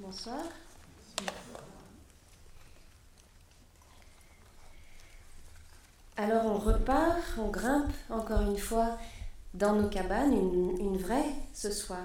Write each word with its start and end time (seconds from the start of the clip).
Bonsoir. 0.00 0.42
Alors 6.16 6.46
on 6.46 6.58
repart, 6.58 7.22
on 7.38 7.48
grimpe 7.48 7.92
encore 8.10 8.40
une 8.40 8.58
fois 8.58 8.98
dans 9.54 9.76
nos 9.76 9.88
cabanes, 9.88 10.32
une, 10.32 10.96
vraie 10.96 11.30
ce 11.52 11.70
soir. 11.70 12.02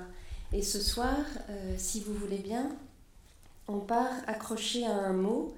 Et 0.54 0.62
ce 0.62 0.80
soir, 0.80 1.16
euh, 1.50 1.76
si 1.80 2.02
vous 2.02 2.14
voulez 2.14 2.38
bien, 2.38 2.70
on 3.68 3.80
part 3.80 4.14
accroché 4.28 4.86
à 4.86 4.94
un 4.94 5.14
mot, 5.14 5.56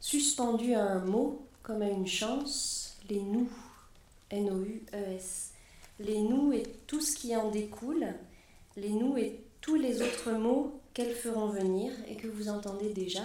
suspendu 0.00 0.72
à 0.72 0.84
un 0.84 1.00
mot, 1.00 1.46
comme 1.62 1.82
à 1.82 1.88
une 1.90 2.06
chance, 2.06 2.96
les 3.10 3.20
nous, 3.20 3.50
N-O-U-E-S. 4.30 5.50
Les 6.00 6.20
nous 6.20 6.50
et 6.54 6.62
tout 6.86 7.02
ce 7.02 7.14
qui 7.14 7.36
en 7.36 7.50
découle, 7.50 8.06
les 8.78 8.90
nous 8.90 9.18
et 9.18 9.44
tous 9.60 9.74
les 9.74 10.00
autres 10.00 10.32
mots 10.32 10.80
qu'elles 10.98 11.14
feront 11.14 11.46
venir 11.46 11.92
et 12.08 12.16
que 12.16 12.26
vous 12.26 12.48
entendez 12.48 12.92
déjà. 12.92 13.22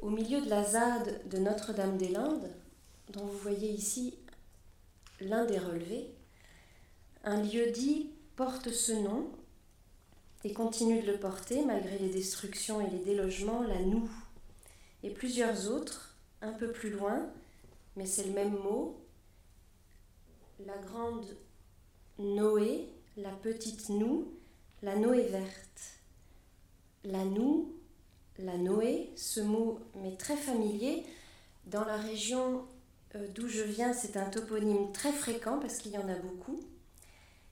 Au 0.00 0.08
milieu 0.08 0.40
de 0.40 0.48
la 0.48 0.64
ZAD 0.64 1.28
de 1.28 1.36
Notre-Dame-des-Landes, 1.36 2.50
dont 3.10 3.26
vous 3.26 3.36
voyez 3.36 3.68
ici 3.68 4.14
l'un 5.20 5.44
des 5.44 5.58
relevés, 5.58 6.08
un 7.24 7.42
lieu 7.42 7.70
dit 7.72 8.08
porte 8.36 8.70
ce 8.70 8.92
nom 8.92 9.32
et 10.44 10.54
continue 10.54 11.02
de 11.02 11.12
le 11.12 11.18
porter 11.18 11.62
malgré 11.66 11.98
les 11.98 12.08
destructions 12.08 12.80
et 12.80 12.88
les 12.88 13.04
délogements, 13.04 13.62
la 13.62 13.82
Noue, 13.82 14.10
et 15.02 15.10
plusieurs 15.10 15.70
autres, 15.70 16.16
un 16.40 16.54
peu 16.54 16.72
plus 16.72 16.88
loin, 16.88 17.30
mais 17.96 18.06
c'est 18.06 18.24
le 18.24 18.32
même 18.32 18.56
mot, 18.56 18.98
la 20.64 20.78
grande 20.78 21.26
Noé, 22.18 22.88
la 23.18 23.32
petite 23.32 23.90
Noue, 23.90 24.32
la 24.82 24.96
Noé 24.96 25.22
verte. 25.22 25.80
La 27.04 27.24
Noue, 27.24 27.72
la 28.38 28.56
Noé, 28.56 29.12
ce 29.16 29.40
mot 29.40 29.78
m'est 30.02 30.18
très 30.18 30.36
familier. 30.36 31.04
Dans 31.66 31.84
la 31.84 31.96
région 31.96 32.64
euh, 33.14 33.26
d'où 33.34 33.48
je 33.48 33.62
viens, 33.62 33.92
c'est 33.92 34.16
un 34.16 34.28
toponyme 34.28 34.92
très 34.92 35.12
fréquent 35.12 35.58
parce 35.60 35.78
qu'il 35.78 35.92
y 35.92 35.98
en 35.98 36.08
a 36.08 36.16
beaucoup. 36.16 36.60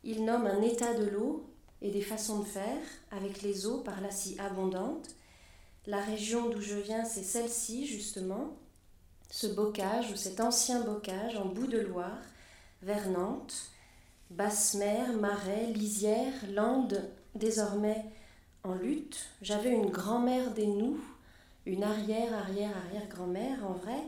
Il 0.02 0.24
nomme 0.24 0.46
un 0.46 0.62
état 0.62 0.94
de 0.94 1.04
l'eau 1.04 1.48
et 1.82 1.90
des 1.90 2.02
façons 2.02 2.40
de 2.40 2.46
faire 2.46 2.82
avec 3.12 3.42
les 3.42 3.66
eaux 3.66 3.78
par 3.78 4.00
là 4.00 4.10
si 4.10 4.38
abondantes. 4.40 5.08
La 5.86 6.00
région 6.00 6.48
d'où 6.50 6.60
je 6.60 6.76
viens, 6.76 7.04
c'est 7.04 7.22
celle-ci 7.22 7.86
justement, 7.86 8.56
ce 9.30 9.46
bocage 9.46 10.10
ou 10.10 10.16
cet 10.16 10.40
ancien 10.40 10.80
bocage 10.80 11.36
en 11.36 11.46
bout 11.46 11.68
de 11.68 11.78
Loire, 11.78 12.22
vers 12.82 13.08
Nantes, 13.08 13.70
basse 14.30 14.74
mer, 14.74 15.12
marais, 15.12 15.66
lisière, 15.66 16.32
landes 16.52 17.08
désormais 17.34 18.04
en 18.64 18.74
lutte. 18.74 19.26
J'avais 19.42 19.70
une 19.70 19.90
grand-mère 19.90 20.52
des 20.52 20.66
nous, 20.66 21.00
une 21.66 21.84
arrière, 21.84 22.34
arrière, 22.34 22.72
arrière-grand-mère 22.86 23.64
en 23.66 23.72
vrai, 23.72 24.02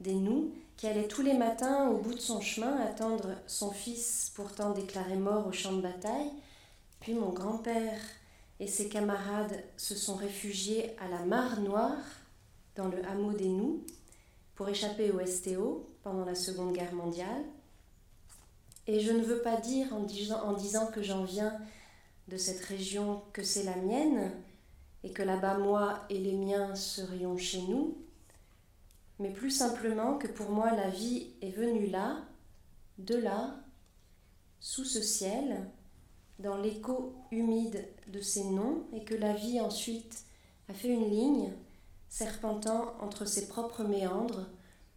des 0.00 0.14
nous, 0.14 0.52
qui 0.76 0.86
allait 0.86 1.08
tous 1.08 1.22
les 1.22 1.34
matins 1.34 1.88
au 1.88 1.98
bout 1.98 2.14
de 2.14 2.20
son 2.20 2.40
chemin 2.40 2.76
attendre 2.76 3.30
son 3.46 3.70
fils 3.70 4.30
pourtant 4.34 4.72
déclaré 4.72 5.16
mort 5.16 5.46
au 5.46 5.52
champ 5.52 5.72
de 5.72 5.80
bataille. 5.80 6.30
Puis 7.00 7.14
mon 7.14 7.30
grand-père 7.30 7.98
et 8.60 8.66
ses 8.66 8.88
camarades 8.88 9.62
se 9.76 9.94
sont 9.94 10.16
réfugiés 10.16 10.94
à 10.98 11.08
la 11.08 11.24
Mare 11.24 11.60
Noire, 11.60 11.96
dans 12.74 12.88
le 12.88 13.02
hameau 13.06 13.32
des 13.32 13.48
nous, 13.48 13.84
pour 14.54 14.68
échapper 14.68 15.10
au 15.10 15.24
STO 15.24 15.88
pendant 16.02 16.24
la 16.24 16.34
Seconde 16.34 16.74
Guerre 16.74 16.94
mondiale. 16.94 17.44
Et 18.86 19.00
je 19.00 19.12
ne 19.12 19.22
veux 19.22 19.40
pas 19.40 19.56
dire 19.56 19.92
en 19.94 20.00
disant, 20.00 20.42
en 20.42 20.52
disant 20.52 20.86
que 20.86 21.02
j'en 21.02 21.24
viens 21.24 21.58
de 22.28 22.36
cette 22.36 22.60
région 22.60 23.22
que 23.32 23.42
c'est 23.42 23.62
la 23.62 23.76
mienne 23.76 24.32
et 25.04 25.12
que 25.12 25.22
là-bas 25.22 25.58
moi 25.58 26.04
et 26.10 26.18
les 26.18 26.32
miens 26.32 26.74
serions 26.74 27.36
chez 27.36 27.62
nous, 27.62 27.96
mais 29.18 29.30
plus 29.30 29.50
simplement 29.50 30.18
que 30.18 30.26
pour 30.26 30.50
moi 30.50 30.72
la 30.72 30.90
vie 30.90 31.28
est 31.40 31.50
venue 31.50 31.86
là, 31.86 32.24
de 32.98 33.16
là, 33.16 33.54
sous 34.60 34.84
ce 34.84 35.00
ciel, 35.00 35.70
dans 36.38 36.56
l'écho 36.56 37.14
humide 37.30 37.86
de 38.08 38.20
ces 38.20 38.44
noms, 38.44 38.86
et 38.92 39.04
que 39.04 39.14
la 39.14 39.32
vie 39.32 39.60
ensuite 39.60 40.24
a 40.68 40.74
fait 40.74 40.88
une 40.88 41.08
ligne 41.08 41.52
serpentant 42.08 42.94
entre 43.00 43.24
ses 43.24 43.48
propres 43.48 43.84
méandres 43.84 44.48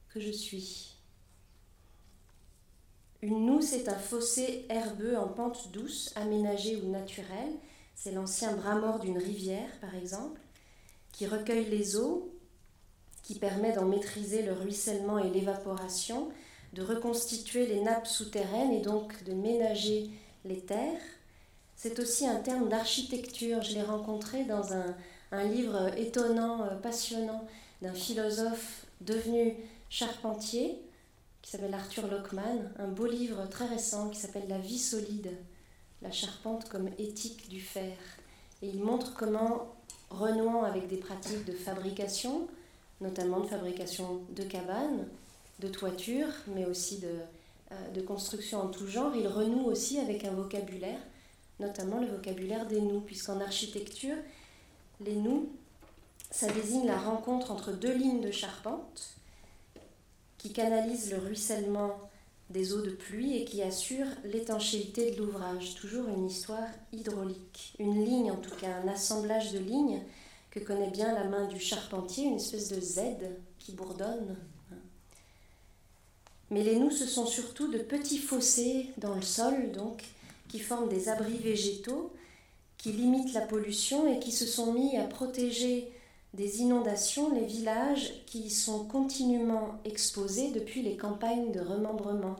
que 0.09 0.19
je 0.19 0.31
suis. 0.31 0.88
Une 3.21 3.45
noue, 3.45 3.61
c'est 3.61 3.89
un 3.89 3.97
fossé 3.97 4.65
herbeux 4.69 5.17
en 5.17 5.27
pente 5.27 5.71
douce, 5.73 6.13
aménagé 6.15 6.77
ou 6.77 6.89
naturel. 6.89 7.49
C'est 7.93 8.13
l'ancien 8.13 8.55
bras 8.55 8.75
mort 8.75 8.99
d'une 8.99 9.17
rivière, 9.17 9.69
par 9.81 9.93
exemple, 9.93 10.39
qui 11.11 11.27
recueille 11.27 11.65
les 11.65 11.97
eaux, 11.97 12.33
qui 13.23 13.35
permet 13.35 13.73
d'en 13.73 13.85
maîtriser 13.85 14.41
le 14.41 14.53
ruissellement 14.53 15.19
et 15.19 15.29
l'évaporation, 15.29 16.29
de 16.71 16.81
reconstituer 16.81 17.65
les 17.65 17.81
nappes 17.81 18.07
souterraines 18.07 18.71
et 18.71 18.81
donc 18.81 19.23
de 19.25 19.33
ménager 19.33 20.09
les 20.45 20.61
terres. 20.61 21.01
C'est 21.75 21.99
aussi 21.99 22.25
un 22.25 22.37
terme 22.37 22.69
d'architecture. 22.69 23.61
Je 23.63 23.73
l'ai 23.73 23.83
rencontré 23.83 24.45
dans 24.45 24.71
un, 24.73 24.95
un 25.33 25.43
livre 25.43 25.93
étonnant, 25.97 26.63
euh, 26.63 26.75
passionnant, 26.75 27.45
d'un 27.81 27.93
philosophe 27.93 28.85
devenu 29.01 29.55
charpentier 29.89 30.81
qui 31.41 31.51
s'appelle 31.51 31.73
Arthur 31.73 32.07
Lockman, 32.07 32.71
un 32.77 32.87
beau 32.87 33.05
livre 33.05 33.47
très 33.49 33.65
récent 33.65 34.09
qui 34.09 34.19
s'appelle 34.19 34.47
La 34.47 34.57
vie 34.57 34.79
solide, 34.79 35.31
la 36.01 36.11
charpente 36.11 36.69
comme 36.69 36.89
éthique 36.97 37.49
du 37.49 37.61
fer. 37.61 37.97
Et 38.61 38.67
il 38.67 38.81
montre 38.81 39.13
comment, 39.13 39.75
renouant 40.09 40.63
avec 40.63 40.87
des 40.87 40.97
pratiques 40.97 41.45
de 41.45 41.53
fabrication, 41.53 42.47
notamment 43.01 43.39
de 43.39 43.47
fabrication 43.47 44.21
de 44.35 44.43
cabanes, 44.43 45.07
de 45.59 45.67
toitures, 45.67 46.33
mais 46.47 46.65
aussi 46.65 46.99
de, 46.99 47.13
euh, 47.71 48.03
construction 48.05 48.61
en 48.61 48.67
tout 48.67 48.87
genre, 48.87 49.15
il 49.15 49.27
renoue 49.27 49.65
aussi 49.65 49.99
avec 49.99 50.25
un 50.25 50.31
vocabulaire, 50.31 50.99
notamment 51.59 51.99
le 51.99 52.07
vocabulaire 52.07 52.65
des 52.65 52.81
nous, 52.81 53.01
puisqu'en 53.01 53.39
architecture, 53.39 54.15
les 55.01 55.15
nous, 55.15 55.49
ça 56.31 56.51
désigne 56.51 56.87
la 56.87 56.97
rencontre 56.97 57.51
entre 57.51 57.71
deux 57.71 57.93
lignes 57.93 58.21
de 58.21 58.31
charpente 58.31 59.18
qui 60.39 60.51
canalise 60.51 61.11
le 61.11 61.19
ruissellement 61.19 61.99
des 62.49 62.73
eaux 62.73 62.81
de 62.81 62.89
pluie 62.89 63.37
et 63.37 63.45
qui 63.45 63.61
assure 63.61 64.07
l'étanchéité 64.23 65.11
de 65.11 65.17
l'ouvrage. 65.17 65.75
Toujours 65.75 66.07
une 66.07 66.25
histoire 66.25 66.67
hydraulique, 66.91 67.75
une 67.77 68.03
ligne 68.03 68.31
en 68.31 68.37
tout 68.37 68.55
cas, 68.55 68.77
un 68.83 68.87
assemblage 68.87 69.51
de 69.51 69.59
lignes 69.59 70.01
que 70.49 70.59
connaît 70.59 70.89
bien 70.89 71.13
la 71.13 71.25
main 71.25 71.47
du 71.47 71.59
charpentier, 71.59 72.25
une 72.25 72.37
espèce 72.37 72.69
de 72.69 72.81
Z 72.81 73.01
qui 73.59 73.73
bourdonne. 73.73 74.35
Mais 76.49 76.63
les 76.63 76.79
nous, 76.79 76.89
ce 76.89 77.05
sont 77.05 77.27
surtout 77.27 77.71
de 77.71 77.77
petits 77.77 78.17
fossés 78.17 78.87
dans 78.97 79.13
le 79.13 79.21
sol, 79.21 79.71
donc, 79.71 80.03
qui 80.47 80.57
forment 80.57 80.89
des 80.89 81.07
abris 81.09 81.37
végétaux, 81.37 82.11
qui 82.79 82.91
limitent 82.91 83.33
la 83.33 83.41
pollution 83.41 84.11
et 84.11 84.19
qui 84.19 84.31
se 84.31 84.47
sont 84.47 84.73
mis 84.73 84.97
à 84.97 85.03
protéger 85.03 85.91
des 86.33 86.59
inondations 86.59 87.33
les 87.33 87.45
villages 87.45 88.13
qui 88.25 88.39
y 88.41 88.49
sont 88.49 88.85
continuellement 88.85 89.79
exposés 89.83 90.51
depuis 90.51 90.81
les 90.81 90.95
campagnes 90.95 91.51
de 91.51 91.59
remembrement, 91.59 92.35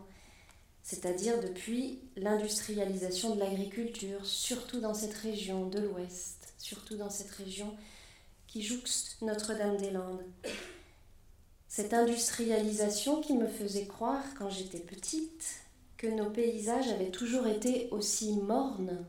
c'est-à-dire 0.84 1.40
depuis 1.42 2.00
l'industrialisation 2.16 3.36
de 3.36 3.40
l'agriculture, 3.40 4.26
surtout 4.26 4.80
dans 4.80 4.94
cette 4.94 5.16
région 5.16 5.68
de 5.68 5.80
l'Ouest, 5.80 6.54
surtout 6.58 6.98
dans 6.98 7.10
cette 7.10 7.32
région 7.32 7.76
qui 8.48 8.62
jouxte 8.62 9.18
Notre-Dame-des-Landes. 9.22 10.24
Cette 11.68 11.94
industrialisation 11.94 13.22
qui 13.22 13.34
me 13.34 13.48
faisait 13.48 13.86
croire, 13.86 14.24
quand 14.38 14.50
j'étais 14.50 14.80
petite, 14.80 15.62
que 15.98 16.08
nos 16.08 16.30
paysages 16.30 16.90
avaient 16.90 17.12
toujours 17.12 17.46
été 17.46 17.90
aussi 17.92 18.34
mornes, 18.38 19.06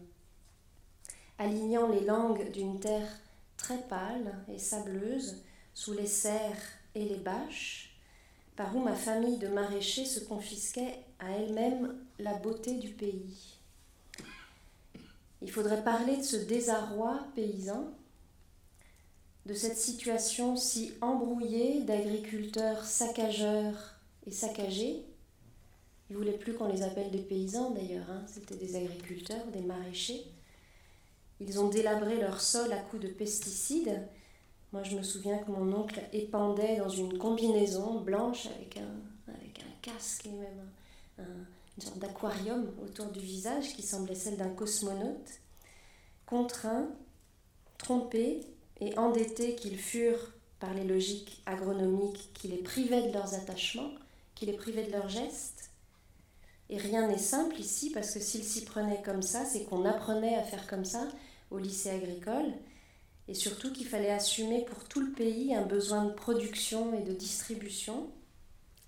alignant 1.39 1.89
les 1.89 2.05
langues 2.05 2.51
d'une 2.51 2.81
terre 2.81 3.09
très 3.61 3.79
pâle 3.79 4.35
et 4.53 4.59
sableuse, 4.59 5.43
sous 5.75 5.93
les 5.93 6.07
serres 6.07 6.63
et 6.95 7.05
les 7.05 7.17
bâches, 7.17 7.95
par 8.57 8.75
où 8.77 8.81
ma 8.81 8.95
famille 8.95 9.39
de 9.39 9.49
maraîchers 9.49 10.05
se 10.05 10.21
confisquait 10.21 10.99
à 11.19 11.31
elle-même 11.31 11.97
la 12.19 12.35
beauté 12.35 12.75
du 12.75 12.91
pays. 12.91 13.59
Il 15.43 15.51
faudrait 15.51 15.85
parler 15.85 16.17
de 16.17 16.23
ce 16.23 16.37
désarroi 16.37 17.21
paysan, 17.35 17.93
de 19.47 19.55
cette 19.55 19.79
situation 19.79 20.57
si 20.57 20.93
embrouillée 21.01 21.83
d'agriculteurs 21.83 22.85
saccageurs 22.85 23.95
et 24.27 24.31
saccagés. 24.31 25.05
Ils 26.11 26.17
voulaient 26.17 26.33
plus 26.33 26.55
qu'on 26.55 26.69
les 26.69 26.83
appelle 26.83 27.11
des 27.11 27.23
paysans 27.23 27.71
d'ailleurs, 27.71 28.11
hein. 28.11 28.25
c'était 28.27 28.57
des 28.57 28.77
agriculteurs, 28.77 29.47
des 29.47 29.63
maraîchers 29.63 30.27
ils 31.41 31.59
ont 31.59 31.69
délabré 31.69 32.19
leur 32.19 32.41
sol 32.41 32.73
à 32.73 32.77
coups 32.77 33.03
de 33.03 33.09
pesticides. 33.09 34.07
Moi, 34.73 34.83
je 34.83 34.97
me 34.97 35.03
souviens 35.03 35.39
que 35.39 35.51
mon 35.51 35.73
oncle 35.73 36.01
épandait 36.13 36.77
dans 36.77 36.89
une 36.89 37.19
combinaison 37.19 38.01
blanche 38.01 38.47
avec 38.47 38.77
un, 38.77 39.33
un 39.33 39.81
casque 39.83 40.27
et 40.27 40.31
même 40.31 40.69
une 41.77 41.83
sorte 41.83 41.99
d'aquarium 41.99 42.71
autour 42.83 43.07
du 43.07 43.21
visage 43.21 43.75
qui 43.75 43.83
semblait 43.83 44.15
celle 44.15 44.37
d'un 44.37 44.51
cosmonaute, 44.51 45.41
contraint, 46.27 46.89
trompés 47.79 48.41
et 48.81 48.97
endettés 48.99 49.55
qu'ils 49.55 49.79
furent 49.79 50.33
par 50.59 50.75
les 50.75 50.85
logiques 50.85 51.43
agronomiques 51.47 52.31
qui 52.35 52.49
les 52.49 52.59
privaient 52.59 53.09
de 53.09 53.13
leurs 53.13 53.35
attachements, 53.35 53.91
qui 54.35 54.47
les 54.47 54.53
privaient 54.53 54.87
de 54.87 54.93
leurs 54.93 55.09
gestes. 55.09 55.60
Et 56.71 56.77
rien 56.77 57.09
n'est 57.09 57.19
simple 57.19 57.59
ici, 57.59 57.91
parce 57.91 58.13
que 58.13 58.21
s'ils 58.21 58.45
s'y 58.45 58.65
prenaient 58.65 59.03
comme 59.03 59.23
ça, 59.23 59.45
c'est 59.45 59.65
qu'on 59.65 59.85
apprenait 59.85 60.37
à 60.37 60.45
faire 60.45 60.69
comme 60.69 60.85
ça 60.85 61.07
au 61.51 61.59
lycée 61.59 61.91
agricole, 61.91 62.53
et 63.27 63.35
surtout 63.35 63.73
qu'il 63.73 63.87
fallait 63.87 64.11
assumer 64.11 64.65
pour 64.65 64.85
tout 64.85 65.01
le 65.01 65.11
pays 65.11 65.53
un 65.53 65.67
besoin 65.67 66.05
de 66.05 66.13
production 66.13 66.95
et 66.95 67.03
de 67.03 67.13
distribution, 67.13 68.09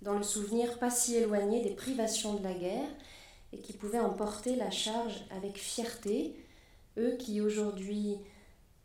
dans 0.01 0.13
le 0.13 0.23
souvenir 0.23 0.79
pas 0.79 0.89
si 0.89 1.15
éloigné 1.15 1.61
des 1.61 1.75
privations 1.75 2.35
de 2.35 2.43
la 2.43 2.53
guerre, 2.53 2.89
et 3.51 3.59
qui 3.59 3.73
pouvaient 3.73 3.99
en 3.99 4.11
porter 4.11 4.55
la 4.55 4.71
charge 4.71 5.25
avec 5.35 5.57
fierté, 5.57 6.37
eux 6.97 7.17
qui 7.19 7.41
aujourd'hui 7.41 8.15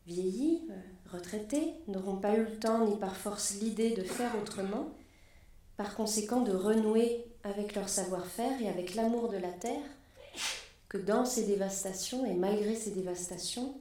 vieillis, 0.08 0.62
euh, 0.70 1.12
retraités, 1.12 1.74
n'auront 1.86 2.16
pas 2.16 2.34
eu 2.34 2.44
le 2.44 2.58
temps 2.58 2.84
ni 2.84 2.96
par 2.96 3.16
force 3.16 3.60
l'idée 3.60 3.90
de 3.90 4.02
faire 4.02 4.32
autrement, 4.42 4.90
par 5.76 5.94
conséquent 5.94 6.40
de 6.40 6.52
renouer 6.52 7.24
avec 7.48 7.74
leur 7.74 7.88
savoir-faire 7.88 8.60
et 8.60 8.68
avec 8.68 8.94
l'amour 8.94 9.28
de 9.28 9.36
la 9.36 9.50
terre, 9.50 9.82
que 10.88 10.98
dans 10.98 11.24
ces 11.24 11.44
dévastations 11.44 12.24
et 12.24 12.34
malgré 12.34 12.74
ces 12.74 12.92
dévastations, 12.92 13.74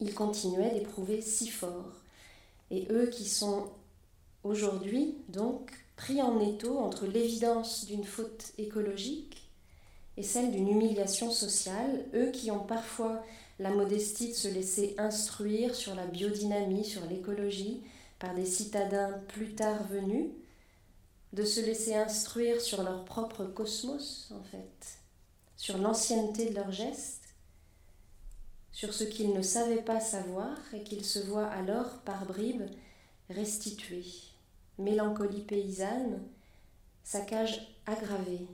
ils 0.00 0.14
continuaient 0.14 0.72
d'éprouver 0.72 1.20
si 1.20 1.48
fort. 1.48 2.02
Et 2.70 2.86
eux 2.90 3.06
qui 3.06 3.28
sont 3.28 3.70
aujourd'hui 4.42 5.16
donc 5.28 5.70
pris 5.96 6.20
en 6.22 6.40
étau 6.40 6.78
entre 6.78 7.06
l'évidence 7.06 7.86
d'une 7.86 8.04
faute 8.04 8.52
écologique 8.58 9.48
et 10.16 10.22
celle 10.22 10.50
d'une 10.50 10.68
humiliation 10.68 11.30
sociale, 11.30 12.04
eux 12.14 12.30
qui 12.30 12.50
ont 12.50 12.64
parfois 12.64 13.22
la 13.58 13.70
modestie 13.70 14.28
de 14.28 14.34
se 14.34 14.48
laisser 14.48 14.94
instruire 14.98 15.74
sur 15.74 15.94
la 15.94 16.06
biodynamie, 16.06 16.84
sur 16.84 17.04
l'écologie, 17.06 17.82
par 18.18 18.34
des 18.34 18.46
citadins 18.46 19.12
plus 19.28 19.54
tard 19.54 19.86
venus, 19.88 20.30
de 21.34 21.44
se 21.44 21.60
laisser 21.60 21.94
instruire 21.94 22.60
sur 22.60 22.84
leur 22.84 23.04
propre 23.04 23.44
cosmos, 23.44 24.32
en 24.32 24.42
fait, 24.44 24.98
sur 25.56 25.78
l'ancienneté 25.78 26.50
de 26.50 26.54
leurs 26.54 26.70
gestes, 26.70 27.34
sur 28.70 28.94
ce 28.94 29.02
qu'ils 29.04 29.32
ne 29.32 29.42
savaient 29.42 29.82
pas 29.82 30.00
savoir 30.00 30.56
et 30.72 30.84
qu'ils 30.84 31.04
se 31.04 31.18
voient 31.18 31.48
alors, 31.48 31.98
par 32.04 32.24
bribes, 32.24 32.70
restituer. 33.30 34.04
Mélancolie 34.78 35.42
paysanne, 35.42 36.22
saccage 37.02 37.76
aggravé, 37.84 38.46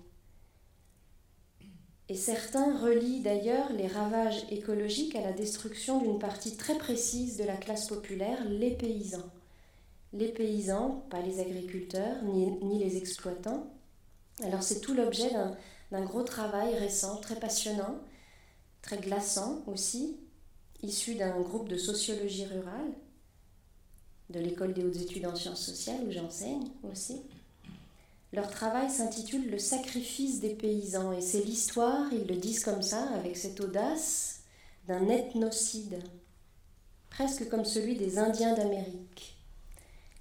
et 2.08 2.16
certains 2.16 2.76
relient 2.76 3.20
d'ailleurs 3.20 3.72
les 3.72 3.86
ravages 3.86 4.44
écologiques 4.50 5.14
à 5.14 5.20
la 5.20 5.32
destruction 5.32 6.00
d'une 6.00 6.18
partie 6.18 6.56
très 6.56 6.76
précise 6.76 7.36
de 7.36 7.44
la 7.44 7.56
classe 7.56 7.86
populaire, 7.86 8.44
les 8.48 8.72
paysans. 8.72 9.30
Les 10.12 10.28
paysans, 10.28 11.04
pas 11.08 11.22
les 11.22 11.40
agriculteurs 11.40 12.22
ni, 12.24 12.78
les 12.78 12.96
exploitants. 12.96 13.72
Alors 14.42 14.62
c'est 14.62 14.80
tout 14.80 14.94
l'objet 14.94 15.30
d'un 15.92 16.04
gros 16.04 16.22
travail 16.22 16.74
récent, 16.76 17.16
très 17.18 17.36
passionnant, 17.36 17.98
très 18.82 18.98
glaçant 18.98 19.62
aussi, 19.66 20.16
issu 20.82 21.14
d'un 21.14 21.38
groupe 21.40 21.68
de 21.68 21.76
sociologie 21.76 22.46
rurale, 22.46 22.92
de 24.30 24.40
l'école 24.40 24.74
des 24.74 24.84
hautes 24.84 24.96
études 24.96 25.26
en 25.26 25.36
sciences 25.36 25.64
sociales 25.64 26.02
où 26.06 26.10
j'enseigne 26.10 26.68
aussi. 26.90 27.22
Leur 28.32 28.48
travail 28.48 28.90
s'intitule 28.90 29.50
Le 29.50 29.58
sacrifice 29.58 30.40
des 30.40 30.54
paysans 30.54 31.12
et 31.12 31.20
c'est 31.20 31.42
l'histoire, 31.42 32.12
ils 32.12 32.26
le 32.26 32.36
disent 32.36 32.64
comme 32.64 32.82
ça, 32.82 33.08
avec 33.10 33.36
cette 33.36 33.60
audace, 33.60 34.42
d'un 34.86 35.08
ethnocide, 35.08 36.02
presque 37.10 37.48
comme 37.48 37.64
celui 37.64 37.96
des 37.96 38.18
Indiens 38.18 38.54
d'Amérique. 38.54 39.39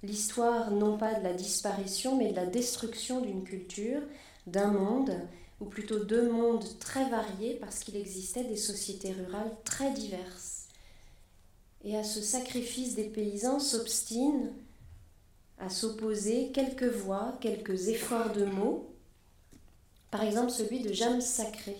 L'histoire 0.02 0.70
non 0.70 0.96
pas 0.96 1.14
de 1.14 1.22
la 1.22 1.34
disparition 1.34 2.16
mais 2.16 2.30
de 2.30 2.36
la 2.36 2.46
destruction 2.46 3.20
d'une 3.20 3.44
culture, 3.44 4.00
d'un 4.46 4.72
monde, 4.72 5.12
ou 5.60 5.66
plutôt 5.66 6.02
deux 6.04 6.30
mondes 6.30 6.64
très 6.78 7.08
variés 7.10 7.58
parce 7.60 7.80
qu'il 7.80 7.96
existait 7.96 8.44
des 8.44 8.56
sociétés 8.56 9.12
rurales 9.12 9.54
très 9.64 9.92
diverses. 9.92 10.68
Et 11.84 11.96
à 11.96 12.04
ce 12.04 12.20
sacrifice 12.20 12.94
des 12.94 13.04
paysans 13.04 13.60
s'obstinent 13.60 14.52
à 15.58 15.68
s'opposer 15.68 16.50
quelques 16.52 16.84
voix, 16.84 17.36
quelques 17.40 17.88
efforts 17.88 18.32
de 18.32 18.46
mots, 18.46 18.94
par 20.10 20.22
exemple 20.22 20.50
celui 20.50 20.80
de 20.80 20.92
Jam 20.92 21.20
Sacré. 21.20 21.76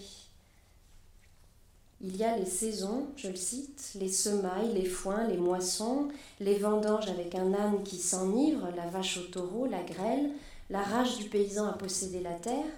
Il 2.02 2.16
y 2.16 2.24
a 2.24 2.36
les 2.36 2.46
saisons, 2.46 3.08
je 3.16 3.28
le 3.28 3.36
cite, 3.36 3.92
les 3.96 4.08
semailles, 4.08 4.72
les 4.72 4.86
foins, 4.86 5.26
les 5.28 5.36
moissons, 5.36 6.08
les 6.40 6.56
vendanges 6.56 7.08
avec 7.08 7.34
un 7.34 7.52
âne 7.52 7.82
qui 7.84 7.98
s'enivre, 7.98 8.68
la 8.74 8.86
vache 8.86 9.18
au 9.18 9.24
taureau, 9.24 9.66
la 9.66 9.82
grêle, 9.82 10.30
la 10.70 10.80
rage 10.80 11.18
du 11.18 11.28
paysan 11.28 11.66
à 11.66 11.74
posséder 11.74 12.20
la 12.20 12.32
terre. 12.32 12.72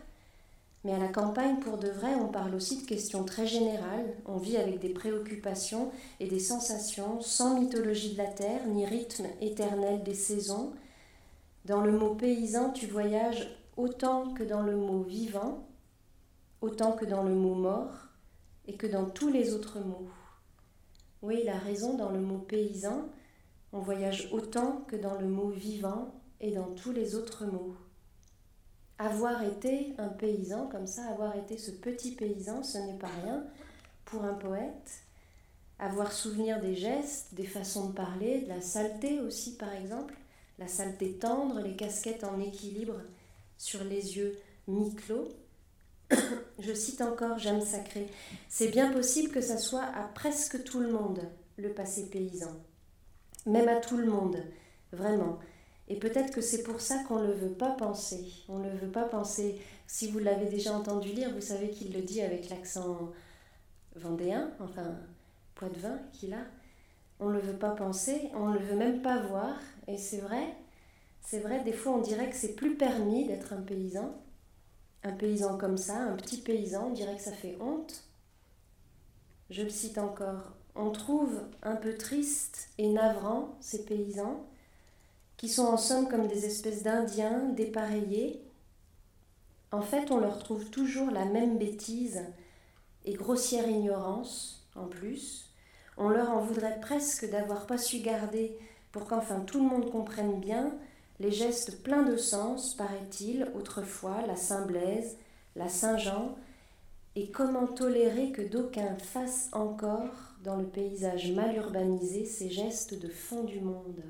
Mais 0.84 0.92
à 0.92 0.98
la 0.98 1.06
campagne, 1.06 1.60
pour 1.60 1.78
de 1.78 1.88
vrai, 1.88 2.16
on 2.20 2.26
parle 2.26 2.56
aussi 2.56 2.82
de 2.82 2.86
questions 2.86 3.22
très 3.22 3.46
générales. 3.46 4.12
On 4.26 4.38
vit 4.38 4.56
avec 4.56 4.80
des 4.80 4.88
préoccupations 4.88 5.92
et 6.18 6.26
des 6.26 6.40
sensations, 6.40 7.20
sans 7.20 7.60
mythologie 7.60 8.14
de 8.14 8.18
la 8.18 8.26
terre, 8.26 8.66
ni 8.66 8.84
rythme 8.84 9.26
éternel 9.40 10.02
des 10.02 10.14
saisons, 10.14 10.72
dans 11.64 11.82
le 11.82 11.92
mot 11.92 12.16
paysan, 12.16 12.70
tu 12.70 12.88
voyages 12.88 13.48
autant 13.76 14.34
que 14.34 14.42
dans 14.42 14.62
le 14.62 14.76
mot 14.76 15.02
vivant, 15.02 15.64
autant 16.60 16.90
que 16.90 17.04
dans 17.04 17.22
le 17.22 17.34
mot 17.34 17.54
mort 17.54 18.01
et 18.72 18.76
que 18.76 18.86
dans 18.86 19.04
tous 19.04 19.28
les 19.28 19.52
autres 19.52 19.80
mots. 19.80 20.08
Oui, 21.20 21.40
il 21.42 21.48
a 21.50 21.58
raison, 21.58 21.94
dans 21.94 22.10
le 22.10 22.20
mot 22.20 22.38
paysan, 22.38 23.06
on 23.72 23.80
voyage 23.80 24.30
autant 24.32 24.84
que 24.88 24.96
dans 24.96 25.20
le 25.20 25.26
mot 25.26 25.50
vivant 25.50 26.14
et 26.40 26.52
dans 26.52 26.74
tous 26.74 26.92
les 26.92 27.14
autres 27.14 27.44
mots. 27.44 27.76
Avoir 28.98 29.42
été 29.42 29.94
un 29.98 30.08
paysan 30.08 30.68
comme 30.68 30.86
ça, 30.86 31.04
avoir 31.04 31.36
été 31.36 31.58
ce 31.58 31.70
petit 31.70 32.12
paysan, 32.12 32.62
ce 32.62 32.78
n'est 32.78 32.98
pas 32.98 33.10
rien 33.22 33.44
pour 34.06 34.24
un 34.24 34.34
poète. 34.34 35.04
Avoir 35.78 36.10
souvenir 36.10 36.60
des 36.60 36.74
gestes, 36.74 37.34
des 37.34 37.46
façons 37.46 37.90
de 37.90 37.94
parler, 37.94 38.40
de 38.42 38.48
la 38.48 38.62
saleté 38.62 39.20
aussi 39.20 39.56
par 39.56 39.72
exemple, 39.74 40.14
la 40.58 40.68
saleté 40.68 41.12
tendre, 41.18 41.60
les 41.60 41.76
casquettes 41.76 42.24
en 42.24 42.40
équilibre 42.40 43.00
sur 43.58 43.84
les 43.84 44.16
yeux 44.16 44.38
mi-clos. 44.66 45.28
Je 46.58 46.72
cite 46.72 47.00
encore 47.00 47.38
Jeanne 47.38 47.64
Sacré. 47.64 48.06
C'est 48.48 48.68
bien 48.68 48.92
possible 48.92 49.32
que 49.32 49.40
ça 49.40 49.58
soit 49.58 49.84
à 49.84 50.04
presque 50.14 50.62
tout 50.64 50.80
le 50.80 50.92
monde, 50.92 51.20
le 51.56 51.70
passé 51.70 52.08
paysan. 52.10 52.52
Même 53.46 53.68
à 53.68 53.76
tout 53.76 53.96
le 53.96 54.06
monde, 54.06 54.36
vraiment. 54.92 55.38
Et 55.88 55.96
peut-être 55.96 56.32
que 56.32 56.40
c'est 56.40 56.62
pour 56.62 56.80
ça 56.80 57.02
qu'on 57.04 57.18
ne 57.18 57.26
le 57.26 57.34
veut 57.34 57.52
pas 57.52 57.72
penser. 57.72 58.24
On 58.48 58.58
ne 58.58 58.70
le 58.70 58.76
veut 58.76 58.92
pas 58.92 59.04
penser. 59.04 59.60
Si 59.86 60.10
vous 60.10 60.18
l'avez 60.20 60.46
déjà 60.46 60.72
entendu 60.72 61.08
lire, 61.08 61.34
vous 61.34 61.40
savez 61.40 61.70
qu'il 61.70 61.92
le 61.92 62.02
dit 62.02 62.22
avec 62.22 62.48
l'accent 62.48 63.12
vendéen, 63.96 64.50
enfin 64.60 64.96
poitevin 65.54 65.98
qu'il 66.12 66.34
a. 66.34 66.44
On 67.20 67.28
ne 67.28 67.34
le 67.34 67.40
veut 67.40 67.58
pas 67.58 67.70
penser, 67.70 68.30
on 68.34 68.48
ne 68.48 68.58
le 68.58 68.64
veut 68.64 68.76
même 68.76 69.02
pas 69.02 69.20
voir, 69.20 69.54
et 69.86 69.96
c'est 69.96 70.18
vrai, 70.18 70.56
c'est 71.20 71.38
vrai, 71.38 71.62
des 71.62 71.72
fois 71.72 71.92
on 71.92 72.00
dirait 72.00 72.28
que 72.28 72.36
c'est 72.36 72.54
plus 72.54 72.76
permis 72.76 73.26
d'être 73.26 73.52
un 73.52 73.60
paysan. 73.60 74.12
Un 75.04 75.12
paysan 75.12 75.58
comme 75.58 75.76
ça, 75.76 75.96
un 75.96 76.16
petit 76.16 76.38
paysan, 76.38 76.88
on 76.88 76.92
dirait 76.92 77.16
que 77.16 77.22
ça 77.22 77.32
fait 77.32 77.58
honte. 77.60 78.04
Je 79.50 79.62
le 79.62 79.70
cite 79.70 79.98
encore. 79.98 80.52
On 80.74 80.90
trouve 80.90 81.40
un 81.62 81.76
peu 81.76 81.96
triste 81.96 82.70
et 82.78 82.88
navrant 82.88 83.56
ces 83.60 83.84
paysans, 83.84 84.46
qui 85.36 85.48
sont 85.48 85.64
en 85.64 85.76
somme 85.76 86.08
comme 86.08 86.28
des 86.28 86.46
espèces 86.46 86.82
d'Indiens 86.82 87.48
dépareillés. 87.48 88.40
En 89.72 89.82
fait, 89.82 90.10
on 90.10 90.20
leur 90.20 90.38
trouve 90.38 90.70
toujours 90.70 91.10
la 91.10 91.24
même 91.24 91.58
bêtise 91.58 92.22
et 93.04 93.14
grossière 93.14 93.68
ignorance, 93.68 94.68
en 94.76 94.86
plus. 94.86 95.50
On 95.96 96.08
leur 96.08 96.30
en 96.30 96.40
voudrait 96.40 96.80
presque 96.80 97.28
d'avoir 97.28 97.66
pas 97.66 97.78
su 97.78 97.98
garder 97.98 98.56
pour 98.92 99.06
qu'enfin 99.06 99.40
tout 99.40 99.58
le 99.62 99.68
monde 99.68 99.90
comprenne 99.90 100.40
bien 100.40 100.72
les 101.20 101.30
gestes 101.30 101.82
pleins 101.82 102.02
de 102.02 102.16
sens, 102.16 102.74
paraît-il, 102.74 103.48
autrefois, 103.54 104.26
la 104.26 104.36
Saint-Blaise, 104.36 105.16
la 105.56 105.68
Saint-Jean, 105.68 106.36
et 107.14 107.30
comment 107.30 107.66
tolérer 107.66 108.32
que 108.32 108.42
d'aucuns 108.42 108.96
fassent 108.96 109.50
encore, 109.52 110.34
dans 110.42 110.56
le 110.56 110.66
paysage 110.66 111.30
mal 111.32 111.54
urbanisé, 111.56 112.24
ces 112.24 112.50
gestes 112.50 112.98
de 112.98 113.08
fond 113.08 113.44
du 113.44 113.60
monde? 113.60 114.02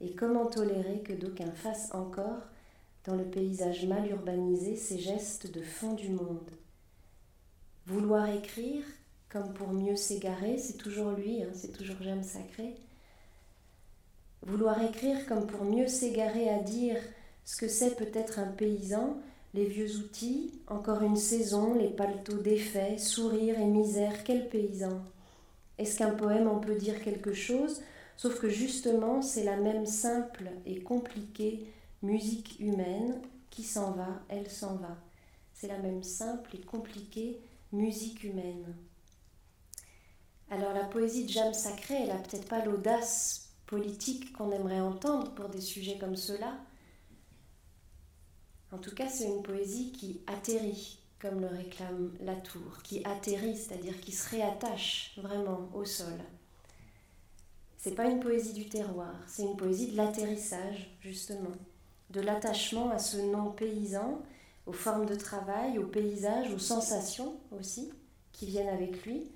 Et 0.00 0.14
comment 0.14 0.46
tolérer 0.46 1.00
que 1.00 1.12
d'aucuns 1.12 1.52
fassent 1.52 1.94
encore, 1.94 2.42
dans 3.04 3.14
le 3.14 3.24
paysage 3.24 3.86
mal 3.86 4.10
urbanisé, 4.10 4.76
ces 4.76 4.98
gestes 4.98 5.52
de 5.52 5.62
fond 5.62 5.94
du 5.94 6.10
monde? 6.10 6.50
Vouloir 7.86 8.28
écrire, 8.28 8.84
comme 9.28 9.52
pour 9.54 9.72
mieux 9.72 9.96
s'égarer, 9.96 10.58
c'est 10.58 10.76
toujours 10.76 11.12
lui, 11.12 11.42
hein, 11.42 11.50
c'est 11.54 11.72
toujours 11.72 11.96
J'aime 12.00 12.24
Sacré, 12.24 12.74
Vouloir 14.42 14.82
écrire 14.82 15.26
comme 15.26 15.46
pour 15.46 15.64
mieux 15.64 15.86
s'égarer 15.86 16.48
à 16.48 16.58
dire 16.58 16.96
ce 17.44 17.56
que 17.56 17.68
c'est 17.68 17.96
peut-être 17.96 18.38
un 18.38 18.46
paysan, 18.46 19.18
les 19.52 19.66
vieux 19.66 19.96
outils, 19.96 20.60
encore 20.68 21.02
une 21.02 21.16
saison, 21.16 21.74
les 21.74 21.88
paletots 21.88 22.38
défaits, 22.38 22.98
sourire 22.98 23.58
et 23.58 23.66
misère, 23.66 24.24
quel 24.24 24.48
paysan 24.48 25.02
Est-ce 25.78 25.98
qu'un 25.98 26.14
poème, 26.14 26.48
on 26.48 26.60
peut 26.60 26.76
dire 26.76 27.02
quelque 27.02 27.32
chose? 27.32 27.82
Sauf 28.16 28.38
que 28.38 28.48
justement, 28.48 29.22
c'est 29.22 29.44
la 29.44 29.56
même 29.56 29.86
simple 29.86 30.50
et 30.66 30.80
compliquée 30.80 31.66
musique 32.02 32.58
humaine 32.60 33.20
qui 33.50 33.62
s'en 33.62 33.92
va, 33.92 34.22
elle 34.28 34.48
s'en 34.48 34.76
va. 34.76 34.96
C'est 35.52 35.68
la 35.68 35.78
même 35.78 36.02
simple 36.02 36.56
et 36.56 36.60
compliquée 36.60 37.40
musique 37.72 38.24
humaine. 38.24 38.74
Alors 40.50 40.72
la 40.72 40.84
poésie 40.84 41.24
de 41.24 41.30
Jam 41.30 41.52
Sacré, 41.52 41.94
elle 42.02 42.08
n'a 42.08 42.16
peut-être 42.16 42.48
pas 42.48 42.64
l'audace 42.64 43.49
politique 43.70 44.32
qu'on 44.32 44.50
aimerait 44.50 44.80
entendre 44.80 45.32
pour 45.34 45.48
des 45.48 45.60
sujets 45.60 45.96
comme 45.96 46.16
ceux-là. 46.16 46.58
En 48.72 48.78
tout 48.78 48.92
cas, 48.94 49.08
c'est 49.08 49.28
une 49.28 49.44
poésie 49.44 49.92
qui 49.92 50.20
atterrit, 50.26 50.98
comme 51.20 51.40
le 51.40 51.46
réclame 51.46 52.12
Latour, 52.20 52.82
qui 52.82 53.04
atterrit, 53.04 53.56
c'est-à-dire 53.56 54.00
qui 54.00 54.10
se 54.10 54.28
réattache 54.30 55.12
vraiment 55.18 55.70
au 55.72 55.84
sol. 55.84 56.18
C'est 57.78 57.94
pas 57.94 58.10
une 58.10 58.18
poésie 58.18 58.52
du 58.52 58.68
terroir, 58.68 59.14
c'est 59.28 59.44
une 59.44 59.56
poésie 59.56 59.92
de 59.92 59.96
l'atterrissage, 59.96 60.90
justement, 61.00 61.52
de 62.10 62.20
l'attachement 62.20 62.90
à 62.90 62.98
ce 62.98 63.18
nom 63.18 63.52
paysan, 63.52 64.20
aux 64.66 64.72
formes 64.72 65.06
de 65.06 65.14
travail, 65.14 65.78
aux 65.78 65.86
paysages, 65.86 66.52
aux 66.52 66.58
sensations 66.58 67.36
aussi, 67.56 67.92
qui 68.32 68.46
viennent 68.46 68.68
avec 68.68 69.06
lui, 69.06 69.30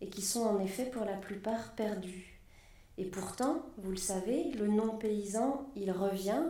et 0.00 0.08
qui 0.08 0.22
sont 0.22 0.42
en 0.42 0.58
effet 0.58 0.86
pour 0.86 1.04
la 1.04 1.16
plupart 1.16 1.74
perdues. 1.76 2.37
Et 2.98 3.04
pourtant, 3.04 3.64
vous 3.78 3.92
le 3.92 3.96
savez, 3.96 4.50
le 4.50 4.66
nom 4.66 4.98
paysan, 4.98 5.70
il 5.76 5.92
revient, 5.92 6.42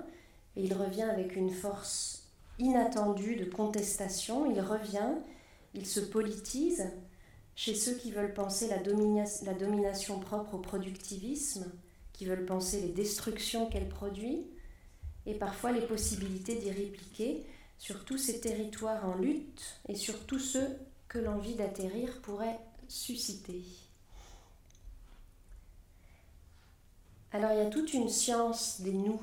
et 0.56 0.64
il 0.64 0.72
revient 0.72 1.02
avec 1.02 1.36
une 1.36 1.50
force 1.50 2.22
inattendue 2.58 3.36
de 3.36 3.44
contestation, 3.44 4.50
il 4.50 4.60
revient, 4.60 5.12
il 5.74 5.86
se 5.86 6.00
politise, 6.00 6.90
chez 7.54 7.74
ceux 7.74 7.94
qui 7.94 8.12
veulent 8.12 8.32
penser 8.32 8.66
la, 8.66 8.78
la 8.78 9.58
domination 9.58 10.18
propre 10.20 10.54
au 10.54 10.58
productivisme, 10.58 11.70
qui 12.14 12.24
veulent 12.24 12.46
penser 12.46 12.80
les 12.80 12.92
destructions 12.92 13.68
qu'elle 13.68 13.88
produit, 13.88 14.46
et 15.26 15.34
parfois 15.34 15.70
les 15.70 15.86
possibilités 15.86 16.56
d'y 16.56 16.70
répliquer 16.70 17.44
sur 17.76 18.04
tous 18.06 18.16
ces 18.16 18.40
territoires 18.40 19.04
en 19.04 19.16
lutte 19.16 19.80
et 19.86 19.94
sur 19.94 20.24
tous 20.24 20.38
ceux 20.38 20.68
que 21.08 21.18
l'envie 21.18 21.54
d'atterrir 21.54 22.20
pourrait 22.22 22.58
susciter. 22.88 23.62
Alors 27.30 27.52
il 27.52 27.58
y 27.58 27.60
a 27.60 27.66
toute 27.66 27.92
une 27.92 28.08
science 28.08 28.80
des 28.80 28.92
nous, 28.92 29.20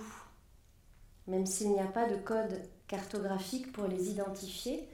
même 1.28 1.48
s'il 1.48 1.72
n'y 1.72 1.80
a 1.80 1.88
pas 1.88 2.08
de 2.08 2.18
code 2.18 2.62
cartographique 2.88 3.72
pour 3.72 3.88
les 3.88 4.12
identifier, 4.12 4.88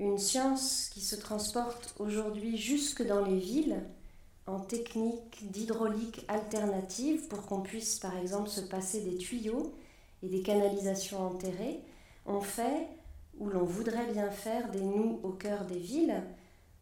une 0.00 0.18
science 0.18 0.88
qui 0.92 1.00
se 1.00 1.14
transporte 1.14 1.94
aujourd'hui 2.00 2.56
jusque 2.56 3.06
dans 3.06 3.24
les 3.24 3.38
villes 3.38 3.80
en 4.46 4.58
technique 4.58 5.48
d'hydraulique 5.52 6.24
alternative 6.26 7.28
pour 7.28 7.46
qu'on 7.46 7.60
puisse 7.60 8.00
par 8.00 8.16
exemple 8.16 8.48
se 8.48 8.62
passer 8.62 9.02
des 9.02 9.16
tuyaux 9.16 9.72
et 10.24 10.28
des 10.28 10.42
canalisations 10.42 11.24
enterrées. 11.24 11.80
On 12.26 12.40
fait, 12.40 12.88
ou 13.38 13.48
l'on 13.48 13.64
voudrait 13.64 14.10
bien 14.12 14.30
faire, 14.30 14.70
des 14.72 14.82
nœuds 14.82 15.20
au 15.22 15.30
cœur 15.30 15.66
des 15.66 15.78
villes. 15.78 16.20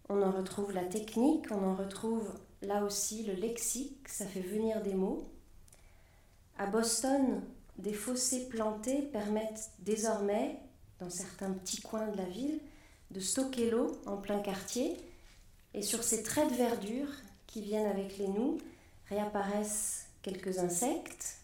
On 0.08 0.22
en 0.22 0.30
retrouve 0.30 0.72
la 0.72 0.84
technique, 0.84 1.46
on 1.50 1.62
en 1.62 1.74
retrouve 1.74 2.32
là 2.62 2.84
aussi 2.84 3.24
le 3.24 3.34
lexique, 3.34 4.08
ça 4.08 4.24
fait 4.24 4.40
venir 4.40 4.80
des 4.82 4.94
mots. 4.94 5.28
À 6.58 6.66
Boston, 6.66 7.40
des 7.78 7.92
fossés 7.92 8.48
plantés 8.48 9.02
permettent 9.02 9.70
désormais, 9.78 10.58
dans 10.98 11.08
certains 11.08 11.52
petits 11.52 11.80
coins 11.80 12.08
de 12.08 12.16
la 12.16 12.24
ville, 12.24 12.60
de 13.12 13.20
stocker 13.20 13.70
l'eau 13.70 13.92
en 14.06 14.16
plein 14.16 14.40
quartier. 14.40 14.96
Et 15.72 15.82
sur 15.82 16.02
ces 16.02 16.24
traits 16.24 16.50
de 16.50 16.56
verdure 16.56 17.08
qui 17.46 17.62
viennent 17.62 17.86
avec 17.86 18.18
les 18.18 18.26
nous, 18.26 18.58
réapparaissent 19.08 20.06
quelques 20.22 20.58
insectes, 20.58 21.36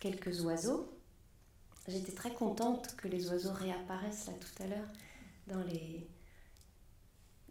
quelques 0.00 0.42
oiseaux. 0.42 0.90
J'étais 1.86 2.12
très 2.12 2.32
contente 2.32 2.96
que 2.96 3.08
les 3.08 3.28
oiseaux 3.28 3.52
réapparaissent 3.52 4.26
là 4.26 4.32
tout 4.40 4.62
à 4.62 4.66
l'heure 4.66 4.88
dans 5.48 5.62
les, 5.64 6.08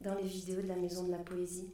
dans 0.01 0.15
les 0.15 0.27
vidéos 0.27 0.61
de 0.61 0.67
la 0.67 0.75
Maison 0.75 1.03
de 1.03 1.11
la 1.11 1.19
Poésie. 1.19 1.71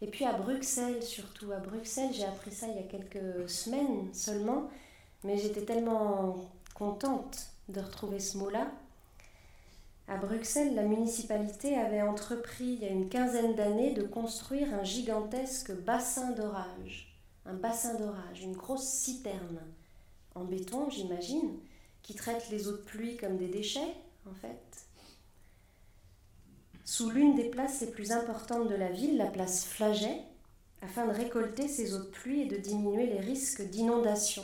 Et 0.00 0.06
puis 0.06 0.24
à 0.24 0.32
Bruxelles, 0.32 1.02
surtout 1.02 1.50
à 1.52 1.58
Bruxelles, 1.58 2.12
j'ai 2.12 2.24
appris 2.24 2.52
ça 2.52 2.66
il 2.68 2.76
y 2.76 2.78
a 2.78 2.82
quelques 2.82 3.48
semaines 3.48 4.12
seulement, 4.12 4.70
mais 5.24 5.38
j'étais 5.38 5.62
tellement 5.62 6.36
contente 6.74 7.48
de 7.68 7.80
retrouver 7.80 8.20
ce 8.20 8.38
mot-là 8.38 8.68
à 10.08 10.16
Bruxelles, 10.16 10.74
la 10.74 10.84
municipalité 10.84 11.76
avait 11.76 12.00
entrepris 12.00 12.64
il 12.64 12.80
y 12.80 12.86
a 12.86 12.88
une 12.88 13.10
quinzaine 13.10 13.54
d'années 13.54 13.92
de 13.92 14.02
construire 14.02 14.72
un 14.72 14.82
gigantesque 14.82 15.70
bassin 15.82 16.30
d'orage. 16.30 17.14
Un 17.44 17.52
bassin 17.52 17.94
d'orage, 17.94 18.40
une 18.42 18.56
grosse 18.56 18.88
citerne 18.88 19.60
en 20.34 20.44
béton, 20.44 20.88
j'imagine, 20.88 21.58
qui 22.02 22.14
traite 22.14 22.48
les 22.50 22.68
eaux 22.68 22.72
de 22.72 22.82
pluie 22.82 23.18
comme 23.18 23.36
des 23.36 23.48
déchets, 23.48 23.94
en 24.26 24.34
fait. 24.34 24.87
Sous 26.90 27.10
l'une 27.10 27.34
des 27.34 27.50
places 27.50 27.82
les 27.82 27.88
plus 27.88 28.12
importantes 28.12 28.66
de 28.66 28.74
la 28.74 28.88
ville, 28.88 29.18
la 29.18 29.26
place 29.26 29.66
Flaget, 29.66 30.22
afin 30.80 31.06
de 31.06 31.12
récolter 31.12 31.68
ces 31.68 31.92
eaux 31.92 31.98
de 31.98 32.08
pluie 32.08 32.40
et 32.40 32.46
de 32.46 32.56
diminuer 32.56 33.06
les 33.06 33.20
risques 33.20 33.60
d'inondation. 33.60 34.42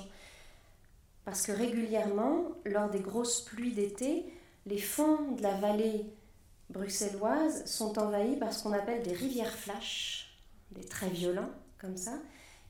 Parce 1.24 1.40
que 1.40 1.52
régulièrement, 1.52 2.48
lors 2.66 2.90
des 2.90 3.00
grosses 3.00 3.40
pluies 3.40 3.72
d'été, 3.72 4.26
les 4.66 4.78
fonds 4.78 5.32
de 5.32 5.42
la 5.42 5.54
vallée 5.54 6.04
bruxelloise 6.68 7.64
sont 7.64 7.98
envahis 7.98 8.36
par 8.36 8.52
ce 8.52 8.62
qu'on 8.62 8.74
appelle 8.74 9.02
des 9.02 9.14
rivières 9.14 9.56
flash, 9.56 10.36
des 10.72 10.84
traits 10.84 11.12
violents 11.12 11.50
comme 11.78 11.96
ça, 11.96 12.18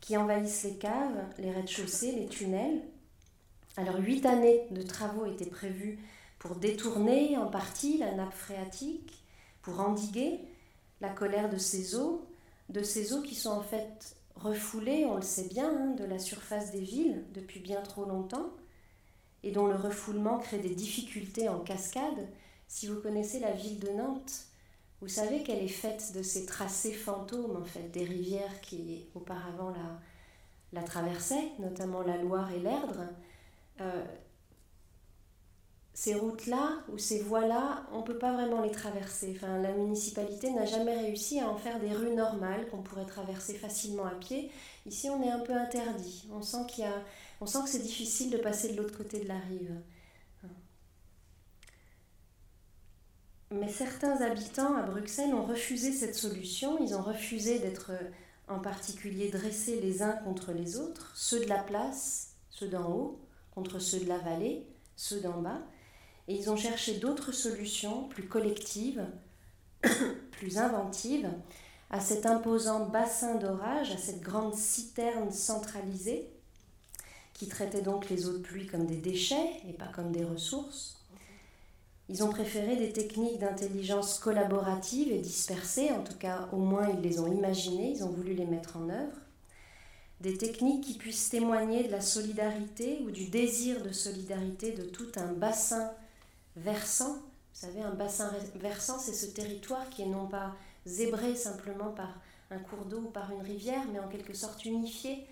qui 0.01 0.17
envahissent 0.17 0.63
les 0.63 0.77
caves, 0.77 1.25
les 1.37 1.51
rez-de-chaussée, 1.51 2.13
les 2.13 2.29
tunnels. 2.29 2.81
Alors 3.77 3.99
huit 3.99 4.25
années 4.25 4.69
de 4.71 4.83
travaux 4.83 5.27
étaient 5.27 5.51
prévus 5.51 5.99
pour 6.39 6.55
détourner 6.55 7.37
en 7.37 7.49
partie 7.49 7.99
la 7.99 8.13
nappe 8.13 8.35
phréatique, 8.35 9.24
pour 9.65 9.81
endiguer 9.81 10.41
la 11.01 11.09
colère 11.09 11.49
de 11.49 11.57
ces 11.57 11.97
eaux, 11.97 12.25
de 12.69 12.83
ces 12.83 13.13
eaux 13.13 13.23
qui 13.23 13.35
sont 13.35 13.51
en 13.51 13.63
fait 13.63 14.17
refoulées, 14.37 15.07
on 15.07 15.17
le 15.17 15.23
sait 15.23 15.49
bien, 15.49 15.69
hein, 15.69 15.95
de 15.95 16.05
la 16.05 16.19
surface 16.19 16.71
des 16.71 16.81
villes 16.81 17.25
depuis 17.33 17.61
bien 17.61 17.81
trop 17.81 18.05
longtemps, 18.05 18.51
et 19.43 19.51
dont 19.51 19.67
le 19.67 19.75
refoulement 19.75 20.39
crée 20.39 20.59
des 20.59 20.75
difficultés 20.75 21.49
en 21.49 21.61
cascade, 21.61 22.29
si 22.69 22.87
vous 22.87 23.01
connaissez 23.01 23.41
la 23.41 23.53
ville 23.53 23.79
de 23.79 23.91
Nantes, 23.91 24.47
vous 25.01 25.09
savez 25.09 25.43
qu'elle 25.43 25.63
est 25.63 25.69
faite 25.69 26.13
de 26.15 26.23
ces 26.23 26.47
tracés 26.47 26.93
fantômes, 26.93 27.57
en 27.57 27.65
fait, 27.65 27.91
des 27.91 28.05
rivières 28.05 28.61
qui 28.61 29.07
auparavant 29.15 29.73
la, 30.73 30.83
traversaient, 30.83 31.53
notamment 31.59 32.03
la 32.03 32.17
Loire 32.17 32.51
et 32.53 32.61
l'Erdre. 32.61 33.07
Euh, 33.81 34.05
ces 35.95 36.17
routes-là 36.17 36.81
ou 36.93 36.99
ces 36.99 37.21
voies-là, 37.21 37.87
on 37.93 38.01
ne 38.01 38.05
peut 38.05 38.19
pas 38.19 38.33
vraiment 38.33 38.61
les 38.61 38.73
traverser. 38.73 39.33
Enfin, 39.37 39.59
la 39.59 39.73
municipalité 39.73 40.51
n'a 40.51 40.67
jamais 40.67 40.97
réussi 40.97 41.39
à 41.39 41.49
en 41.49 41.57
faire 41.57 41.79
des 41.79 41.93
rues 41.93 42.15
normales 42.15 42.69
qu'on 42.69 42.83
pourrait 42.83 43.07
traverser 43.07 43.55
facilement 43.55 44.05
à 44.05 44.15
pied. 44.17 44.51
Ici, 44.87 45.09
on 45.09 45.23
est 45.23 45.31
un 45.31 45.39
peu 45.39 45.55
interdit. 45.55 46.29
On 46.33 46.43
sent 46.43 46.67
y 46.79 46.83
a 46.83 47.03
on 47.41 47.47
sent 47.47 47.59
que 47.65 47.69
c'est 47.69 47.83
difficile 47.83 48.31
de 48.31 48.39
passer 48.39 48.73
de 48.73 48.77
l'autre 48.77 48.97
côté 48.97 49.21
de 49.21 49.29
la 49.29 49.39
rive. 49.39 49.73
Mais 53.51 53.69
certains 53.69 54.21
habitants 54.21 54.75
à 54.75 54.83
Bruxelles 54.83 55.35
ont 55.35 55.45
refusé 55.45 55.93
cette 55.93 56.15
solution, 56.15 56.79
ils 56.83 56.95
ont 56.95 57.03
refusé 57.03 57.59
d'être 57.59 57.93
en 58.49 58.59
particulier 58.59 59.31
dressés 59.31 59.81
les 59.81 60.03
uns 60.03 60.17
contre 60.25 60.53
les 60.53 60.79
autres, 60.79 61.13
ceux 61.15 61.41
de 61.41 61.49
la 61.49 61.63
place, 61.63 62.35
ceux 62.51 62.69
d'en 62.69 62.91
haut, 62.91 63.21
contre 63.55 63.79
ceux 63.79 64.01
de 64.01 64.09
la 64.09 64.19
vallée, 64.19 64.67
ceux 64.97 65.21
d'en 65.21 65.41
bas, 65.41 65.63
et 66.29 66.35
ils 66.35 66.51
ont 66.51 66.57
cherché 66.57 66.95
d'autres 66.95 67.33
solutions 67.33 68.09
plus 68.09 68.27
collectives, 68.27 69.05
plus 70.33 70.59
inventives, 70.59 71.31
à 71.91 72.01
cet 72.01 72.27
imposant 72.27 72.87
bassin 72.87 73.37
d'orage, 73.37 73.93
à 73.93 73.99
cette 73.99 74.21
grande 74.21 74.55
citerne 74.55 75.31
centralisée, 75.31 76.29
qui 77.35 77.47
traitaient 77.49 77.83
donc 77.83 78.09
les 78.09 78.29
eaux 78.29 78.33
de 78.33 78.43
pluie 78.43 78.67
comme 78.67 78.87
des 78.87 78.97
déchets 78.97 79.61
et 79.69 79.73
pas 79.73 79.89
comme 79.95 80.13
des 80.13 80.25
ressources. 80.25 80.97
Ils 82.09 82.23
ont 82.23 82.31
préféré 82.31 82.77
des 82.77 82.93
techniques 82.93 83.39
d'intelligence 83.39 84.19
collaborative 84.19 85.11
et 85.11 85.19
dispersées, 85.19 85.91
en 85.91 86.03
tout 86.03 86.17
cas 86.19 86.49
au 86.53 86.59
moins 86.59 86.89
ils 86.91 87.01
les 87.01 87.19
ont 87.19 87.33
imaginées, 87.33 87.93
ils 87.97 88.05
ont 88.05 88.11
voulu 88.11 88.35
les 88.35 88.45
mettre 88.45 88.77
en 88.77 88.89
œuvre. 88.89 89.17
Des 90.21 90.37
techniques 90.37 90.85
qui 90.85 90.95
puissent 90.95 91.29
témoigner 91.29 91.85
de 91.85 91.93
la 91.93 92.01
solidarité 92.01 93.01
ou 93.05 93.11
du 93.11 93.27
désir 93.27 93.83
de 93.83 93.93
solidarité 93.93 94.73
de 94.73 94.83
tout 94.83 95.11
un 95.17 95.33
bassin 95.33 95.91
versant. 96.57 97.15
Vous 97.15 97.61
savez, 97.61 97.83
un 97.83 97.95
bassin 97.95 98.33
versant, 98.57 98.99
c'est 98.99 99.13
ce 99.13 99.27
territoire 99.27 99.89
qui 99.91 100.03
est 100.03 100.07
non 100.07 100.27
pas 100.27 100.57
zébré 100.87 101.35
simplement 101.37 101.91
par 101.93 102.21
un 102.51 102.59
cours 102.59 102.85
d'eau 102.85 102.99
ou 102.99 103.11
par 103.11 103.31
une 103.33 103.43
rivière, 103.43 103.85
mais 103.93 103.99
en 103.99 104.09
quelque 104.09 104.35
sorte 104.35 104.65
unifié 104.65 105.27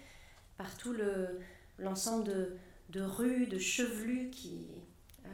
par 0.57 0.77
tout 0.77 0.93
le, 0.93 1.41
l'ensemble 1.79 2.25
de, 2.25 2.57
de, 2.91 3.03
rues, 3.03 3.47
de 3.47 3.59
chevelus 3.59 4.31
qui, 4.31 4.67
euh, 5.25 5.29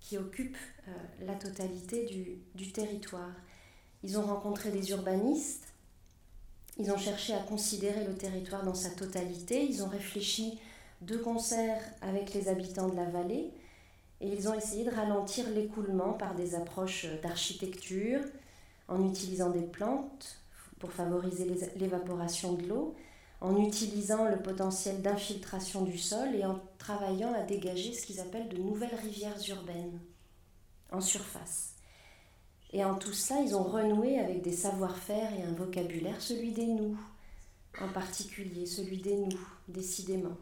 qui 0.00 0.18
occupent 0.18 0.56
euh, 0.88 0.92
la 1.20 1.34
totalité 1.34 2.04
du, 2.04 2.38
du, 2.54 2.72
territoire. 2.72 3.32
Ils 4.02 4.18
ont 4.18 4.26
rencontré 4.26 4.70
des 4.70 4.90
urbanistes 4.90 5.72
Ils 6.78 6.90
ont 6.90 6.98
cherché 6.98 7.34
à 7.34 7.40
considérer 7.40 8.04
le 8.04 8.16
territoire 8.16 8.64
dans 8.64 8.74
sa 8.74 8.90
totalité. 8.90 9.64
Ils 9.64 9.82
ont 9.82 9.88
réfléchi 9.88 10.58
de 11.00 11.16
concert 11.16 11.80
avec 12.00 12.34
les 12.34 12.48
habitants 12.48 12.88
de 12.88 12.96
la 12.96 13.06
vallée 13.06 13.52
et 14.22 14.28
ils 14.28 14.48
ont 14.48 14.54
essayé 14.54 14.84
de 14.84 14.94
ralentir 14.94 15.50
l'écoulement 15.50 16.12
par 16.12 16.34
des 16.34 16.54
approches 16.54 17.06
d'architecture, 17.22 18.20
en 18.88 19.04
utilisant 19.08 19.50
des 19.50 19.62
plantes 19.62 20.38
pour 20.78 20.92
favoriser 20.92 21.50
l'évaporation 21.76 22.52
de 22.52 22.66
l'eau, 22.66 22.94
en 23.40 23.56
utilisant 23.56 24.28
le 24.28 24.38
potentiel 24.38 25.02
d'infiltration 25.02 25.82
du 25.82 25.98
sol 25.98 26.34
et 26.36 26.44
en 26.44 26.60
travaillant 26.78 27.34
à 27.34 27.42
dégager 27.42 27.92
ce 27.92 28.06
qu'ils 28.06 28.20
appellent 28.20 28.48
de 28.48 28.58
nouvelles 28.58 28.94
rivières 28.94 29.38
urbaines 29.48 29.98
en 30.92 31.00
surface. 31.00 31.74
Et 32.72 32.84
en 32.84 32.94
tout 32.94 33.12
cela, 33.12 33.40
ils 33.40 33.56
ont 33.56 33.64
renoué 33.64 34.18
avec 34.18 34.42
des 34.42 34.52
savoir-faire 34.52 35.32
et 35.34 35.42
un 35.42 35.52
vocabulaire, 35.52 36.20
celui 36.20 36.52
des 36.52 36.66
nous, 36.66 36.96
en 37.80 37.88
particulier, 37.88 38.66
celui 38.66 38.98
des 38.98 39.16
nous, 39.16 39.40
décidément. 39.68 40.36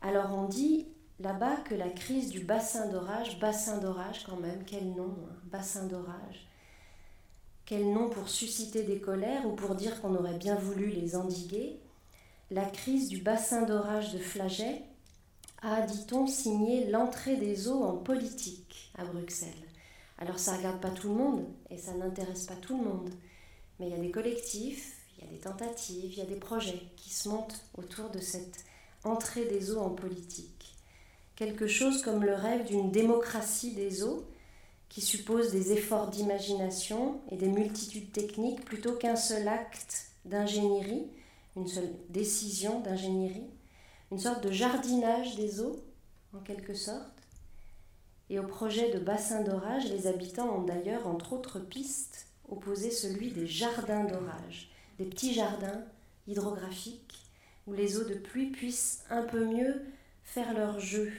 Alors 0.00 0.32
on 0.32 0.48
dit 0.48 0.86
là-bas 1.20 1.56
que 1.64 1.74
la 1.74 1.88
crise 1.88 2.30
du 2.30 2.40
bassin 2.40 2.86
d'orage, 2.86 3.38
bassin 3.40 3.78
d'orage 3.78 4.24
quand 4.24 4.36
même, 4.36 4.64
quel 4.66 4.94
nom, 4.94 5.16
hein, 5.28 5.36
bassin 5.44 5.86
d'orage, 5.86 6.48
quel 7.66 7.92
nom 7.92 8.08
pour 8.08 8.28
susciter 8.28 8.82
des 8.82 9.00
colères 9.00 9.46
ou 9.46 9.52
pour 9.52 9.74
dire 9.74 10.00
qu'on 10.00 10.14
aurait 10.14 10.38
bien 10.38 10.54
voulu 10.54 10.88
les 10.88 11.16
endiguer, 11.16 11.80
la 12.50 12.64
crise 12.64 13.08
du 13.08 13.18
bassin 13.18 13.62
d'orage 13.62 14.12
de 14.12 14.18
Flaget 14.18 14.82
a, 15.60 15.82
dit-on, 15.82 16.26
signé 16.26 16.88
l'entrée 16.88 17.36
des 17.36 17.68
eaux 17.68 17.82
en 17.82 17.96
politique 17.96 18.92
à 18.96 19.04
Bruxelles. 19.04 19.50
Alors 20.18 20.38
ça 20.38 20.52
ne 20.52 20.58
regarde 20.58 20.80
pas 20.80 20.90
tout 20.90 21.08
le 21.08 21.14
monde 21.14 21.46
et 21.70 21.76
ça 21.78 21.92
n'intéresse 21.94 22.46
pas 22.46 22.56
tout 22.56 22.76
le 22.78 22.84
monde, 22.84 23.10
mais 23.78 23.88
il 23.88 23.92
y 23.92 23.98
a 23.98 24.00
des 24.00 24.10
collectifs, 24.10 24.96
il 25.16 25.24
y 25.24 25.28
a 25.28 25.30
des 25.30 25.38
tentatives, 25.38 26.12
il 26.12 26.18
y 26.18 26.22
a 26.22 26.26
des 26.26 26.36
projets 26.36 26.82
qui 26.96 27.10
se 27.10 27.28
montent 27.28 27.60
autour 27.76 28.10
de 28.10 28.20
cette 28.20 28.64
entrée 29.04 29.44
des 29.44 29.72
eaux 29.72 29.80
en 29.80 29.90
politique. 29.90 30.57
Quelque 31.38 31.68
chose 31.68 32.02
comme 32.02 32.24
le 32.24 32.34
rêve 32.34 32.66
d'une 32.66 32.90
démocratie 32.90 33.70
des 33.70 34.02
eaux 34.02 34.26
qui 34.88 35.00
suppose 35.00 35.52
des 35.52 35.70
efforts 35.70 36.10
d'imagination 36.10 37.20
et 37.30 37.36
des 37.36 37.46
multitudes 37.46 38.10
techniques 38.10 38.64
plutôt 38.64 38.94
qu'un 38.94 39.14
seul 39.14 39.46
acte 39.46 40.08
d'ingénierie, 40.24 41.06
une 41.54 41.68
seule 41.68 41.92
décision 42.08 42.80
d'ingénierie, 42.80 43.46
une 44.10 44.18
sorte 44.18 44.42
de 44.42 44.50
jardinage 44.50 45.36
des 45.36 45.60
eaux, 45.60 45.76
en 46.36 46.40
quelque 46.40 46.74
sorte. 46.74 47.22
Et 48.30 48.40
au 48.40 48.44
projet 48.48 48.90
de 48.90 48.98
bassin 48.98 49.42
d'orage, 49.42 49.88
les 49.92 50.08
habitants 50.08 50.56
ont 50.56 50.64
d'ailleurs, 50.64 51.06
entre 51.06 51.34
autres 51.34 51.60
pistes, 51.60 52.26
opposé 52.48 52.90
celui 52.90 53.30
des 53.30 53.46
jardins 53.46 54.02
d'orage, 54.02 54.72
des 54.98 55.04
petits 55.04 55.34
jardins 55.34 55.84
hydrographiques 56.26 57.14
où 57.68 57.74
les 57.74 57.96
eaux 57.96 58.04
de 58.08 58.14
pluie 58.14 58.50
puissent 58.50 59.04
un 59.08 59.22
peu 59.22 59.44
mieux 59.44 59.84
faire 60.24 60.52
leur 60.52 60.80
jeu. 60.80 61.12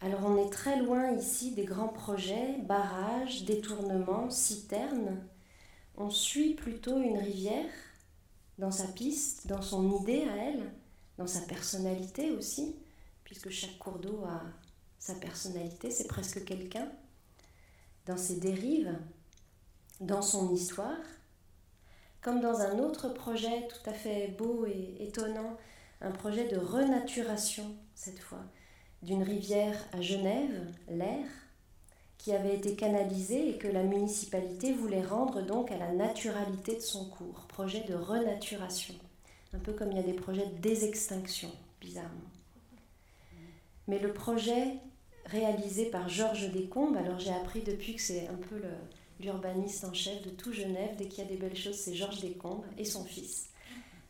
Alors 0.00 0.24
on 0.24 0.36
est 0.46 0.50
très 0.50 0.78
loin 0.80 1.10
ici 1.12 1.52
des 1.52 1.64
grands 1.64 1.88
projets, 1.88 2.58
barrages, 2.62 3.44
détournements, 3.44 4.30
citernes. 4.30 5.26
On 5.96 6.10
suit 6.10 6.54
plutôt 6.54 6.98
une 6.98 7.18
rivière 7.18 7.70
dans 8.58 8.70
sa 8.70 8.86
piste, 8.88 9.46
dans 9.46 9.62
son 9.62 10.00
idée 10.00 10.22
à 10.28 10.36
elle, 10.36 10.70
dans 11.18 11.26
sa 11.26 11.40
personnalité 11.40 12.32
aussi, 12.32 12.76
puisque 13.24 13.50
chaque 13.50 13.78
cours 13.78 13.98
d'eau 13.98 14.22
a 14.26 14.42
sa 14.98 15.14
personnalité, 15.14 15.90
c'est 15.90 16.08
presque 16.08 16.44
quelqu'un, 16.44 16.90
dans 18.06 18.16
ses 18.16 18.36
dérives, 18.36 18.98
dans 20.00 20.22
son 20.22 20.52
histoire 20.52 20.98
comme 22.26 22.40
dans 22.40 22.60
un 22.60 22.80
autre 22.80 23.08
projet 23.10 23.68
tout 23.68 23.88
à 23.88 23.92
fait 23.92 24.34
beau 24.36 24.66
et 24.66 24.96
étonnant, 24.98 25.56
un 26.00 26.10
projet 26.10 26.48
de 26.48 26.56
renaturation 26.56 27.76
cette 27.94 28.18
fois, 28.18 28.42
d'une 29.06 29.22
rivière 29.22 29.78
à 29.92 30.00
Genève, 30.00 30.66
l'Air, 30.90 31.26
qui 32.18 32.32
avait 32.32 32.56
été 32.56 32.74
canalisée 32.74 33.50
et 33.50 33.56
que 33.56 33.68
la 33.68 33.84
municipalité 33.84 34.72
voulait 34.72 35.04
rendre 35.04 35.42
donc 35.42 35.70
à 35.70 35.78
la 35.78 35.92
naturalité 35.92 36.74
de 36.74 36.80
son 36.80 37.04
cours, 37.08 37.46
projet 37.46 37.84
de 37.84 37.94
renaturation, 37.94 38.94
un 39.54 39.60
peu 39.60 39.72
comme 39.72 39.92
il 39.92 39.96
y 39.96 40.00
a 40.00 40.02
des 40.02 40.12
projets 40.12 40.46
de 40.46 40.58
désextinction, 40.58 41.52
bizarrement. 41.80 42.10
Mais 43.86 44.00
le 44.00 44.12
projet 44.12 44.74
réalisé 45.26 45.86
par 45.86 46.08
Georges 46.08 46.50
Descombes, 46.50 46.96
alors 46.96 47.20
j'ai 47.20 47.32
appris 47.32 47.62
depuis 47.62 47.94
que 47.94 48.02
c'est 48.02 48.26
un 48.26 48.34
peu 48.34 48.60
l'urbaniste 49.20 49.84
en 49.84 49.94
chef 49.94 50.20
de 50.22 50.30
tout 50.30 50.52
Genève. 50.52 50.96
Dès 50.98 51.06
qu'il 51.06 51.22
y 51.22 51.26
a 51.26 51.30
des 51.30 51.36
belles 51.36 51.56
choses, 51.56 51.76
c'est 51.76 51.94
Georges 51.94 52.20
Descombes 52.20 52.64
et 52.76 52.84
son 52.84 53.04
fils. 53.04 53.50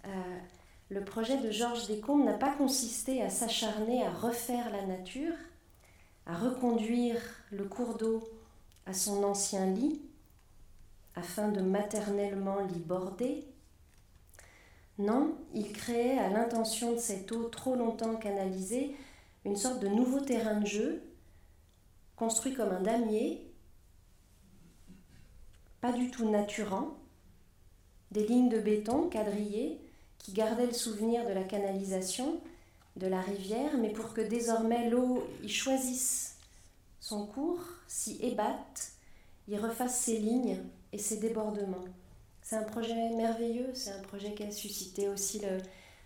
Euh, 0.07 0.39
le 0.89 1.05
projet 1.05 1.39
de 1.39 1.51
Georges 1.51 1.89
Descombes 1.89 2.25
n'a 2.25 2.35
pas 2.35 2.55
consisté 2.55 3.23
à 3.23 3.29
s'acharner 3.29 4.05
à 4.05 4.11
refaire 4.11 4.71
la 4.71 4.87
nature, 4.87 5.35
à 6.27 6.37
reconduire 6.37 7.21
le 7.51 7.65
cours 7.65 7.97
d'eau 7.97 8.23
à 8.87 8.93
son 8.93 9.25
ancien 9.25 9.67
lit, 9.67 10.01
afin 11.17 11.49
de 11.49 11.61
maternellement 11.61 12.61
l'y 12.61 12.79
border. 12.79 13.45
Non, 14.99 15.37
il 15.55 15.73
créait 15.73 16.19
à 16.19 16.29
l'intention 16.29 16.93
de 16.93 16.99
cette 16.99 17.33
eau 17.33 17.49
trop 17.49 17.75
longtemps 17.75 18.17
canalisée 18.17 18.95
une 19.45 19.57
sorte 19.57 19.81
de 19.81 19.89
nouveau 19.89 20.21
terrain 20.21 20.61
de 20.61 20.67
jeu, 20.67 21.03
construit 22.15 22.55
comme 22.55 22.71
un 22.71 22.81
damier, 22.81 23.53
pas 25.81 25.93
du 25.93 26.11
tout 26.11 26.29
naturant, 26.29 26.97
des 28.13 28.27
lignes 28.27 28.49
de 28.49 28.61
béton 28.61 29.09
quadrillées 29.09 29.86
qui 30.27 30.33
gardaient 30.33 30.67
le 30.67 30.73
souvenir 30.73 31.25
de 31.25 31.33
la 31.33 31.45
canalisation 31.45 32.41
de 32.97 33.07
la 33.07 33.21
rivière, 33.21 33.77
mais 33.79 33.91
pour 33.91 34.13
que 34.13 34.21
désormais 34.21 34.91
l'eau 34.91 35.25
y 35.45 35.49
choisisse 35.49 36.39
son 36.99 37.27
cours, 37.27 37.61
s'y 37.87 38.19
ébatte, 38.21 38.91
y 39.47 39.57
refasse 39.57 40.01
ses 40.01 40.19
lignes 40.19 40.59
et 40.93 40.99
ses 40.99 41.19
débordements. 41.19 41.85
C'est 42.43 42.57
un 42.57 42.65
projet 42.65 43.11
merveilleux, 43.11 43.71
c'est 43.73 43.93
un 43.93 44.03
projet 44.03 44.35
qui 44.35 44.43
a 44.43 44.51
suscité 44.51 45.09
aussi 45.09 45.43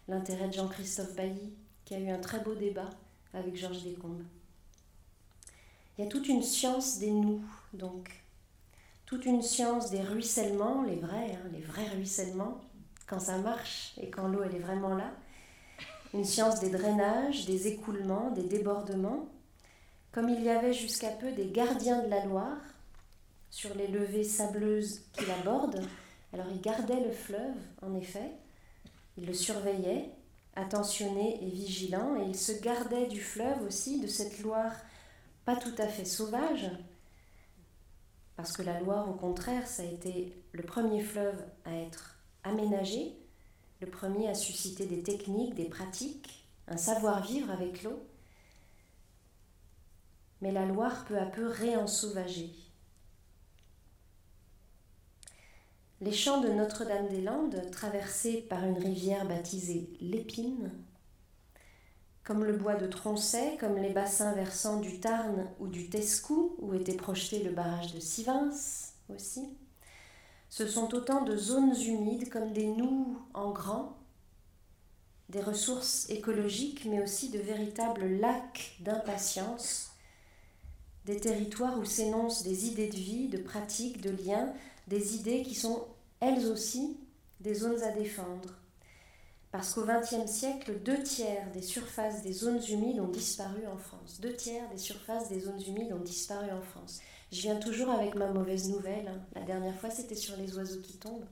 l'intérêt 0.06 0.48
de 0.48 0.52
Jean-Christophe 0.52 1.14
Bailly, 1.14 1.54
qui 1.86 1.94
a 1.94 1.98
eu 1.98 2.10
un 2.10 2.18
très 2.18 2.40
beau 2.40 2.54
débat 2.54 2.90
avec 3.32 3.56
Georges 3.56 3.84
Descombes. 3.84 4.24
Il 5.96 6.04
y 6.04 6.06
a 6.06 6.10
toute 6.10 6.28
une 6.28 6.42
science 6.42 6.98
des 6.98 7.10
nous, 7.10 7.42
donc, 7.72 8.22
toute 9.06 9.24
une 9.24 9.40
science 9.40 9.90
des 9.90 10.02
ruissellements, 10.02 10.82
les 10.82 10.96
vrais, 10.96 11.32
hein, 11.36 11.48
les 11.54 11.62
vrais 11.62 11.88
ruissellements, 11.88 12.60
quand 13.10 13.18
ça 13.18 13.38
marche 13.38 13.92
et 14.00 14.08
quand 14.08 14.28
l'eau 14.28 14.44
elle 14.44 14.54
est 14.54 14.60
vraiment 14.60 14.94
là. 14.94 15.10
Une 16.14 16.24
science 16.24 16.60
des 16.60 16.70
drainages, 16.70 17.44
des 17.44 17.66
écoulements, 17.66 18.30
des 18.30 18.44
débordements, 18.44 19.28
comme 20.12 20.28
il 20.28 20.42
y 20.42 20.48
avait 20.48 20.72
jusqu'à 20.72 21.10
peu 21.10 21.32
des 21.32 21.50
gardiens 21.50 22.04
de 22.04 22.08
la 22.08 22.24
Loire 22.24 22.60
sur 23.50 23.74
les 23.74 23.88
levées 23.88 24.24
sableuses 24.24 25.02
qui 25.12 25.26
l'abordent. 25.26 25.82
Alors 26.32 26.46
ils 26.52 26.60
gardaient 26.60 27.04
le 27.04 27.10
fleuve, 27.10 27.56
en 27.82 27.96
effet, 27.96 28.30
ils 29.16 29.26
le 29.26 29.34
surveillaient, 29.34 30.10
attentionnés 30.54 31.42
et 31.42 31.50
vigilants, 31.50 32.14
et 32.16 32.26
ils 32.26 32.38
se 32.38 32.52
gardaient 32.62 33.08
du 33.08 33.20
fleuve 33.20 33.60
aussi, 33.66 34.00
de 34.00 34.06
cette 34.06 34.40
Loire 34.40 34.72
pas 35.44 35.56
tout 35.56 35.74
à 35.78 35.88
fait 35.88 36.04
sauvage, 36.04 36.70
parce 38.36 38.52
que 38.52 38.62
la 38.62 38.78
Loire, 38.80 39.08
au 39.08 39.14
contraire, 39.14 39.66
ça 39.66 39.82
a 39.82 39.86
été 39.86 40.32
le 40.52 40.62
premier 40.62 41.02
fleuve 41.02 41.42
à 41.64 41.74
être 41.74 42.19
aménagé, 42.44 43.16
le 43.80 43.86
premier 43.86 44.28
à 44.28 44.34
susciter 44.34 44.86
des 44.86 45.02
techniques, 45.02 45.54
des 45.54 45.64
pratiques, 45.64 46.44
un 46.68 46.76
savoir-vivre 46.76 47.50
avec 47.50 47.82
l'eau. 47.82 48.02
Mais 50.40 50.52
la 50.52 50.66
Loire 50.66 51.04
peu 51.04 51.18
à 51.18 51.26
peu 51.26 51.46
réensauvageait. 51.46 52.50
Les 56.00 56.12
champs 56.12 56.40
de 56.40 56.48
Notre-Dame-des-Landes, 56.48 57.70
traversés 57.72 58.40
par 58.48 58.64
une 58.64 58.78
rivière 58.78 59.26
baptisée 59.26 59.90
l'Épine, 60.00 60.70
comme 62.24 62.44
le 62.44 62.56
bois 62.56 62.76
de 62.76 62.86
Troncet, 62.86 63.58
comme 63.58 63.76
les 63.76 63.92
bassins 63.92 64.32
versants 64.32 64.80
du 64.80 65.00
Tarn 65.00 65.46
ou 65.58 65.66
du 65.66 65.90
Tescou, 65.90 66.56
où 66.58 66.72
était 66.72 66.94
projeté 66.94 67.42
le 67.42 67.50
barrage 67.50 67.92
de 67.92 68.00
Sivins 68.00 68.50
aussi. 69.10 69.42
Ce 70.50 70.66
sont 70.66 70.92
autant 70.94 71.22
de 71.22 71.36
zones 71.36 71.80
humides 71.80 72.28
comme 72.28 72.52
des 72.52 72.66
nous 72.66 73.16
en 73.34 73.52
grand, 73.52 73.96
des 75.28 75.40
ressources 75.40 76.10
écologiques, 76.10 76.84
mais 76.86 77.00
aussi 77.00 77.30
de 77.30 77.38
véritables 77.38 78.18
lacs 78.18 78.76
d'impatience, 78.80 79.92
des 81.06 81.18
territoires 81.18 81.78
où 81.78 81.84
s'énoncent 81.84 82.42
des 82.42 82.66
idées 82.66 82.88
de 82.88 82.96
vie, 82.96 83.28
de 83.28 83.38
pratiques, 83.38 84.00
de 84.00 84.10
liens, 84.10 84.52
des 84.88 85.14
idées 85.14 85.42
qui 85.42 85.54
sont 85.54 85.86
elles 86.18 86.46
aussi 86.46 86.98
des 87.38 87.54
zones 87.54 87.82
à 87.82 87.92
défendre 87.92 88.59
parce 89.52 89.74
qu'au 89.74 89.84
XXe 89.84 90.30
siècle, 90.30 90.78
deux 90.84 91.02
tiers 91.02 91.50
des 91.52 91.62
surfaces 91.62 92.22
des 92.22 92.32
zones 92.32 92.62
humides 92.68 93.00
ont 93.00 93.08
disparu 93.08 93.66
en 93.66 93.76
France. 93.76 94.20
Deux 94.20 94.34
tiers 94.34 94.68
des 94.70 94.78
surfaces 94.78 95.28
des 95.28 95.40
zones 95.40 95.60
humides 95.66 95.92
ont 95.92 96.00
disparu 96.00 96.50
en 96.52 96.62
France. 96.62 97.00
Je 97.32 97.42
viens 97.42 97.56
toujours 97.56 97.90
avec 97.90 98.14
ma 98.14 98.30
mauvaise 98.30 98.68
nouvelle. 98.68 99.08
Hein. 99.08 99.20
La 99.34 99.42
dernière 99.42 99.76
fois, 99.78 99.90
c'était 99.90 100.14
sur 100.14 100.36
les 100.36 100.56
oiseaux 100.56 100.80
qui 100.80 100.98
tombent. 100.98 101.26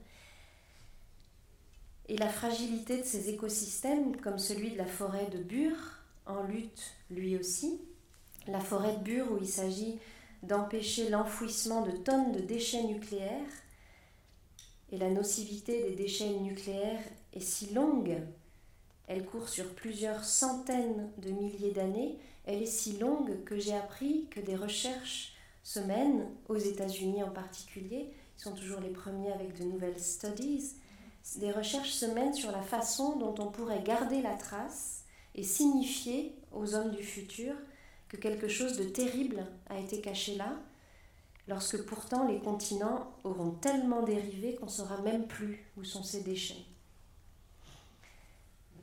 et 2.09 2.17
la 2.17 2.27
fragilité 2.27 2.97
de 2.97 3.05
ces 3.05 3.29
écosystèmes, 3.29 4.17
comme 4.17 4.39
celui 4.39 4.71
de 4.71 4.77
la 4.77 4.87
forêt 4.87 5.27
de 5.27 5.37
Bure, 5.37 5.77
en 6.25 6.43
lutte 6.43 6.95
lui 7.11 7.37
aussi. 7.37 7.79
La 8.47 8.59
forêt 8.59 8.97
de 8.97 9.03
Bure 9.03 9.31
où 9.31 9.37
il 9.37 9.47
s'agit 9.47 9.99
d'empêcher 10.43 11.09
l'enfouissement 11.09 11.83
de 11.83 11.91
tonnes 11.91 12.31
de 12.31 12.39
déchets 12.39 12.83
nucléaires. 12.83 13.53
Et 14.91 14.97
la 14.97 15.11
nocivité 15.11 15.83
des 15.83 15.95
déchets 15.95 16.31
nucléaires 16.39 17.03
est 17.33 17.39
si 17.39 17.73
longue, 17.73 18.21
elle 19.07 19.25
court 19.25 19.49
sur 19.49 19.73
plusieurs 19.73 20.23
centaines 20.23 21.09
de 21.17 21.31
milliers 21.31 21.71
d'années, 21.71 22.17
elle 22.45 22.61
est 22.61 22.65
si 22.65 22.97
longue 22.97 23.43
que 23.43 23.57
j'ai 23.57 23.75
appris 23.75 24.27
que 24.29 24.39
des 24.39 24.55
recherches 24.55 25.33
se 25.63 25.79
mènent, 25.79 26.27
aux 26.47 26.57
États-Unis 26.57 27.23
en 27.23 27.31
particulier, 27.31 28.11
ils 28.37 28.41
sont 28.41 28.53
toujours 28.53 28.79
les 28.79 28.89
premiers 28.89 29.31
avec 29.31 29.57
de 29.57 29.65
nouvelles 29.65 29.99
studies, 29.99 30.73
des 31.37 31.51
recherches 31.51 31.91
se 31.91 32.05
mènent 32.05 32.33
sur 32.33 32.51
la 32.51 32.61
façon 32.61 33.17
dont 33.17 33.35
on 33.39 33.51
pourrait 33.51 33.83
garder 33.83 34.21
la 34.21 34.35
trace 34.35 35.03
et 35.35 35.43
signifier 35.43 36.35
aux 36.51 36.73
hommes 36.75 36.91
du 36.91 37.03
futur 37.03 37.53
que 38.07 38.17
quelque 38.17 38.47
chose 38.47 38.77
de 38.77 38.85
terrible 38.85 39.45
a 39.69 39.79
été 39.79 40.01
caché 40.01 40.35
là, 40.35 40.57
lorsque 41.47 41.83
pourtant 41.83 42.27
les 42.27 42.39
continents 42.39 43.11
auront 43.23 43.51
tellement 43.51 44.01
dérivé 44.01 44.55
qu'on 44.55 44.65
ne 44.65 44.71
saura 44.71 45.01
même 45.01 45.27
plus 45.27 45.63
où 45.77 45.83
sont 45.83 46.03
ces 46.03 46.21
déchets. 46.21 46.65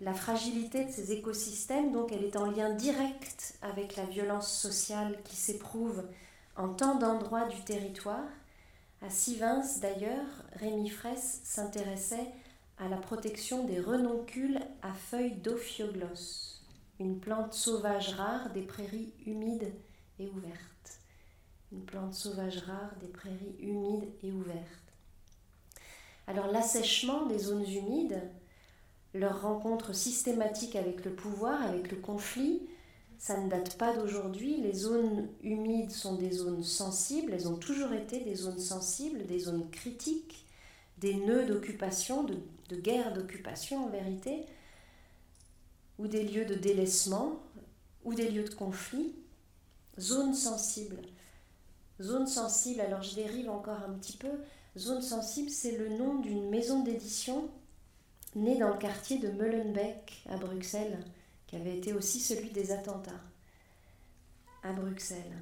La 0.02 0.12
fragilité 0.12 0.84
de 0.84 0.90
ces 0.90 1.12
écosystèmes, 1.12 1.90
donc, 1.90 2.12
elle 2.12 2.24
est 2.24 2.36
en 2.36 2.50
lien 2.50 2.70
direct 2.70 3.58
avec 3.62 3.96
la 3.96 4.04
violence 4.04 4.52
sociale 4.52 5.18
qui 5.24 5.36
s'éprouve 5.36 6.04
en 6.56 6.68
tant 6.68 6.96
d'endroits 6.96 7.46
du 7.46 7.62
territoire. 7.62 8.28
À 9.00 9.08
Sivins, 9.08 9.62
d'ailleurs, 9.80 10.26
Rémi 10.52 10.90
Fraisse 10.90 11.40
s'intéressait 11.44 12.26
à 12.78 12.88
la 12.88 12.98
protection 12.98 13.64
des 13.64 13.80
renoncules 13.80 14.60
à 14.82 14.92
feuilles 14.92 15.36
d'ophiogloss, 15.36 16.62
une 17.00 17.18
plante 17.18 17.54
sauvage 17.54 18.14
rare 18.14 18.50
des 18.52 18.62
prairies 18.62 19.14
humides 19.24 19.72
et 20.18 20.28
ouvertes. 20.28 21.00
Une 21.72 21.84
plante 21.84 22.14
sauvage 22.14 22.58
rare 22.58 22.94
des 23.00 23.08
prairies 23.08 23.56
humides 23.60 24.08
et 24.22 24.30
ouvertes. 24.30 24.92
Alors 26.26 26.48
l'assèchement 26.48 27.26
des 27.26 27.38
zones 27.38 27.66
humides, 27.66 28.20
leur 29.16 29.42
rencontre 29.42 29.94
systématique 29.94 30.76
avec 30.76 31.04
le 31.04 31.12
pouvoir, 31.12 31.62
avec 31.62 31.90
le 31.90 31.96
conflit, 31.96 32.62
ça 33.18 33.38
ne 33.38 33.48
date 33.48 33.76
pas 33.76 33.94
d'aujourd'hui. 33.96 34.60
Les 34.60 34.74
zones 34.74 35.28
humides 35.42 35.90
sont 35.90 36.16
des 36.16 36.32
zones 36.32 36.62
sensibles, 36.62 37.32
elles 37.32 37.48
ont 37.48 37.56
toujours 37.56 37.92
été 37.92 38.20
des 38.20 38.34
zones 38.34 38.58
sensibles, 38.58 39.26
des 39.26 39.40
zones 39.40 39.70
critiques, 39.70 40.46
des 40.98 41.14
nœuds 41.14 41.46
d'occupation, 41.46 42.24
de, 42.24 42.76
guerre 42.76 43.12
d'occupation 43.12 43.86
en 43.86 43.88
vérité, 43.88 44.44
ou 45.98 46.08
des 46.08 46.24
lieux 46.24 46.44
de 46.44 46.54
délaissement, 46.54 47.40
ou 48.04 48.14
des 48.14 48.30
lieux 48.30 48.44
de 48.44 48.54
conflit. 48.54 49.14
Zone 49.98 50.34
sensible. 50.34 50.98
Zone 52.02 52.26
sensible, 52.26 52.82
alors 52.82 53.02
je 53.02 53.14
dérive 53.14 53.48
encore 53.48 53.82
un 53.82 53.94
petit 53.94 54.16
peu. 54.16 54.28
Zone 54.76 55.00
sensible, 55.00 55.48
c'est 55.48 55.78
le 55.78 55.88
nom 55.96 56.16
d'une 56.16 56.50
maison 56.50 56.82
d'édition 56.82 57.48
née 58.36 58.58
dans 58.58 58.68
le 58.68 58.78
quartier 58.78 59.18
de 59.18 59.30
Meulenbeek 59.30 60.24
à 60.28 60.36
Bruxelles 60.36 60.98
qui 61.46 61.56
avait 61.56 61.76
été 61.76 61.92
aussi 61.92 62.20
celui 62.20 62.50
des 62.50 62.70
attentats 62.70 63.22
à 64.62 64.72
Bruxelles. 64.72 65.38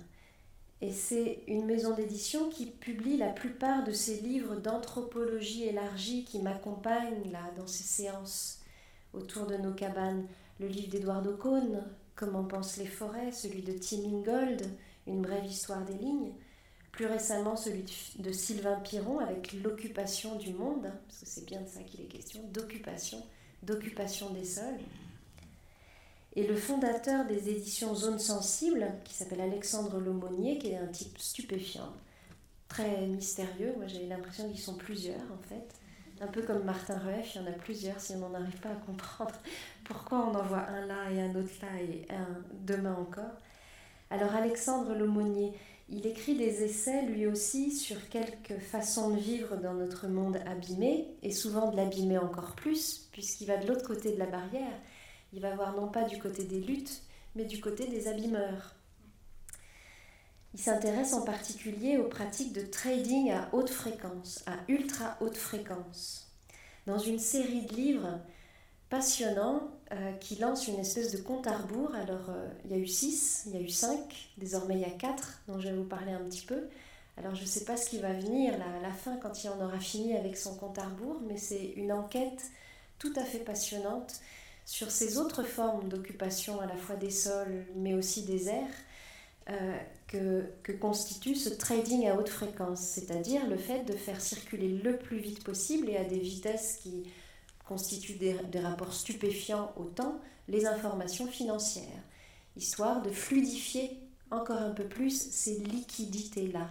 Et 0.81 0.93
c'est 0.93 1.43
une 1.47 1.67
maison 1.67 1.95
d'édition 1.95 2.51
qui 2.51 2.67
publie 2.67 3.17
la 3.17 3.31
plupart 3.31 3.85
de 3.85 3.93
ces 3.93 4.21
livres 4.21 4.57
d'anthropologie 4.57 5.65
élargie 5.65 6.25
qui 6.25 6.41
m'accompagnent 6.41 7.31
là 7.31 7.51
dans 7.57 7.67
ces 7.67 7.85
séances 7.85 8.61
autour 9.13 9.47
de 9.47 9.57
nos 9.57 9.73
cabanes. 9.73 10.27
Le 10.61 10.69
livre 10.69 10.91
d'Eduardo 10.91 11.37
Cohn, 11.37 11.83
Comment 12.17 12.45
pensent 12.45 12.77
les 12.77 12.87
forêts, 12.87 13.33
celui 13.33 13.63
de 13.63 13.73
Tim 13.73 14.05
Ingold, 14.05 14.63
Une 15.09 15.21
brève 15.21 15.45
histoire 15.45 15.85
des 15.85 15.95
lignes. 15.95 16.33
Plus 16.95 17.07
récemment, 17.07 17.57
celui 17.57 17.85
de 18.19 18.31
Sylvain 18.31 18.79
Piron 18.79 19.19
avec 19.19 19.53
L'occupation 19.53 20.37
du 20.37 20.53
monde, 20.53 20.93
parce 21.09 21.21
que 21.21 21.27
c'est 21.27 21.45
bien 21.45 21.61
de 21.61 21.67
ça 21.67 21.83
qu'il 21.83 22.01
est 22.03 22.05
question, 22.05 22.41
d'occupation, 22.53 23.21
d'occupation 23.65 24.31
des 24.31 24.45
sols. 24.45 24.79
Et 26.37 26.47
le 26.47 26.55
fondateur 26.55 27.27
des 27.27 27.49
éditions 27.49 27.97
Zone 27.97 28.21
Sensible, 28.21 28.87
qui 29.05 29.15
s'appelle 29.15 29.41
Alexandre 29.41 29.99
Lomonier, 29.99 30.59
qui 30.59 30.71
est 30.71 30.77
un 30.77 30.87
type 30.87 31.19
stupéfiant, 31.19 31.93
très 32.69 33.07
mystérieux. 33.09 33.75
Moi, 33.77 33.89
j'ai 33.89 34.07
l'impression 34.07 34.49
qu'ils 34.49 34.61
sont 34.61 34.77
plusieurs, 34.77 35.33
en 35.33 35.43
fait. 35.49 35.75
Un 36.21 36.29
peu 36.29 36.43
comme 36.43 36.63
Martin 36.63 36.99
Rueff, 36.99 37.35
il 37.35 37.41
y 37.41 37.45
en 37.45 37.49
a 37.49 37.53
plusieurs 37.55 37.99
si 37.99 38.15
on 38.15 38.29
n'arrive 38.29 38.61
pas 38.61 38.71
à 38.71 38.77
comprendre 38.87 39.35
pourquoi 39.85 40.29
on 40.29 40.35
en 40.37 40.43
voit 40.43 40.69
un 40.69 40.87
là 40.87 41.11
et 41.11 41.21
un 41.21 41.35
autre 41.35 41.51
là 41.61 41.81
et 41.81 42.07
un 42.09 42.41
demain 42.53 42.95
encore. 42.95 43.35
Alors, 44.11 44.33
Alexandre 44.33 44.95
Lomonier, 44.95 45.53
il 45.89 46.07
écrit 46.07 46.35
des 46.35 46.65
essais 46.65 47.03
lui 47.03 47.27
aussi 47.27 47.71
sur 47.71 48.09
quelques 48.09 48.59
façons 48.59 49.11
de 49.11 49.21
vivre 49.21 49.57
dans 49.57 49.75
notre 49.75 50.09
monde 50.09 50.39
abîmé, 50.47 51.09
et 51.23 51.31
souvent 51.31 51.71
de 51.71 51.77
l'abîmer 51.77 52.19
encore 52.19 52.55
plus, 52.55 53.09
puisqu'il 53.13 53.47
va 53.47 53.59
de 53.59 53.67
l'autre 53.67 53.87
côté 53.87 54.13
de 54.13 54.19
la 54.19 54.27
barrière 54.27 54.81
il 55.35 55.41
va 55.41 55.55
voir 55.55 55.75
non 55.75 55.89
pas 55.89 56.05
du 56.05 56.19
côté 56.19 56.45
des 56.45 56.61
luttes, 56.61 57.03
mais 57.35 57.45
du 57.45 57.61
côté 57.61 57.89
des 57.89 58.07
abîmeurs. 58.07 58.77
Il 60.55 60.61
s'intéresse 60.61 61.13
en 61.13 61.25
particulier 61.25 61.99
aux 61.99 62.09
pratiques 62.09 62.53
de 62.53 62.65
trading 62.65 63.33
à 63.33 63.49
haute 63.53 63.71
fréquence, 63.71 64.45
à 64.47 64.59
ultra 64.69 65.17
haute 65.21 65.37
fréquence, 65.37 66.33
dans 66.87 66.99
une 66.99 67.19
série 67.19 67.63
de 67.63 67.75
livres 67.75 68.21
passionnants 68.91 69.63
euh, 69.93 70.13
qui 70.15 70.37
lancent 70.37 70.69
une 70.69 70.79
espèce 70.79 71.13
de 71.13 71.19
compte 71.19 71.47
à 71.47 71.57
rebours. 71.57 71.95
Alors, 71.95 72.31
euh, 72.31 72.49
il 72.65 72.71
y 72.73 72.75
a 72.75 72.79
eu 72.79 72.87
six, 72.87 73.45
il 73.47 73.55
y 73.55 73.57
a 73.57 73.61
eu 73.61 73.69
cinq, 73.69 74.31
désormais 74.39 74.75
il 74.75 74.81
y 74.81 74.85
a 74.85 74.91
quatre, 74.91 75.41
dont 75.49 75.59
je 75.59 75.69
vais 75.69 75.75
vous 75.75 75.85
parler 75.85 76.13
un 76.13 76.25
petit 76.25 76.45
peu. 76.45 76.69
Alors, 77.17 77.35
je 77.35 77.43
ne 77.43 77.47
sais 77.47 77.65
pas 77.65 77.77
ce 77.77 77.89
qui 77.89 77.99
va 77.99 78.13
venir 78.13 78.55
à 78.55 78.81
la 78.81 78.93
fin 78.93 79.17
quand 79.17 79.45
il 79.45 79.51
en 79.51 79.61
aura 79.65 79.79
fini 79.79 80.17
avec 80.17 80.37
son 80.37 80.57
compte 80.57 80.79
à 80.79 80.85
rebours, 80.85 81.21
mais 81.27 81.37
c'est 81.37 81.73
une 81.77 81.93
enquête 81.93 82.43
tout 82.99 83.13
à 83.17 83.25
fait 83.25 83.39
passionnante 83.39 84.21
sur 84.65 84.91
ces 84.91 85.19
autres 85.19 85.43
formes 85.43 85.89
d'occupation 85.89 86.61
à 86.61 86.67
la 86.67 86.77
fois 86.77 86.97
des 86.97 87.11
sols 87.11 87.67
mais 87.77 87.95
aussi 87.95 88.23
des 88.23 88.49
airs 88.49 88.65
euh, 89.51 89.77
que, 90.07 90.45
que, 90.63 90.73
constitue 90.73 91.35
ce 91.35 91.51
trading 91.51 92.09
à 92.09 92.17
haute 92.17 92.31
fréquence, 92.31 92.81
c'est-à-dire 92.81 93.47
le 93.47 93.59
fait 93.59 93.85
de 93.85 93.93
faire 93.93 94.21
circuler 94.21 94.69
le 94.69 94.97
plus 94.97 95.19
vite 95.19 95.45
possible 95.45 95.91
et 95.91 95.99
à 95.99 96.05
des 96.05 96.19
vitesses 96.19 96.79
qui 96.83 97.05
constituent 97.65 98.19
des, 98.19 98.61
rapports 98.61 98.93
stupéfiants 98.93 99.73
au 99.77 99.85
temps 99.85 100.21
les 100.49 100.67
informations 100.67 101.27
financières, 101.27 102.03
histoire 102.57 103.03
de 103.03 103.11
fluidifier 103.11 103.99
encore 104.31 104.61
un 104.61 104.73
peu 104.73 104.85
plus 104.85 105.31
ces 105.31 105.59
liquidités-là. 105.61 106.69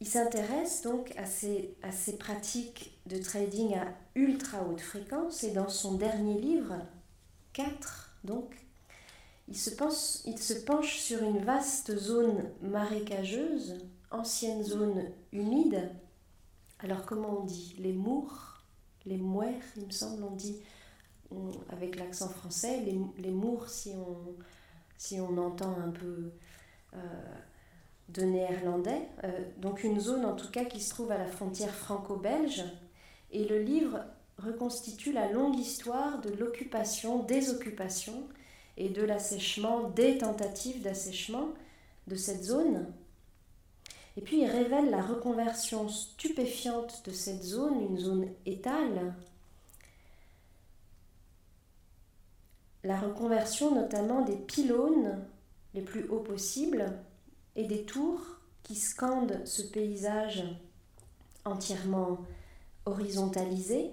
Il 0.00 0.06
s'intéresse 0.06 0.82
donc 0.82 1.12
à 1.16 1.26
ces, 1.26 1.74
à 1.82 1.90
ces 1.90 2.18
pratiques 2.18 2.98
de 3.06 3.18
trading 3.18 3.74
à 3.74 3.86
ultra 4.14 4.62
haute 4.62 4.80
fréquence 4.80 5.42
et 5.42 5.50
dans 5.50 5.68
son 5.68 5.94
dernier 5.94 6.40
livre, 6.40 6.74
4 7.52 8.08
donc, 8.24 8.54
il 9.46 9.56
se 9.56 10.54
penche 10.54 10.98
sur 10.98 11.22
une 11.22 11.38
vaste 11.38 11.96
zone 11.96 12.50
marécageuse, 12.60 13.76
ancienne 14.10 14.62
zone 14.62 15.10
humide. 15.32 15.90
Alors 16.80 17.04
comment 17.04 17.40
on 17.40 17.44
dit 17.44 17.76
Les 17.78 17.92
mours, 17.92 18.62
les 19.06 19.16
mouères, 19.16 19.62
il 19.76 19.86
me 19.86 19.90
semble, 19.90 20.22
on 20.22 20.34
dit 20.34 20.60
avec 21.70 21.98
l'accent 21.98 22.28
français, 22.28 22.80
les, 22.80 22.98
les 23.18 23.30
mours 23.30 23.68
si 23.68 23.92
on, 25.20 25.38
entend 25.38 25.76
un 25.78 25.90
peu... 25.90 26.30
Euh, 26.94 26.98
de 28.08 28.22
néerlandais, 28.22 29.08
euh, 29.24 29.28
donc 29.58 29.84
une 29.84 30.00
zone 30.00 30.24
en 30.24 30.34
tout 30.34 30.50
cas 30.50 30.64
qui 30.64 30.80
se 30.80 30.90
trouve 30.90 31.12
à 31.12 31.18
la 31.18 31.26
frontière 31.26 31.74
franco-belge. 31.74 32.64
Et 33.30 33.46
le 33.46 33.60
livre 33.60 34.00
reconstitue 34.38 35.12
la 35.12 35.30
longue 35.30 35.58
histoire 35.58 36.20
de 36.20 36.30
l'occupation, 36.30 37.22
des 37.24 37.50
occupations 37.50 38.26
et 38.76 38.88
de 38.88 39.02
l'assèchement, 39.02 39.90
des 39.90 40.18
tentatives 40.18 40.82
d'assèchement 40.82 41.48
de 42.06 42.14
cette 42.14 42.44
zone. 42.44 42.86
Et 44.18 44.20
puis 44.20 44.40
il 44.40 44.50
révèle 44.50 44.90
la 44.90 45.00
reconversion 45.00 45.88
stupéfiante 45.88 47.02
de 47.06 47.12
cette 47.12 47.44
zone, 47.44 47.80
une 47.88 47.98
zone 47.98 48.26
étale. 48.46 49.14
La 52.82 52.98
reconversion 52.98 53.76
notamment 53.76 54.22
des 54.22 54.34
pylônes 54.34 55.24
les 55.72 55.82
plus 55.82 56.08
hauts 56.08 56.18
possibles 56.18 56.98
et 57.54 57.62
des 57.62 57.84
tours 57.84 58.40
qui 58.64 58.74
scandent 58.74 59.40
ce 59.44 59.62
paysage 59.62 60.42
entièrement 61.44 62.18
horizontalisé, 62.86 63.92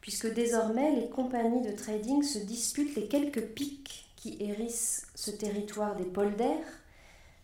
puisque 0.00 0.32
désormais 0.32 0.94
les 0.94 1.10
compagnies 1.10 1.68
de 1.68 1.76
trading 1.76 2.22
se 2.22 2.38
disputent 2.38 2.94
les 2.94 3.08
quelques 3.08 3.46
pics 3.46 4.12
qui 4.14 4.36
hérissent 4.38 5.08
ce 5.16 5.32
territoire 5.32 5.96
des 5.96 6.04
polders 6.04 6.68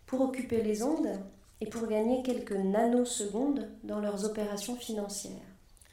pour 0.05 0.21
occuper 0.21 0.63
les 0.63 0.83
ondes 0.83 1.19
et 1.61 1.67
pour 1.67 1.87
gagner 1.87 2.23
quelques 2.23 2.51
nanosecondes 2.51 3.69
dans 3.83 3.99
leurs 3.99 4.25
opérations 4.25 4.75
financières. 4.75 5.31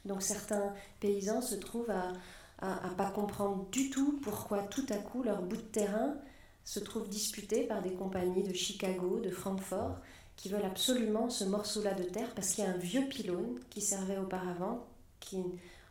Donc 0.05 0.21
certains 0.21 0.73
paysans 0.99 1.41
se 1.41 1.55
trouvent 1.55 1.89
à 1.89 2.13
ne 2.61 2.95
pas 2.95 3.09
comprendre 3.09 3.67
du 3.71 3.89
tout 3.89 4.19
pourquoi 4.21 4.63
tout 4.63 4.85
à 4.89 4.97
coup 4.97 5.23
leur 5.23 5.41
bout 5.41 5.57
de 5.57 5.61
terrain 5.61 6.15
se 6.63 6.79
trouve 6.79 7.07
disputé 7.09 7.63
par 7.63 7.81
des 7.81 7.93
compagnies 7.93 8.43
de 8.43 8.53
Chicago, 8.53 9.19
de 9.19 9.29
Francfort, 9.29 9.97
qui 10.35 10.49
veulent 10.49 10.65
absolument 10.65 11.29
ce 11.29 11.43
morceau-là 11.45 11.93
de 11.93 12.03
terre 12.03 12.33
parce 12.35 12.51
qu'il 12.51 12.63
y 12.63 12.67
a 12.67 12.71
un 12.71 12.77
vieux 12.77 13.07
pylône 13.07 13.59
qui 13.69 13.81
servait 13.81 14.17
auparavant, 14.17 14.85
qui 15.19 15.37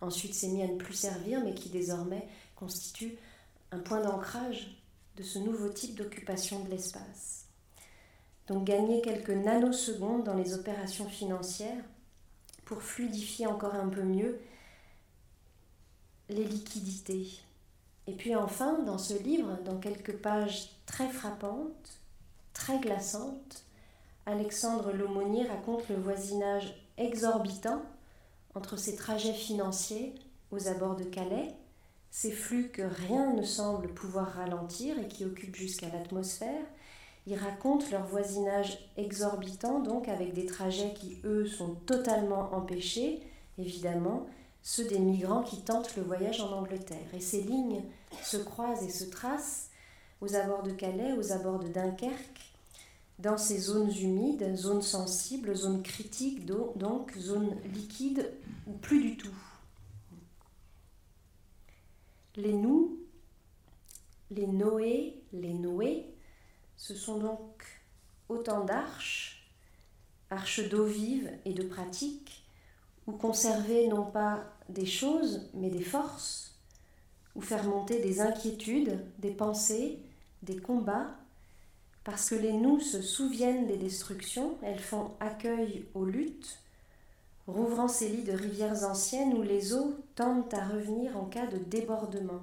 ensuite 0.00 0.34
s'est 0.34 0.48
mis 0.48 0.62
à 0.62 0.66
ne 0.66 0.76
plus 0.76 0.94
servir, 0.94 1.40
mais 1.42 1.54
qui 1.54 1.70
désormais 1.70 2.28
constitue 2.56 3.16
un 3.70 3.78
point 3.78 4.00
d'ancrage 4.00 4.76
de 5.16 5.22
ce 5.22 5.38
nouveau 5.38 5.68
type 5.68 5.96
d'occupation 5.96 6.62
de 6.64 6.70
l'espace. 6.70 7.43
Donc 8.48 8.64
gagner 8.64 9.00
quelques 9.00 9.30
nanosecondes 9.30 10.24
dans 10.24 10.34
les 10.34 10.54
opérations 10.54 11.08
financières 11.08 11.82
pour 12.64 12.82
fluidifier 12.82 13.46
encore 13.46 13.74
un 13.74 13.88
peu 13.88 14.02
mieux 14.02 14.38
les 16.28 16.44
liquidités. 16.44 17.40
Et 18.06 18.12
puis 18.12 18.34
enfin, 18.34 18.82
dans 18.82 18.98
ce 18.98 19.14
livre, 19.14 19.58
dans 19.64 19.78
quelques 19.78 20.16
pages 20.16 20.70
très 20.86 21.08
frappantes, 21.08 22.00
très 22.52 22.78
glaçantes, 22.78 23.64
Alexandre 24.26 24.92
Lomonier 24.92 25.46
raconte 25.46 25.88
le 25.88 25.96
voisinage 25.96 26.74
exorbitant 26.96 27.82
entre 28.54 28.76
ses 28.76 28.96
trajets 28.96 29.34
financiers 29.34 30.14
aux 30.50 30.68
abords 30.68 30.96
de 30.96 31.04
Calais, 31.04 31.54
ces 32.10 32.30
flux 32.30 32.68
que 32.68 32.82
rien 32.82 33.34
ne 33.34 33.42
semble 33.42 33.88
pouvoir 33.88 34.34
ralentir 34.34 34.98
et 34.98 35.08
qui 35.08 35.24
occupent 35.24 35.56
jusqu'à 35.56 35.88
l'atmosphère. 35.88 36.64
Il 37.26 37.36
raconte 37.36 37.90
leur 37.90 38.06
voisinage 38.06 38.78
exorbitant, 38.96 39.80
donc 39.80 40.08
avec 40.08 40.34
des 40.34 40.46
trajets 40.46 40.92
qui, 40.94 41.18
eux, 41.24 41.46
sont 41.46 41.74
totalement 41.86 42.52
empêchés, 42.52 43.22
évidemment, 43.58 44.26
ceux 44.62 44.84
des 44.84 44.98
migrants 44.98 45.42
qui 45.42 45.62
tentent 45.62 45.96
le 45.96 46.02
voyage 46.02 46.40
en 46.40 46.52
Angleterre. 46.52 47.14
Et 47.14 47.20
ces 47.20 47.42
lignes 47.42 47.82
se 48.22 48.36
croisent 48.36 48.82
et 48.82 48.90
se 48.90 49.04
tracent 49.04 49.70
aux 50.20 50.34
abords 50.34 50.62
de 50.62 50.72
Calais, 50.72 51.12
aux 51.12 51.32
abords 51.32 51.58
de 51.58 51.68
Dunkerque, 51.68 52.52
dans 53.18 53.38
ces 53.38 53.58
zones 53.58 53.92
humides, 53.92 54.56
zones 54.56 54.82
sensibles, 54.82 55.54
zones 55.54 55.82
critiques, 55.82 56.44
donc 56.44 57.16
zones 57.16 57.56
liquides 57.72 58.32
ou 58.66 58.72
plus 58.72 59.02
du 59.02 59.16
tout. 59.16 59.34
Les 62.36 62.52
nous, 62.52 62.98
les 64.30 64.46
Noé, 64.46 65.22
les 65.32 65.54
Noé, 65.54 66.13
ce 66.86 66.94
sont 66.94 67.16
donc 67.16 67.64
autant 68.28 68.62
d'arches, 68.62 69.48
arches 70.28 70.68
d'eau 70.68 70.84
vive 70.84 71.30
et 71.46 71.54
de 71.54 71.62
pratique, 71.62 72.44
ou 73.06 73.12
conserver 73.12 73.88
non 73.88 74.04
pas 74.04 74.44
des 74.68 74.84
choses, 74.84 75.48
mais 75.54 75.70
des 75.70 75.82
forces, 75.82 76.58
ou 77.34 77.40
faire 77.40 77.64
monter 77.64 78.02
des 78.02 78.20
inquiétudes, 78.20 79.00
des 79.18 79.30
pensées, 79.30 79.98
des 80.42 80.58
combats, 80.58 81.16
parce 82.04 82.28
que 82.28 82.34
les 82.34 82.52
nous 82.52 82.80
se 82.80 83.00
souviennent 83.00 83.66
des 83.66 83.78
destructions, 83.78 84.58
elles 84.60 84.78
font 84.78 85.12
accueil 85.20 85.86
aux 85.94 86.04
luttes, 86.04 86.58
rouvrant 87.46 87.88
ces 87.88 88.10
lits 88.10 88.24
de 88.24 88.32
rivières 88.32 88.84
anciennes 88.84 89.32
où 89.32 89.40
les 89.40 89.72
eaux 89.72 89.94
tendent 90.16 90.52
à 90.52 90.68
revenir 90.68 91.16
en 91.16 91.24
cas 91.24 91.46
de 91.46 91.56
débordement. 91.56 92.42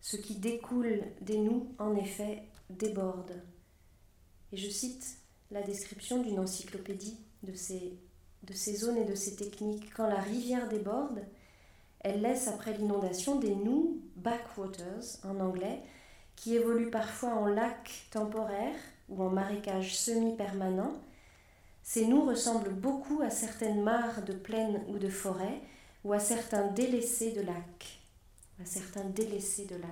Ce 0.00 0.16
qui 0.16 0.34
découle 0.34 1.04
des 1.20 1.38
nous, 1.38 1.68
en 1.78 1.94
effet, 1.94 2.42
déborde. 2.68 3.32
Et 4.52 4.56
je 4.56 4.68
cite 4.68 5.16
la 5.50 5.62
description 5.62 6.22
d'une 6.22 6.38
encyclopédie 6.38 7.18
de 7.42 7.54
ces 7.54 7.98
de 8.42 8.54
ces 8.54 8.74
zones 8.74 8.96
et 8.96 9.04
de 9.04 9.14
ces 9.14 9.36
techniques. 9.36 9.92
Quand 9.94 10.06
la 10.06 10.20
rivière 10.20 10.68
déborde, 10.68 11.22
elle 12.00 12.22
laisse 12.22 12.48
après 12.48 12.72
l'inondation 12.76 13.38
des 13.38 13.54
nous, 13.54 14.00
backwaters 14.16 15.18
en 15.24 15.40
anglais, 15.40 15.82
qui 16.36 16.54
évoluent 16.54 16.90
parfois 16.90 17.34
en 17.34 17.46
lacs 17.46 18.06
temporaires 18.10 18.80
ou 19.08 19.22
en 19.22 19.28
marécages 19.28 19.96
semi-permanents. 19.96 20.94
Ces 21.82 22.06
nous 22.06 22.24
ressemblent 22.24 22.72
beaucoup 22.72 23.20
à 23.20 23.30
certaines 23.30 23.82
mares 23.82 24.22
de 24.24 24.32
plaine 24.32 24.82
ou 24.88 24.98
de 24.98 25.08
forêt 25.08 25.60
ou 26.04 26.12
à 26.12 26.18
certains 26.18 26.68
délaissés 26.68 27.32
de 27.32 27.42
lacs. 27.42 28.00
À 28.62 28.64
certains 28.64 29.04
délaissés 29.04 29.66
de 29.66 29.76
lacs. 29.76 29.90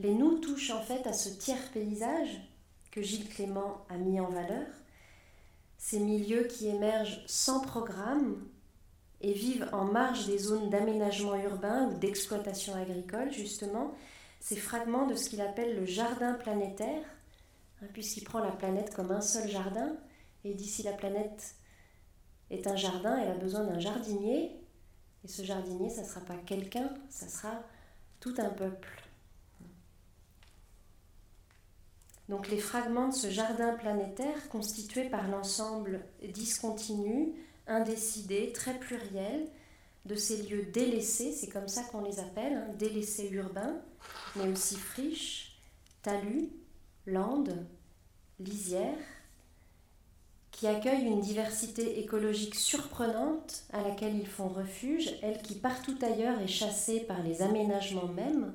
Les 0.00 0.14
nous 0.14 0.38
touchent 0.38 0.70
en 0.70 0.80
fait 0.80 1.06
à 1.06 1.12
ce 1.12 1.28
tiers 1.28 1.70
paysage 1.72 2.40
que 2.90 3.02
Gilles 3.02 3.28
Clément 3.28 3.84
a 3.88 3.96
mis 3.96 4.20
en 4.20 4.28
valeur, 4.28 4.66
ces 5.76 6.00
milieux 6.00 6.44
qui 6.44 6.68
émergent 6.68 7.22
sans 7.26 7.60
programme 7.60 8.48
et 9.20 9.32
vivent 9.32 9.68
en 9.72 9.84
marge 9.84 10.26
des 10.26 10.38
zones 10.38 10.70
d'aménagement 10.70 11.36
urbain 11.36 11.88
ou 11.88 11.98
d'exploitation 11.98 12.74
agricole, 12.74 13.32
justement, 13.32 13.94
ces 14.40 14.56
fragments 14.56 15.06
de 15.06 15.14
ce 15.14 15.28
qu'il 15.28 15.40
appelle 15.40 15.76
le 15.76 15.86
jardin 15.86 16.34
planétaire, 16.34 17.04
hein, 17.82 17.86
puisqu'il 17.92 18.24
prend 18.24 18.38
la 18.40 18.52
planète 18.52 18.94
comme 18.94 19.10
un 19.10 19.20
seul 19.20 19.48
jardin, 19.48 19.96
et 20.44 20.54
dit 20.54 20.68
si 20.68 20.82
la 20.82 20.92
planète 20.92 21.54
est 22.50 22.66
un 22.66 22.76
jardin, 22.76 23.18
elle 23.18 23.30
a 23.30 23.34
besoin 23.34 23.64
d'un 23.64 23.80
jardinier, 23.80 24.60
et 25.24 25.28
ce 25.28 25.42
jardinier, 25.42 25.90
ça 25.90 26.02
ne 26.02 26.06
sera 26.06 26.20
pas 26.20 26.36
quelqu'un, 26.36 26.90
ça 27.10 27.28
sera 27.28 27.62
tout 28.20 28.34
un 28.38 28.50
peuple. 28.50 29.07
Donc 32.28 32.48
les 32.48 32.58
fragments 32.58 33.08
de 33.08 33.14
ce 33.14 33.30
jardin 33.30 33.72
planétaire 33.74 34.48
constitués 34.50 35.08
par 35.08 35.28
l'ensemble 35.28 36.00
discontinu, 36.22 37.32
indécidé, 37.66 38.52
très 38.52 38.78
pluriel 38.78 39.46
de 40.04 40.14
ces 40.14 40.42
lieux 40.42 40.66
délaissés, 40.72 41.32
c'est 41.32 41.48
comme 41.48 41.68
ça 41.68 41.82
qu'on 41.84 42.02
les 42.02 42.18
appelle, 42.18 42.54
hein, 42.54 42.74
délaissés 42.78 43.30
urbains, 43.30 43.76
mais 44.36 44.48
aussi 44.48 44.76
friches, 44.76 45.58
talus, 46.02 46.50
landes, 47.06 47.66
lisières, 48.40 48.96
qui 50.50 50.66
accueillent 50.66 51.06
une 51.06 51.20
diversité 51.20 52.00
écologique 52.00 52.54
surprenante 52.54 53.64
à 53.72 53.82
laquelle 53.82 54.16
ils 54.16 54.26
font 54.26 54.48
refuge, 54.48 55.14
elle 55.22 55.40
qui 55.40 55.54
partout 55.54 55.96
ailleurs 56.02 56.40
est 56.40 56.48
chassée 56.48 57.00
par 57.00 57.22
les 57.22 57.42
aménagements 57.42 58.08
mêmes, 58.08 58.52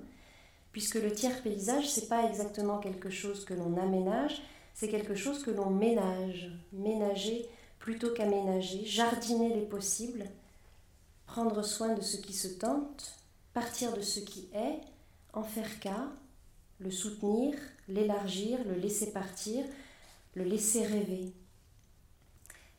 puisque 0.73 0.95
le 0.95 1.13
tiers 1.13 1.41
paysage, 1.41 1.88
c'est 1.88 2.09
pas 2.09 2.25
exactement 2.25 2.79
quelque 2.79 3.12
chose 3.12 3.45
que 3.45 3.53
l'on 3.53 3.77
aménage, 3.77 4.41
c'est 4.73 4.89
quelque 4.89 5.15
chose 5.15 5.43
que 5.43 5.51
l'on 5.51 5.69
ménage. 5.69 6.51
Ménager 6.73 7.47
plutôt 7.79 8.12
qu'aménager, 8.12 8.83
jardiner 8.86 9.53
les 9.53 9.65
possibles, 9.65 10.25
prendre 11.27 11.63
soin 11.63 11.93
de 11.93 12.01
ce 12.01 12.17
qui 12.17 12.33
se 12.33 12.47
tente, 12.47 13.13
partir 13.53 13.93
de 13.93 14.01
ce 14.01 14.19
qui 14.19 14.49
est, 14.53 14.81
en 15.31 15.43
faire 15.43 15.79
cas, 15.79 16.09
le 16.79 16.89
soutenir, 16.89 17.55
l'élargir, 17.88 18.57
le 18.65 18.75
laisser 18.75 19.12
partir, 19.12 19.63
le 20.33 20.43
laisser 20.43 20.86
rêver. 20.86 21.33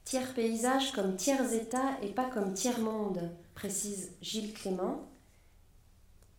Tiers 0.04 0.34
paysage 0.34 0.92
comme 0.92 1.16
tiers 1.16 1.52
état 1.52 1.96
et 2.02 2.08
pas 2.08 2.28
comme 2.28 2.54
tiers 2.54 2.80
monde, 2.80 3.30
précise 3.54 4.10
Gilles 4.20 4.52
Clément 4.52 5.08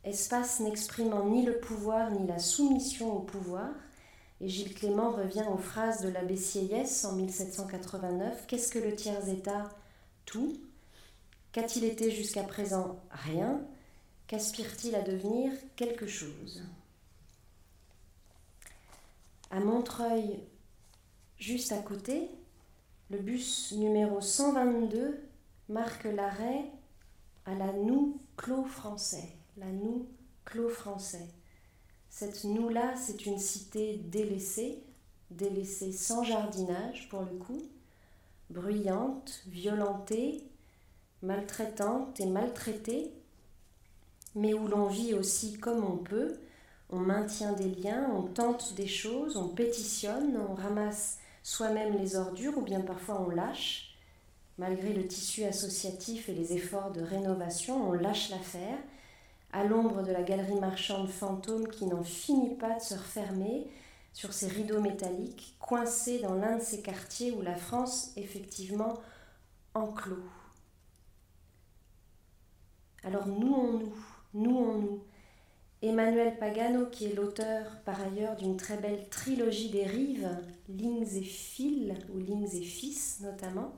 espace 0.06 0.60
n'exprimant 0.60 1.26
ni 1.26 1.44
le 1.44 1.60
pouvoir 1.60 2.12
ni 2.12 2.28
la 2.28 2.39
soumission 2.39 3.18
au 3.18 3.20
pouvoir. 3.20 3.70
Et 4.41 4.48
Gilles 4.48 4.74
Clément 4.74 5.12
revient 5.12 5.46
aux 5.52 5.58
phrases 5.58 6.02
de 6.02 6.10
l'abbé 6.10 6.38
Sieyès 6.38 7.06
en 7.06 7.13
1789. 7.13 8.46
Qu'est-ce 8.48 8.72
que 8.72 8.80
le 8.80 8.96
tiers-état 8.96 9.70
Tout? 10.26 10.58
Qu'a-t-il 11.52 11.86
été 11.86 12.12
jusqu'à 12.12 12.44
présent? 12.44 13.00
Rien. 13.10 13.62
Qu'aspire-t-il 14.28 14.96
à 14.96 15.02
devenir? 15.02 15.52
Quelque 15.76 16.08
chose. 16.08 16.63
À 19.52 19.60
Montreuil, 19.60 20.39
juste 21.38 21.72
à 21.72 21.78
côté, 21.78 22.30
le 23.10 23.20
bus 23.20 23.72
numéro 23.72 24.20
122 24.20 25.24
marque 25.70 26.06
l'arrêt 26.06 26.65
à 27.46 27.54
la 27.54 27.72
Noue 27.72 28.20
Clos 28.36 28.65
français 28.65 29.35
la 29.58 29.68
noue 29.68 30.08
clos 30.44 30.70
français. 30.70 31.28
Cette 32.10 32.44
noue-là, 32.44 32.96
c'est 32.96 33.26
une 33.26 33.39
cité 33.39 33.98
délaissée, 34.06 34.84
délaissée 35.32 35.91
sans 35.91 36.24
jardinage 36.24 37.10
pour 37.10 37.22
le 37.22 37.38
coup, 37.38 37.62
bruyante, 38.50 39.44
violentée, 39.48 40.44
maltraitante 41.22 42.20
et 42.20 42.26
maltraitée, 42.26 43.12
mais 44.36 44.54
où 44.54 44.68
l'on 44.68 44.88
vit 44.88 45.13
aussi 45.13 45.58
comme 45.58 45.84
on 45.84 45.98
peut, 45.98 46.38
on 46.89 47.00
maintient 47.00 47.54
des 47.54 47.70
liens, 47.70 48.10
on 48.13 48.24
tente 48.24 48.76
des 48.76 48.88
choses, 48.88 49.38
on 49.38 49.48
pétitionne, 49.48 50.38
on 50.50 50.54
ramasse 50.54 51.18
soi-même 51.44 51.98
les 51.98 52.15
ordures 52.15 52.58
ou 52.58 52.62
bien 52.62 52.82
parfois 52.82 53.22
on 53.22 53.30
lâche. 53.30 53.96
Malgré 54.58 54.94
le 54.94 55.06
tissu 55.08 55.44
associatif 55.44 56.30
et 56.30 56.34
les 56.34 56.54
efforts 56.54 56.91
de 56.91 57.02
rénovation, 57.02 57.89
on 57.89 57.91
lâche 57.91 58.30
l'affaire 58.30 58.78
à 59.56 59.63
l'ombre 59.63 60.04
de 60.04 60.12
la 60.12 60.22
galerie 60.22 60.60
marchande 60.60 61.08
fantôme 61.08 61.70
qui 61.70 61.86
n'en 61.86 62.04
finit 62.04 62.56
pas 62.56 62.76
de 62.76 62.82
se 62.82 62.94
refermer, 62.94 63.68
sur 64.12 64.32
ces 64.32 64.48
rideaux 64.48 64.82
métalliques, 64.82 65.56
coincés 65.60 66.20
dans 66.20 66.36
l'un 66.36 66.58
de 66.58 66.62
ces 66.62 66.82
quartiers 66.82 67.32
où 67.32 67.41
la 67.41 67.56
France, 67.56 68.12
effectivement, 68.15 69.00
enclos. 69.74 70.24
Alors 73.04 73.28
nouons-nous, 73.28 73.94
nouons-nous. 74.34 75.04
Emmanuel 75.82 76.38
Pagano, 76.38 76.88
qui 76.88 77.06
est 77.06 77.13
l'auteur 77.13 77.82
par 77.86 78.02
ailleurs 78.02 78.36
d'une 78.38 78.58
très 78.58 78.78
belle 78.78 79.08
trilogie 79.10 79.70
des 79.70 79.86
rives, 79.86 80.30
Lignes 80.68 81.08
et 81.15 81.22
fils, 81.22 81.94
ou 82.13 82.18
Lignes 82.18 82.50
et 82.54 82.63
fils 82.63 83.20
notamment, 83.22 83.74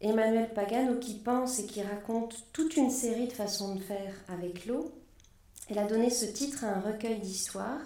Emmanuel 0.00 0.52
Pagano 0.52 0.98
qui 0.98 1.14
pense 1.14 1.58
et 1.58 1.66
qui 1.66 1.82
raconte 1.82 2.46
toute 2.52 2.76
une 2.76 2.90
série 2.90 3.28
de 3.28 3.32
façons 3.32 3.74
de 3.76 3.80
faire 3.80 4.14
avec 4.28 4.66
l'eau, 4.66 4.92
elle 5.70 5.78
a 5.78 5.86
donné 5.86 6.10
ce 6.10 6.26
titre 6.26 6.64
à 6.64 6.68
un 6.68 6.80
recueil 6.80 7.18
d'histoires 7.18 7.80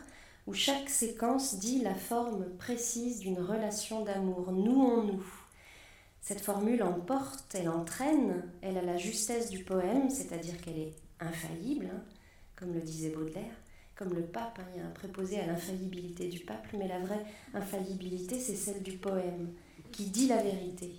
où 0.47 0.53
chaque 0.53 0.91
séquence 0.91 1.59
dit 1.59 1.81
la 1.81 1.95
forme 1.95 2.47
précise 2.59 3.21
d'une 3.21 3.39
relation 3.39 4.05
d'amour. 4.05 4.51
Nouons-nous. 4.51 5.25
Cette 6.21 6.41
formule 6.41 6.83
emporte, 6.83 7.55
elle 7.55 7.69
entraîne, 7.69 8.43
elle 8.61 8.77
a 8.77 8.83
la 8.83 8.97
justesse 8.97 9.49
du 9.49 9.63
poème, 9.63 10.11
c'est-à-dire 10.11 10.61
qu'elle 10.61 10.79
est 10.79 10.95
infaillible, 11.21 11.89
hein, 11.95 12.03
comme 12.57 12.75
le 12.75 12.81
disait 12.81 13.11
Baudelaire, 13.11 13.55
comme 13.95 14.15
le 14.15 14.23
pape, 14.23 14.59
hein, 14.59 14.69
il 14.75 14.81
y 14.81 14.83
a 14.83 14.87
un 14.87 14.91
préposé 14.91 15.39
à 15.39 15.47
l'infaillibilité 15.47 16.29
du 16.29 16.41
pape, 16.41 16.67
mais 16.77 16.89
la 16.89 16.99
vraie 16.99 17.25
infaillibilité, 17.55 18.39
c'est 18.41 18.57
celle 18.57 18.83
du 18.83 18.99
poème, 18.99 19.53
qui 19.93 20.07
dit 20.07 20.27
la 20.27 20.43
vérité. 20.43 20.93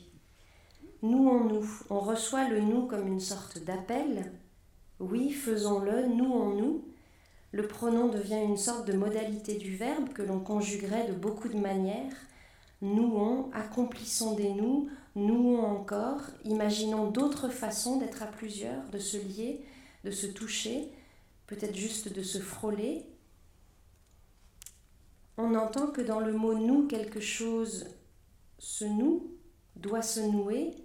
Nouons-nous, 1.04 1.68
on 1.90 2.00
reçoit 2.00 2.48
le 2.48 2.60
nous 2.60 2.86
comme 2.86 3.08
une 3.08 3.20
sorte 3.20 3.58
d'appel. 3.64 4.32
Oui, 5.00 5.32
faisons-le, 5.32 6.06
nouons-nous. 6.06 6.86
Le 7.52 7.68
pronom 7.68 8.10
devient 8.10 8.44
une 8.44 8.58
sorte 8.58 8.86
de 8.88 8.94
modalité 8.94 9.56
du 9.56 9.76
verbe 9.76 10.10
que 10.10 10.22
l'on 10.22 10.40
conjuguerait 10.40 11.08
de 11.08 11.14
beaucoup 11.14 11.50
de 11.50 11.58
manières. 11.58 12.14
Nouons, 12.84 13.50
accomplissons 13.52 14.36
des 14.36 14.54
nous, 14.54 14.90
nouons 15.16 15.66
encore, 15.66 16.22
imaginons 16.46 17.10
d'autres 17.10 17.50
façons 17.50 17.98
d'être 17.98 18.22
à 18.22 18.28
plusieurs, 18.28 18.88
de 18.90 19.00
se 19.00 19.18
lier, 19.18 19.66
de 20.04 20.12
se 20.12 20.28
toucher, 20.28 20.92
peut-être 21.48 21.76
juste 21.76 22.14
de 22.14 22.22
se 22.22 22.38
frôler. 22.38 23.08
On 25.38 25.56
entend 25.56 25.88
que 25.88 26.02
dans 26.02 26.20
le 26.20 26.34
mot 26.34 26.54
nous, 26.54 26.88
quelque 26.88 27.20
chose 27.20 27.88
se 28.60 28.86
noue, 28.86 29.32
doit 29.76 30.04
se 30.04 30.20
nouer, 30.20 30.76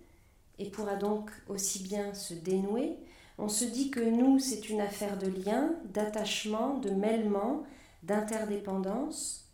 et 0.59 0.71
pourra 0.71 0.97
donc 0.97 1.31
aussi 1.49 1.83
bien 1.83 2.15
se 2.15 2.35
dénouer. 2.35 2.97
On 3.39 3.49
se 3.49 3.65
dit 3.65 3.91
que 3.91 4.01
nous, 4.01 4.39
c'est 4.39 4.71
une 4.71 4.81
affaire 4.81 5.19
de 5.19 5.27
lien, 5.27 5.75
d'attachement, 5.93 6.79
de 6.79 6.91
mêlement, 6.91 7.65
d'interdépendance, 8.03 9.47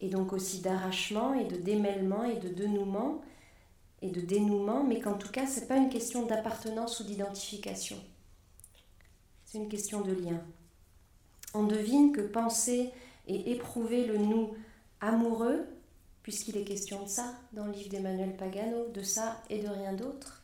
et 0.00 0.08
donc 0.08 0.32
aussi 0.32 0.60
d'arrachement 0.60 1.32
et 1.32 1.44
de 1.44 1.56
démêlement 1.56 2.24
et 2.24 2.38
de 2.38 2.48
denouement 2.48 3.22
et 4.02 4.10
de 4.10 4.20
dénouement, 4.20 4.82
mais 4.82 4.98
qu'en 4.98 5.14
tout 5.14 5.30
cas, 5.30 5.46
ce 5.46 5.60
n'est 5.60 5.66
pas 5.66 5.76
une 5.76 5.88
question 5.88 6.26
d'appartenance 6.26 6.98
ou 7.00 7.04
d'identification. 7.04 7.96
C'est 9.44 9.58
une 9.58 9.68
question 9.68 10.00
de 10.00 10.12
lien. 10.12 10.42
On 11.54 11.64
devine 11.64 12.12
que 12.12 12.20
penser 12.20 12.90
et 13.28 13.52
éprouver 13.52 14.04
le 14.06 14.18
nous 14.18 14.56
amoureux, 15.00 15.66
puisqu'il 16.22 16.56
est 16.56 16.64
question 16.64 17.02
de 17.02 17.08
ça 17.08 17.34
dans 17.52 17.66
le 17.66 17.72
livre 17.72 17.90
d'Emmanuel 17.90 18.36
Pagano, 18.36 18.88
de 18.88 19.02
ça 19.02 19.42
et 19.50 19.60
de 19.60 19.68
rien 19.68 19.92
d'autre, 19.92 20.42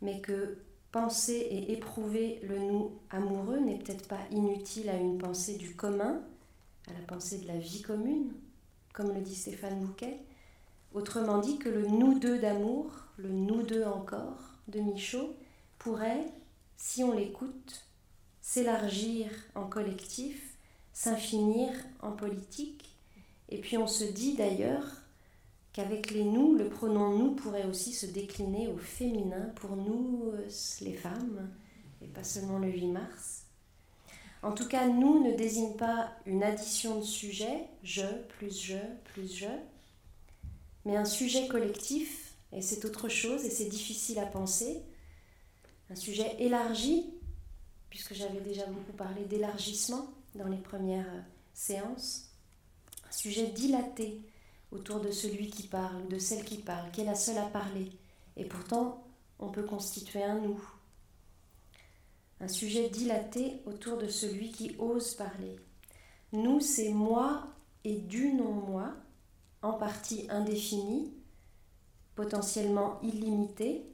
mais 0.00 0.20
que 0.20 0.58
penser 0.90 1.32
et 1.32 1.72
éprouver 1.72 2.40
le 2.42 2.58
nous 2.58 2.92
amoureux 3.10 3.58
n'est 3.58 3.78
peut-être 3.78 4.06
pas 4.06 4.20
inutile 4.30 4.90
à 4.90 4.96
une 4.96 5.18
pensée 5.18 5.56
du 5.56 5.74
commun, 5.74 6.20
à 6.88 6.92
la 6.92 7.06
pensée 7.06 7.38
de 7.38 7.48
la 7.48 7.58
vie 7.58 7.82
commune, 7.82 8.32
comme 8.92 9.14
le 9.14 9.20
dit 9.20 9.34
Stéphane 9.34 9.80
Bouquet, 9.80 10.18
autrement 10.92 11.38
dit 11.38 11.58
que 11.58 11.68
le 11.68 11.86
nous 11.86 12.18
deux 12.18 12.38
d'amour, 12.38 12.90
le 13.16 13.30
nous 13.30 13.62
deux 13.62 13.84
encore 13.84 14.58
de 14.68 14.80
Michaud, 14.80 15.34
pourrait 15.78 16.26
si 16.76 17.04
on 17.04 17.12
l'écoute, 17.12 17.86
s'élargir 18.40 19.30
en 19.54 19.66
collectif, 19.66 20.56
s'infinir 20.92 21.70
en 22.00 22.12
politique. 22.12 22.91
Et 23.52 23.58
puis 23.58 23.76
on 23.76 23.86
se 23.86 24.04
dit 24.04 24.34
d'ailleurs 24.34 24.86
qu'avec 25.74 26.10
les 26.10 26.24
nous, 26.24 26.54
le 26.54 26.70
pronom 26.70 27.18
nous 27.18 27.32
pourrait 27.32 27.66
aussi 27.66 27.92
se 27.92 28.06
décliner 28.06 28.66
au 28.68 28.78
féminin 28.78 29.52
pour 29.56 29.76
nous, 29.76 30.32
euh, 30.32 30.48
les 30.80 30.94
femmes, 30.94 31.50
et 32.00 32.06
pas 32.06 32.24
seulement 32.24 32.58
le 32.58 32.68
8 32.68 32.86
mars. 32.86 33.44
En 34.42 34.52
tout 34.52 34.66
cas, 34.66 34.88
nous 34.88 35.22
ne 35.22 35.36
désigne 35.36 35.74
pas 35.74 36.14
une 36.24 36.42
addition 36.42 36.98
de 36.98 37.04
sujets, 37.04 37.68
je 37.82 38.06
plus 38.38 38.58
je 38.58 38.78
plus 39.12 39.36
je, 39.36 39.48
mais 40.86 40.96
un 40.96 41.04
sujet 41.04 41.46
collectif, 41.46 42.34
et 42.54 42.62
c'est 42.62 42.86
autre 42.86 43.10
chose, 43.10 43.44
et 43.44 43.50
c'est 43.50 43.68
difficile 43.68 44.18
à 44.18 44.26
penser, 44.26 44.82
un 45.90 45.94
sujet 45.94 46.36
élargi, 46.38 47.04
puisque 47.90 48.14
j'avais 48.14 48.40
déjà 48.40 48.64
beaucoup 48.64 48.94
parlé 48.94 49.26
d'élargissement 49.26 50.08
dans 50.36 50.48
les 50.48 50.56
premières 50.56 51.12
euh, 51.12 51.20
séances, 51.52 52.31
sujet 53.12 53.46
dilaté 53.48 54.20
autour 54.70 55.00
de 55.00 55.10
celui 55.10 55.50
qui 55.50 55.64
parle 55.64 56.08
de 56.08 56.18
celle 56.18 56.44
qui 56.44 56.58
parle, 56.58 56.90
qui 56.90 57.02
est 57.02 57.04
la 57.04 57.14
seule 57.14 57.38
à 57.38 57.46
parler, 57.46 57.90
et 58.36 58.44
pourtant 58.44 59.04
on 59.38 59.50
peut 59.50 59.64
constituer 59.64 60.22
un 60.22 60.36
nous. 60.36 60.60
Un 62.40 62.48
sujet 62.48 62.88
dilaté 62.88 63.60
autour 63.66 63.98
de 63.98 64.08
celui 64.08 64.50
qui 64.50 64.74
ose 64.78 65.14
parler. 65.14 65.56
Nous, 66.32 66.60
c'est 66.60 66.90
moi 66.90 67.48
et 67.84 67.98
du 67.98 68.32
non-moi, 68.32 68.94
en 69.60 69.74
partie 69.74 70.26
indéfini, 70.28 71.12
potentiellement 72.14 73.00
illimité, 73.02 73.84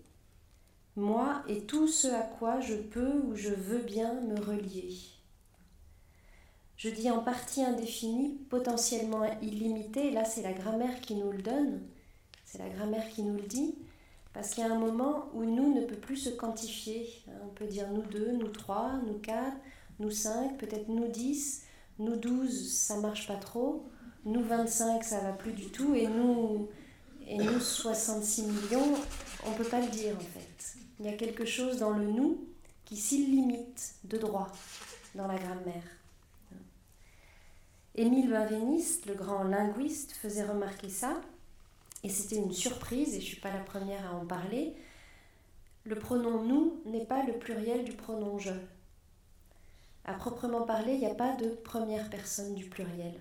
moi 0.97 1.43
et 1.49 1.65
tout 1.65 1.89
ce 1.89 2.09
à 2.09 2.23
quoi 2.23 2.61
je 2.61 2.75
peux 2.75 3.21
ou 3.25 3.35
je 3.35 3.51
veux 3.51 3.83
bien 3.83 4.21
me 4.21 4.41
relier. 4.41 4.95
Je 6.79 6.91
dis 6.91 7.11
en 7.11 7.19
partie 7.19 7.65
indéfinie, 7.65 8.39
potentiellement 8.51 9.25
illimitée, 9.43 10.13
là 10.13 10.25
c'est 10.25 10.43
la 10.43 10.53
grammaire 10.53 11.01
qui 11.01 11.17
nous 11.17 11.33
le 11.33 11.43
donne, 11.43 11.81
c'est 12.45 12.59
la 12.59 12.69
grammaire 12.69 13.09
qui 13.09 13.25
nous 13.25 13.35
le 13.35 13.43
dit, 13.43 13.75
parce 14.33 14.51
qu'il 14.51 14.63
y 14.63 14.67
a 14.67 14.73
un 14.73 14.79
moment 14.79 15.29
où 15.35 15.45
nous 15.45 15.75
ne 15.75 15.85
peut 15.85 15.97
plus 15.97 16.17
se 16.17 16.31
quantifier. 16.31 17.09
On 17.45 17.49
peut 17.49 17.67
dire 17.67 17.91
nous 17.91 18.03
deux, 18.03 18.31
nous 18.31 18.47
trois, 18.47 18.93
nous 19.05 19.19
quatre, 19.19 19.57
nous 19.99 20.13
cinq, 20.13 20.57
peut-être 20.59 20.89
nous 20.89 21.09
dix, 21.09 21.65
nous 21.99 22.15
douze, 22.15 22.73
ça 22.73 22.97
marche 22.99 23.27
pas 23.27 23.35
trop, 23.35 23.89
nous 24.25 24.45
25, 24.45 25.03
ça 25.03 25.19
va 25.19 25.33
plus 25.33 25.53
du 25.53 25.71
tout, 25.71 25.97
et 25.97 26.07
nous, 26.07 26.69
et 27.27 27.39
nous 27.39 27.59
66 27.59 28.43
millions, 28.43 28.95
on 29.45 29.53
peut 29.53 29.65
pas 29.65 29.81
le 29.81 29.89
dire 29.89 30.15
en 30.15 30.21
fait. 30.21 30.77
Il 31.01 31.07
y 31.07 31.09
a 31.09 31.15
quelque 31.15 31.45
chose 31.45 31.79
dans 31.79 31.91
le 31.91 32.07
nous 32.07 32.39
qui 32.85 32.97
s'illimite 32.97 33.97
de 34.05 34.17
droit 34.17 34.53
dans 35.17 35.27
la 35.27 35.39
grammaire. 35.39 35.98
Émile 37.99 38.31
Benveniste, 38.31 39.07
le 39.07 39.15
grand 39.15 39.43
linguiste, 39.43 40.13
faisait 40.13 40.45
remarquer 40.45 40.89
ça, 40.89 41.21
et 42.05 42.09
c'était 42.09 42.37
une 42.37 42.53
surprise, 42.53 43.09
et 43.09 43.21
je 43.21 43.25
ne 43.25 43.31
suis 43.33 43.41
pas 43.41 43.53
la 43.53 43.59
première 43.59 44.09
à 44.09 44.15
en 44.15 44.25
parler. 44.25 44.73
Le 45.83 45.97
pronom 45.97 46.45
nous 46.45 46.81
n'est 46.87 47.07
pas 47.07 47.25
le 47.25 47.33
pluriel 47.33 47.83
du 47.83 47.91
pronom 47.95 48.39
je. 48.39 48.53
À 50.05 50.15
proprement 50.15 50.63
parler, 50.63 50.93
il 50.93 51.01
n'y 51.01 51.07
a 51.07 51.15
pas 51.17 51.35
de 51.35 51.49
première 51.49 52.09
personne 52.09 52.55
du 52.55 52.67
pluriel. 52.67 53.15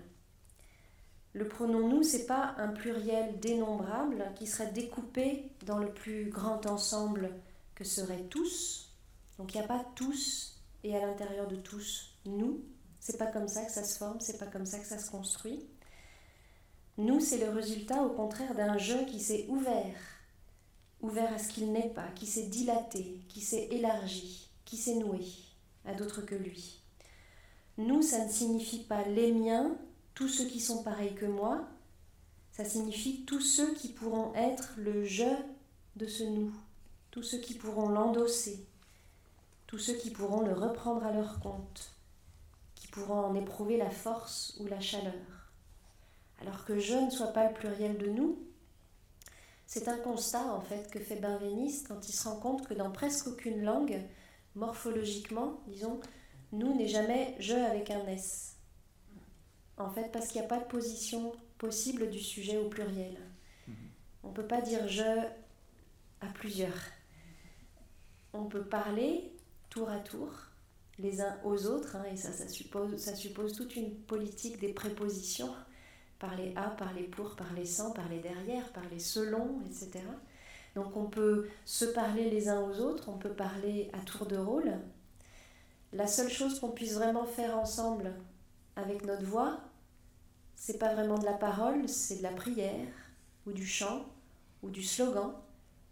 Le 1.34 1.48
pronom 1.48 1.90
nous, 1.90 2.04
c'est 2.04 2.28
pas 2.28 2.54
un 2.60 2.68
pluriel 2.68 3.40
dénombrable 3.40 4.26
qui 4.36 4.46
serait 4.46 4.72
découpé 4.74 5.50
dans 5.66 5.80
le 5.80 5.90
plus 5.90 6.30
grand 6.30 6.68
ensemble 6.68 7.32
que 7.74 7.84
seraient 7.84 8.26
tous. 8.30 8.92
Donc 9.40 9.56
il 9.56 9.58
n'y 9.58 9.63
a 9.63 9.68
pas 9.68 9.86
tous 9.96 10.62
et 10.84 10.96
à 10.96 11.04
l'intérieur 11.04 11.48
de 11.48 11.56
tous 11.56 12.13
nous. 12.28 12.62
C'est 13.08 13.15
pas 13.15 13.27
comme 13.27 13.48
ça 13.48 13.63
que 13.63 13.71
ça 13.71 13.86
se 13.86 13.98
forme, 13.98 14.19
c'est 14.19 14.38
pas 14.38 14.48
comme 14.48 14.65
ça 14.65 14.79
que 14.79 14.86
ça 14.86 15.00
se 15.00 15.10
construit. 15.10 15.65
Nous, 16.98 17.21
c'est 17.21 17.38
le 17.38 17.52
résultat 17.52 18.04
au 18.04 18.10
contraire 18.10 18.54
d'un 18.54 18.77
jeu 18.77 19.06
qui 19.06 19.21
s'est 19.21 19.46
ouvert, 19.48 19.96
ouvert 21.00 21.32
à 21.32 21.38
ce 21.38 21.48
qu'il 21.48 21.71
n'est 21.71 21.88
pas, 21.88 22.10
qui 22.15 22.25
s'est 22.25 22.48
dilaté, 22.48 23.21
qui 23.29 23.40
s'est 23.40 23.69
élargi, 23.71 24.50
qui 24.65 24.75
s'est 24.75 24.96
noué 24.96 25.23
à 25.86 25.94
d'autres 25.94 26.19
que 26.19 26.36
lui. 26.36 26.82
Nous, 27.77 28.02
ça 28.02 28.25
ne 28.25 28.29
signifie 28.29 28.84
pas 28.84 29.04
les 29.04 29.32
miens, 29.32 29.77
tous 30.13 30.27
ceux 30.27 30.48
qui 30.48 30.60
sont 30.60 30.84
pareils 30.84 31.15
que 31.15 31.27
moi, 31.27 31.65
ça 32.52 32.65
signifie 32.65 33.23
tous 33.23 33.40
ceux 33.40 33.73
qui 33.73 33.88
pourront 33.88 34.34
être 34.36 34.73
le 34.75 35.06
je 35.06 35.34
de 35.96 36.08
ce 36.08 36.25
nous 36.25 36.52
tous 37.12 37.23
ceux 37.23 37.40
qui 37.40 37.54
pourront 37.54 37.88
l'endosser, 37.88 38.67
tous 39.65 39.79
ceux 39.79 39.94
qui 39.94 40.10
pourront 40.10 40.42
le 40.42 40.52
reprendre 40.52 41.06
à 41.06 41.13
leur 41.13 41.40
compte, 41.40 41.96
pourront 42.98 43.25
en 43.25 43.35
éprouver 43.35 43.77
la 43.77 43.91
force 43.91 44.58
ou 44.60 44.65
la 44.65 44.79
chaleur. 44.79 45.13
Alors 46.41 46.65
que 46.65 46.79
je 46.79 46.95
ne 46.95 47.12
sois 47.12 47.27
pas 47.27 47.48
le 47.48 47.54
pluriel 47.54 47.98
de 47.98 48.08
nous, 48.08 48.39
c'est 49.67 49.87
un 49.87 49.98
constat 49.98 50.43
en 50.52 50.62
fait 50.62 50.89
que 50.89 51.00
fait 51.00 51.17
Benveniste 51.17 51.87
quand 51.87 52.08
il 52.10 52.13
se 52.13 52.27
rend 52.27 52.37
compte 52.37 52.67
que 52.67 52.73
dans 52.73 52.91
presque 52.91 53.27
aucune 53.27 53.63
langue, 53.63 54.02
morphologiquement, 54.56 55.62
disons, 55.67 56.00
nous 56.52 56.73
n'est 56.73 56.87
jamais 56.87 57.35
je 57.39 57.54
avec 57.54 57.91
un 57.91 58.06
S. 58.08 58.56
en 59.77 59.91
fait, 59.91 60.12
parce 60.12 60.27
qu'il 60.27 60.41
n'y 60.41 60.45
a 60.45 60.50
pas 60.50 60.60
de 60.60 60.65
position 60.65 61.33
possible 61.60 62.10
du 62.10 62.19
sujet 62.19 62.58
au 62.58 62.69
pluriel. 62.69 63.17
Mhm. 63.67 63.75
On 64.23 64.29
ne 64.29 64.33
peut 64.33 64.48
pas 64.48 64.62
dire 64.62 64.87
je 64.87 65.04
à 66.21 66.27
plusieurs. 66.33 66.81
On 68.33 68.45
peut 68.45 68.63
parler 68.63 69.31
tour 69.69 69.89
à 69.89 70.00
tour, 70.00 70.31
les 71.00 71.21
uns 71.21 71.37
aux 71.43 71.67
autres, 71.67 71.95
hein, 71.95 72.06
et 72.12 72.17
ça, 72.17 72.31
ça 72.31 72.48
suppose, 72.48 72.98
ça 72.98 73.15
suppose 73.15 73.54
toute 73.54 73.75
une 73.75 73.93
politique 73.93 74.60
des 74.60 74.73
prépositions, 74.73 75.54
parler 76.19 76.54
à, 76.56 76.69
parler 76.69 77.04
pour, 77.04 77.35
parler 77.35 77.65
sans, 77.65 77.91
parler 77.91 78.19
derrière, 78.19 78.71
parler 78.73 79.00
selon, 79.00 79.62
etc. 79.65 80.04
Donc 80.75 80.95
on 80.95 81.06
peut 81.06 81.48
se 81.65 81.85
parler 81.85 82.29
les 82.29 82.50
uns 82.50 82.62
aux 82.62 82.79
autres, 82.79 83.10
on 83.10 83.17
peut 83.17 83.33
parler 83.33 83.89
à 83.93 84.00
tour 84.00 84.25
de 84.25 84.37
rôle. 84.37 84.73
La 85.93 86.08
seule 86.08 86.29
chose 86.29 86.60
qu'on 86.60 86.71
puisse 86.71 86.93
vraiment 86.93 87.25
faire 87.25 87.58
ensemble 87.58 88.13
avec 88.75 89.06
notre 89.06 89.25
voix, 89.25 89.60
c'est 90.56 90.79
pas 90.79 90.93
vraiment 90.93 91.17
de 91.17 91.25
la 91.25 91.33
parole, 91.33 91.87
c'est 91.87 92.17
de 92.17 92.23
la 92.23 92.31
prière, 92.31 92.87
ou 93.45 93.52
du 93.52 93.65
chant, 93.65 94.06
ou 94.63 94.69
du 94.69 94.83
slogan. 94.83 95.33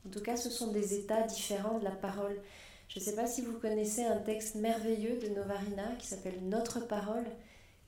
En 0.06 0.10
tout 0.10 0.22
cas, 0.22 0.38
ce 0.38 0.50
sont 0.50 0.72
des 0.72 0.96
états 0.96 1.24
différents 1.24 1.80
de 1.80 1.84
la 1.84 1.92
parole. 1.92 2.38
Je 2.88 3.00
ne 3.00 3.04
sais 3.04 3.16
pas 3.16 3.28
si 3.28 3.42
vous 3.42 3.60
connaissez 3.60 4.04
un 4.04 4.18
texte 4.18 4.56
merveilleux 4.56 5.20
de 5.20 5.28
Novarina 5.30 5.96
qui 6.00 6.08
s'appelle 6.08 6.40
Notre 6.44 6.80
parole, 6.80 7.26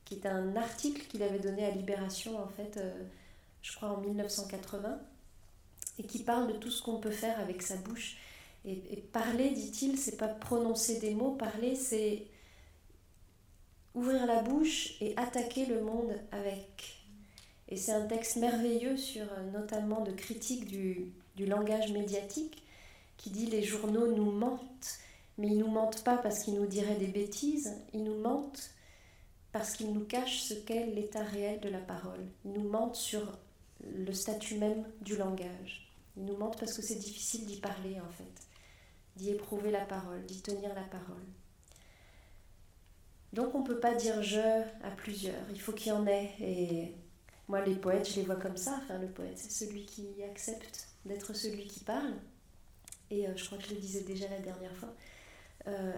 qui 0.05 0.15
est 0.15 0.25
un 0.25 0.55
article 0.55 1.05
qu'il 1.07 1.23
avait 1.23 1.39
donné 1.39 1.65
à 1.65 1.71
Libération, 1.71 2.41
en 2.41 2.47
fait, 2.47 2.77
euh, 2.77 3.03
je 3.61 3.75
crois 3.75 3.89
en 3.89 4.01
1980, 4.01 4.99
et 5.99 6.03
qui 6.03 6.23
parle 6.23 6.51
de 6.51 6.57
tout 6.57 6.71
ce 6.71 6.81
qu'on 6.81 6.99
peut 6.99 7.11
faire 7.11 7.39
avec 7.39 7.61
sa 7.61 7.75
bouche. 7.75 8.17
Et, 8.65 8.75
parler, 9.13 9.51
dit-il, 9.51 9.97
c'est 9.97 10.17
pas 10.17 10.27
prononcer 10.27 10.99
des 10.99 11.13
mots, 11.13 11.31
parler, 11.31 11.75
c'est 11.75 12.25
ouvrir 13.93 14.25
la 14.25 14.41
bouche 14.41 14.95
et 14.99 15.15
attaquer 15.15 15.65
le 15.67 15.81
monde 15.81 16.11
avec. 16.31 16.97
Et 17.69 17.77
c'est 17.77 17.93
un 17.93 18.05
texte 18.07 18.37
merveilleux 18.37 18.97
sur 18.97 19.23
euh, 19.23 19.51
notamment 19.53 20.01
de 20.01 20.11
critique 20.11 20.65
du 20.67 21.45
langage 21.45 21.91
médiatique 21.91 22.66
qui 23.17 23.29
dit 23.29 23.47
les 23.47 23.63
journaux 23.63 24.07
nous 24.07 24.31
mentent, 24.31 24.99
mais 25.37 25.47
ils 25.47 25.57
nous 25.57 25.69
mentent 25.69 26.03
pas 26.03 26.17
parce 26.17 26.43
qu'ils 26.43 26.55
nous 26.55 26.65
diraient 26.67 26.95
des 26.95 27.07
bêtises, 27.07 27.75
ils 27.93 28.03
nous 28.03 28.19
mentent 28.19 28.71
parce 29.51 29.73
qu'ils 29.73 29.91
nous 29.91 30.05
cachent 30.05 30.41
ce 30.41 30.53
qu'est 30.53 30.85
l'état 30.85 31.23
réel 31.23 31.59
de 31.59 31.69
la 31.69 31.79
parole. 31.79 32.25
Ils 32.45 32.53
nous 32.53 32.69
mentent 32.69 32.95
sur 32.95 33.37
le 33.83 34.13
statut 34.13 34.57
même 34.57 34.85
du 35.01 35.17
langage. 35.17 35.91
Ils 36.15 36.25
nous 36.25 36.37
mentent 36.37 36.59
parce 36.59 36.73
que 36.73 36.81
c'est 36.81 36.95
difficile 36.95 37.45
d'y 37.45 37.59
parler 37.59 37.99
en 37.99 38.11
fait, 38.11 38.47
d'y 39.15 39.31
éprouver 39.31 39.71
la 39.71 39.85
parole, 39.85 40.25
d'y 40.25 40.41
tenir 40.41 40.73
la 40.73 40.83
parole. 40.83 41.23
Donc 43.33 43.53
on 43.55 43.61
ne 43.61 43.67
peut 43.67 43.79
pas 43.79 43.93
dire 43.93 44.21
je 44.23 44.39
à 44.39 44.91
plusieurs, 44.95 45.43
il 45.51 45.59
faut 45.59 45.73
qu'il 45.73 45.87
y 45.87 45.91
en 45.91 46.07
ait. 46.07 46.31
Et 46.39 46.95
moi 47.47 47.63
les 47.63 47.75
poètes, 47.75 48.09
je 48.09 48.15
les 48.15 48.23
vois 48.23 48.35
comme 48.35 48.57
ça. 48.57 48.79
Enfin 48.83 48.97
le 48.97 49.07
poète, 49.07 49.37
c'est 49.37 49.65
celui 49.65 49.85
qui 49.85 50.07
accepte 50.23 50.87
d'être 51.05 51.35
celui 51.35 51.67
qui 51.67 51.81
parle. 51.81 52.13
Et 53.09 53.27
euh, 53.27 53.35
je 53.35 53.45
crois 53.45 53.57
que 53.57 53.65
je 53.65 53.73
le 53.73 53.79
disais 53.79 54.03
déjà 54.03 54.27
la 54.29 54.39
dernière 54.39 54.75
fois. 54.75 54.93
Euh, 55.67 55.97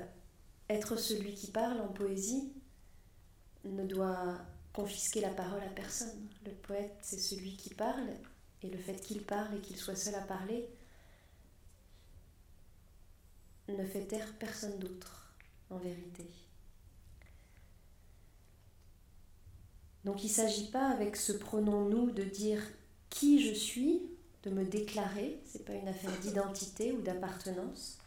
être 0.69 0.95
celui 0.95 1.33
qui 1.33 1.51
parle 1.51 1.79
en 1.81 1.87
poésie 1.87 2.53
ne 3.63 3.85
doit 3.85 4.37
confisquer 4.73 5.21
la 5.21 5.29
parole 5.29 5.61
à 5.63 5.69
personne. 5.69 6.29
Le 6.45 6.51
poète, 6.51 6.95
c'est 7.01 7.19
celui 7.19 7.55
qui 7.57 7.73
parle, 7.73 8.07
et 8.61 8.69
le 8.69 8.77
fait 8.77 8.95
qu'il 9.01 9.23
parle 9.23 9.55
et 9.55 9.61
qu'il 9.61 9.77
soit 9.77 9.95
seul 9.95 10.15
à 10.15 10.21
parler 10.21 10.69
ne 13.67 13.85
fait 13.85 14.05
taire 14.05 14.33
personne 14.39 14.79
d'autre, 14.79 15.33
en 15.69 15.77
vérité. 15.77 16.25
Donc 20.05 20.23
il 20.23 20.27
ne 20.27 20.33
s'agit 20.33 20.71
pas 20.71 20.87
avec 20.89 21.15
ce 21.15 21.33
pronom 21.33 21.87
nous 21.87 22.11
de 22.11 22.23
dire 22.23 22.61
qui 23.09 23.45
je 23.45 23.53
suis, 23.53 24.01
de 24.43 24.49
me 24.49 24.63
déclarer, 24.63 25.39
ce 25.51 25.57
n'est 25.57 25.63
pas 25.63 25.73
une 25.73 25.87
affaire 25.87 26.17
d'identité 26.19 26.91
ou 26.91 27.01
d'appartenance. 27.01 27.97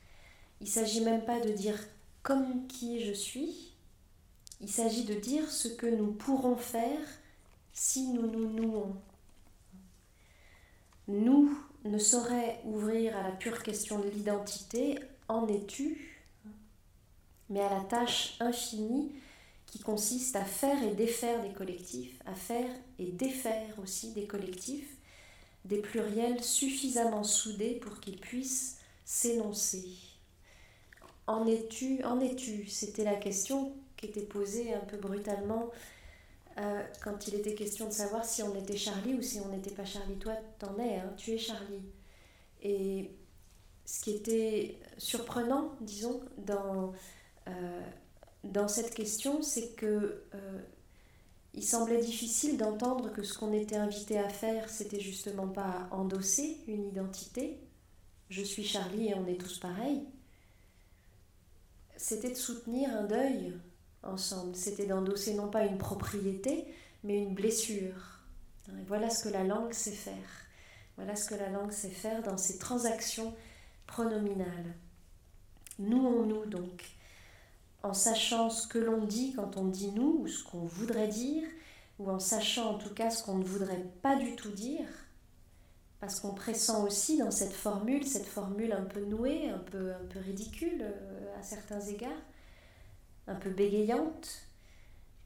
Il 0.61 0.68
s'agit 0.68 1.03
même 1.03 1.24
pas 1.24 1.41
de 1.41 1.51
dire 1.51 1.78
comme 2.22 2.66
qui 2.66 3.05
je 3.05 3.12
suis, 3.12 3.72
il 4.61 4.70
s'agit 4.70 5.05
de 5.05 5.14
dire 5.14 5.51
ce 5.51 5.68
que 5.68 5.87
nous 5.87 6.12
pourrons 6.12 6.57
faire 6.57 7.01
si 7.72 8.09
nous 8.09 8.26
nous 8.26 8.49
nouons. 8.49 8.97
Nous 11.09 11.59
ne 11.85 11.99
saurait 11.99 12.61
ouvrir 12.64 13.16
à 13.16 13.22
la 13.22 13.33
pure 13.33 13.62
question 13.62 13.99
de 13.99 14.09
l'identité, 14.09 15.01
en 15.28 15.49
es-tu, 15.49 16.22
mais 17.51 17.61
à 17.61 17.70
la 17.70 17.80
tâche 17.80 18.37
infinie 18.41 19.12
qui 19.66 19.80
consiste 19.80 20.37
à 20.37 20.45
faire 20.45 20.83
et 20.83 20.95
défaire 20.95 21.43
des 21.43 21.53
collectifs, 21.53 22.22
à 22.26 22.35
faire 22.35 22.70
et 22.99 23.11
défaire 23.11 23.74
aussi 23.83 24.12
des 24.12 24.26
collectifs, 24.26 24.97
des 25.64 25.78
pluriels 25.78 26.42
suffisamment 26.42 27.24
soudés 27.24 27.74
pour 27.74 28.00
qu'ils 28.00 28.20
puissent 28.20 28.78
s'énoncer. 29.04 29.86
En 31.26 31.46
es-tu 31.46 32.02
En 32.04 32.20
es-tu? 32.20 32.66
C'était 32.66 33.04
la 33.04 33.14
question 33.14 33.72
qui 33.96 34.06
était 34.06 34.22
posée 34.22 34.74
un 34.74 34.80
peu 34.80 34.96
brutalement 34.96 35.70
euh, 36.58 36.82
quand 37.02 37.28
il 37.28 37.34
était 37.36 37.54
question 37.54 37.86
de 37.86 37.92
savoir 37.92 38.24
si 38.24 38.42
on 38.42 38.54
était 38.54 38.76
Charlie 38.76 39.14
ou 39.14 39.22
si 39.22 39.40
on 39.40 39.48
n'était 39.48 39.70
pas 39.70 39.84
Charlie. 39.84 40.16
Toi, 40.16 40.34
t'en 40.58 40.78
es, 40.78 40.96
hein, 40.96 41.12
tu 41.16 41.32
es 41.32 41.38
Charlie. 41.38 41.82
Et 42.62 43.10
ce 43.84 44.02
qui 44.02 44.10
était 44.12 44.78
surprenant, 44.98 45.72
disons, 45.80 46.20
dans, 46.38 46.92
euh, 47.48 47.80
dans 48.44 48.68
cette 48.68 48.94
question, 48.94 49.42
c'est 49.42 49.74
que 49.74 50.24
euh, 50.34 50.58
il 51.55 51.62
semblait 51.62 52.00
difficile 52.00 52.57
d'entendre 52.57 53.12
que 53.12 53.22
ce 53.22 53.36
qu'on 53.36 53.53
était 53.53 53.76
invité 53.76 54.18
à 54.18 54.28
faire, 54.28 54.70
c'était 54.70 55.00
justement 55.00 55.48
pas 55.48 55.86
endosser 55.90 56.59
une 56.66 56.86
identité. 56.86 57.61
Je 58.30 58.42
suis 58.42 58.64
Charlie 58.64 59.09
et 59.09 59.14
on 59.14 59.26
est 59.26 59.38
tous 59.38 59.59
pareils. 59.59 60.03
C'était 61.96 62.30
de 62.30 62.36
soutenir 62.36 62.90
un 62.90 63.05
deuil 63.05 63.55
ensemble. 64.03 64.57
C'était 64.57 64.86
d'endosser 64.86 65.34
non 65.34 65.48
pas 65.48 65.66
une 65.66 65.76
propriété, 65.76 66.66
mais 67.05 67.18
une 67.18 67.34
blessure. 67.34 68.20
Voilà 68.86 69.11
ce 69.11 69.24
que 69.24 69.28
la 69.28 69.44
langue 69.44 69.72
sait 69.72 69.90
faire. 69.90 70.46
Voilà 70.96 71.16
ce 71.16 71.28
que 71.28 71.34
la 71.34 71.50
langue 71.50 71.72
sait 71.72 71.90
faire 71.90 72.22
dans 72.22 72.38
ses 72.38 72.59
transactions 72.59 73.34
pronominales. 73.86 74.74
Nouons-nous 75.78 76.46
donc 76.46 76.82
en 77.83 77.95
sachant 77.95 78.51
ce 78.51 78.66
que 78.66 78.78
l'on 78.78 79.05
dit 79.05 79.33
quand 79.35 79.57
on 79.57 79.64
dit 79.64 79.91
nous, 79.93 80.20
ou 80.20 80.28
ce 80.28 80.45
qu'on 80.45 80.64
voudrait 80.64 81.09
dire, 81.09 81.43
ou 81.99 82.11
en 82.11 82.18
sachant 82.18 82.74
en 82.74 82.78
tout 82.78 82.95
cas 82.95 83.11
ce 83.11 83.22
qu'on 83.22 83.37
ne 83.37 83.45
voudrait 83.45 83.87
pas 84.03 84.16
du 84.16 84.37
tout 84.37 84.51
dire, 84.51 84.87
parce 86.01 86.20
qu'on 86.20 86.35
pressent 86.35 86.83
aussi 86.85 87.18
dans 87.18 87.30
cette 87.30 87.53
formule, 87.53 88.05
cette 88.05 88.26
formule 88.26 88.72
un 88.72 88.85
peu 88.85 89.05
nouée, 89.05 89.49
un 89.49 89.59
peu, 89.59 89.93
un 89.93 90.07
peu 90.11 90.18
ridicule 90.18 90.83
euh, 90.83 91.39
à 91.39 91.43
certains 91.43 91.80
égards, 91.80 92.11
un 93.28 93.37
peu 93.37 93.51
bégayante, 93.51 94.28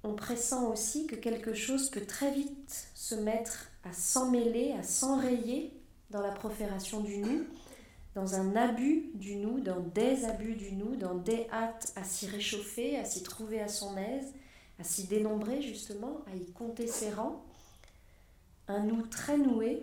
on 0.03 0.15
pressent 0.15 0.71
aussi 0.71 1.07
que 1.07 1.17
quelque 1.17 1.55
chose 1.55 1.91
peut 1.91 2.05
très 2.05 2.31
vite 2.31 2.89
se 2.95 3.15
mettre 3.15 3.71
à 3.85 3.93
s'emmêler, 3.93 4.73
à 4.79 4.83
s'enrayer 4.83 5.73
dans 6.11 6.21
la 6.21 6.31
profération 6.31 7.01
du 7.01 7.19
nous, 7.19 7.47
dans 8.17 8.35
un 8.35 8.57
abus 8.57 9.11
du 9.13 9.37
nous, 9.37 9.61
dans 9.61 9.79
des 9.79 10.25
abus 10.25 10.55
du 10.55 10.73
nous, 10.73 10.97
dans 10.97 11.15
des 11.17 11.47
hâtes 11.53 11.93
à 11.97 12.03
s'y 12.03 12.27
réchauffer, 12.27 12.99
à 12.99 13.05
s'y 13.05 13.23
trouver 13.23 13.61
à 13.61 13.69
son 13.69 13.95
aise, 13.99 14.33
à 14.81 14.85
s'y 14.85 15.07
dénombrer 15.07 15.61
justement, 15.61 16.23
à 16.33 16.35
y 16.35 16.51
compter 16.53 16.87
ses 16.87 17.13
rangs. 17.13 17.45
Un 18.69 18.85
nous 18.85 19.03
très 19.03 19.37
noué 19.37 19.83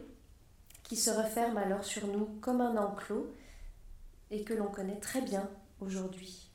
qui 0.81 0.95
se 0.95 1.11
referme 1.11 1.59
alors 1.59 1.84
sur 1.84 2.07
nous 2.07 2.25
comme 2.41 2.59
un 2.59 2.75
enclos 2.75 3.31
et 4.31 4.43
que 4.43 4.55
l'on 4.55 4.67
connaît 4.67 4.99
très 4.99 5.21
bien 5.21 5.47
aujourd'hui. 5.79 6.49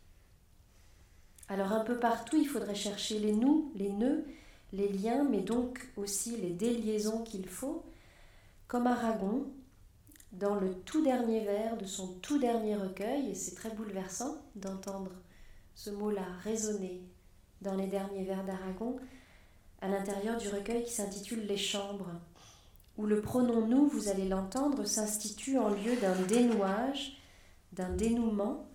Alors 1.49 1.71
un 1.71 1.85
peu 1.85 2.01
partout, 2.01 2.37
il 2.37 2.49
faudrait 2.49 2.75
chercher 2.75 3.21
les 3.21 3.33
nous, 3.33 3.71
les 3.77 3.91
nœuds, 3.91 4.25
les 4.73 4.89
liens, 4.89 5.23
mais 5.23 5.43
donc 5.43 5.89
aussi 5.97 6.37
les 6.39 6.51
déliaisons 6.51 7.23
qu'il 7.23 7.49
faut, 7.49 7.85
comme 8.67 8.89
Aragon, 8.89 9.47
dans 10.33 10.57
le 10.57 10.75
tout 10.75 11.03
dernier 11.03 11.45
vers 11.45 11.77
de 11.77 11.87
son 11.87 12.09
tout 12.21 12.39
dernier 12.39 12.77
recueil, 12.77 13.31
et 13.31 13.35
c'est 13.35 13.55
très 13.55 13.71
bouleversant 13.71 14.37
d'entendre 14.55 15.13
ce 15.75 15.91
mot-là 15.91 16.27
résonner 16.43 17.03
dans 17.63 17.75
les 17.75 17.87
derniers 17.87 18.25
vers 18.25 18.45
d'Aragon, 18.45 18.97
à 19.81 19.89
l'intérieur 19.89 20.37
du 20.37 20.49
recueil 20.49 20.85
qui 20.85 20.93
s'intitule 20.93 21.47
Les 21.47 21.57
Chambres, 21.57 22.11
où 22.97 23.07
le 23.07 23.21
pronom 23.21 23.67
nous, 23.67 23.87
vous 23.89 24.09
allez 24.09 24.29
l'entendre, 24.29 24.85
s'institue 24.85 25.59
en 25.59 25.69
lieu 25.69 25.97
d'un 26.01 26.21
dénouage, 26.23 27.17
d'un 27.73 27.91
dénouement, 27.91 28.69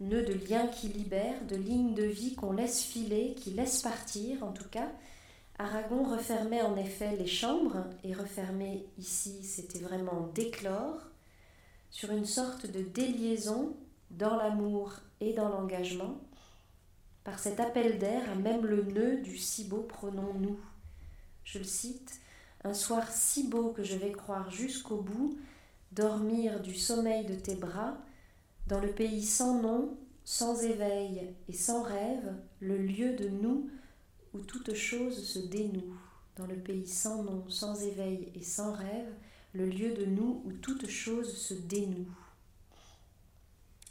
nœud 0.00 0.22
de 0.22 0.32
lien 0.32 0.66
qui 0.68 0.88
libère, 0.88 1.44
de 1.46 1.56
ligne 1.56 1.94
de 1.94 2.04
vie 2.04 2.34
qu'on 2.34 2.52
laisse 2.52 2.82
filer, 2.82 3.34
qui 3.34 3.50
laisse 3.50 3.82
partir 3.82 4.42
en 4.42 4.52
tout 4.52 4.68
cas, 4.70 4.90
Aragon 5.62 6.04
refermait 6.04 6.62
en 6.62 6.74
effet 6.74 7.18
les 7.18 7.26
chambres, 7.26 7.84
et 8.02 8.14
refermer 8.14 8.86
ici, 8.96 9.44
c'était 9.44 9.80
vraiment 9.80 10.30
d'éclore, 10.34 11.02
sur 11.90 12.10
une 12.12 12.24
sorte 12.24 12.64
de 12.66 12.80
déliaison 12.80 13.76
dans 14.10 14.36
l'amour 14.36 14.94
et 15.20 15.34
dans 15.34 15.50
l'engagement, 15.50 16.18
par 17.24 17.38
cet 17.38 17.60
appel 17.60 17.98
d'air 17.98 18.22
à 18.30 18.36
même 18.36 18.64
le 18.64 18.84
nœud 18.84 19.18
du 19.18 19.36
si 19.36 19.64
beau 19.64 19.82
pronom 19.82 20.32
nous. 20.32 20.58
Je 21.44 21.58
le 21.58 21.64
cite 21.64 22.22
Un 22.64 22.72
soir 22.72 23.12
si 23.12 23.46
beau 23.46 23.72
que 23.72 23.84
je 23.84 23.96
vais 23.96 24.12
croire 24.12 24.50
jusqu'au 24.50 25.02
bout, 25.02 25.36
dormir 25.92 26.60
du 26.60 26.74
sommeil 26.74 27.26
de 27.26 27.34
tes 27.34 27.56
bras, 27.56 27.98
dans 28.66 28.80
le 28.80 28.92
pays 28.92 29.26
sans 29.26 29.60
nom, 29.60 29.94
sans 30.24 30.62
éveil 30.62 31.34
et 31.50 31.52
sans 31.52 31.82
rêve, 31.82 32.32
le 32.60 32.78
lieu 32.78 33.14
de 33.14 33.28
nous 33.28 33.68
où 34.34 34.40
toute 34.40 34.74
chose 34.74 35.24
se 35.24 35.38
dénoue. 35.38 35.94
Dans 36.36 36.46
le 36.46 36.56
pays 36.56 36.86
sans 36.86 37.22
nom, 37.22 37.44
sans 37.48 37.82
éveil 37.82 38.32
et 38.34 38.42
sans 38.42 38.72
rêve, 38.72 39.12
le 39.52 39.66
lieu 39.66 39.92
de 39.92 40.04
nous 40.04 40.42
où 40.44 40.52
toute 40.52 40.88
chose 40.88 41.36
se 41.36 41.54
dénoue. 41.54 42.08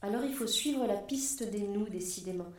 Alors 0.01 0.23
il 0.23 0.33
faut 0.33 0.47
suivre 0.47 0.87
la 0.87 0.95
piste 0.95 1.43
des 1.43 1.61
nous, 1.61 1.87
décidément. 1.89 2.51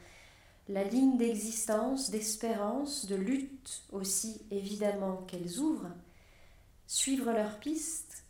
La 0.68 0.85
ligne 0.85 1.16
d'existence, 1.16 2.11
d'espérance, 2.11 3.07
de 3.07 3.16
lutte 3.16 3.83
aussi, 3.91 4.43
évidemment, 4.51 5.16
qu'elles 5.26 5.59
ouvrent. 5.59 5.91
Suivre 6.87 7.33
leur 7.33 7.59
piste, 7.59 8.24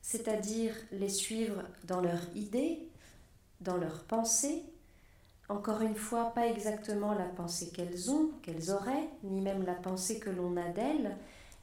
c'est-à-dire 0.00 0.74
les 0.92 1.08
suivre 1.08 1.62
dans 1.84 2.00
leur 2.00 2.20
idée, 2.34 2.88
dans 3.60 3.76
leur 3.76 4.04
pensée, 4.04 4.62
encore 5.48 5.82
une 5.82 5.96
fois, 5.96 6.32
pas 6.34 6.46
exactement 6.46 7.12
la 7.12 7.26
pensée 7.26 7.70
qu'elles 7.70 8.10
ont, 8.10 8.30
qu'elles 8.42 8.70
auraient, 8.70 9.08
ni 9.22 9.42
même 9.42 9.64
la 9.64 9.74
pensée 9.74 10.18
que 10.18 10.30
l'on 10.30 10.56
a 10.56 10.68
d'elles, 10.68 11.16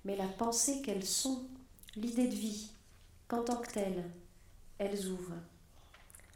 mais 0.05 0.15
la 0.15 0.27
pensée 0.27 0.81
qu'elles 0.81 1.05
sont, 1.05 1.43
l'idée 1.95 2.27
de 2.27 2.35
vie, 2.35 2.69
qu'en 3.27 3.43
tant 3.43 3.57
que 3.57 3.71
telle, 3.71 4.05
elles 4.77 5.07
ouvrent. 5.07 5.37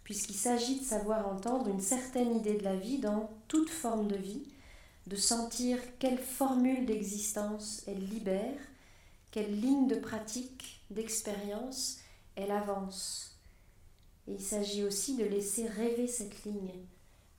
Puisqu'il 0.03 0.35
s'agit 0.35 0.79
de 0.79 0.85
savoir 0.85 1.27
entendre 1.27 1.67
une 1.67 1.81
certaine 1.81 2.35
idée 2.35 2.57
de 2.57 2.63
la 2.63 2.75
vie 2.75 2.99
dans 2.99 3.29
toute 3.47 3.69
forme 3.69 4.07
de 4.07 4.17
vie, 4.17 4.47
de 5.07 5.15
sentir 5.15 5.77
quelle 5.99 6.17
formule 6.17 6.85
d'existence 6.85 7.83
elle 7.87 8.07
libère, 8.09 8.59
quelle 9.29 9.59
ligne 9.59 9.87
de 9.87 9.95
pratique, 9.95 10.81
d'expérience 10.89 11.99
elle 12.35 12.51
avance. 12.51 13.37
Et 14.27 14.33
il 14.33 14.41
s'agit 14.41 14.83
aussi 14.83 15.15
de 15.15 15.25
laisser 15.25 15.67
rêver 15.67 16.07
cette 16.07 16.43
ligne 16.43 16.71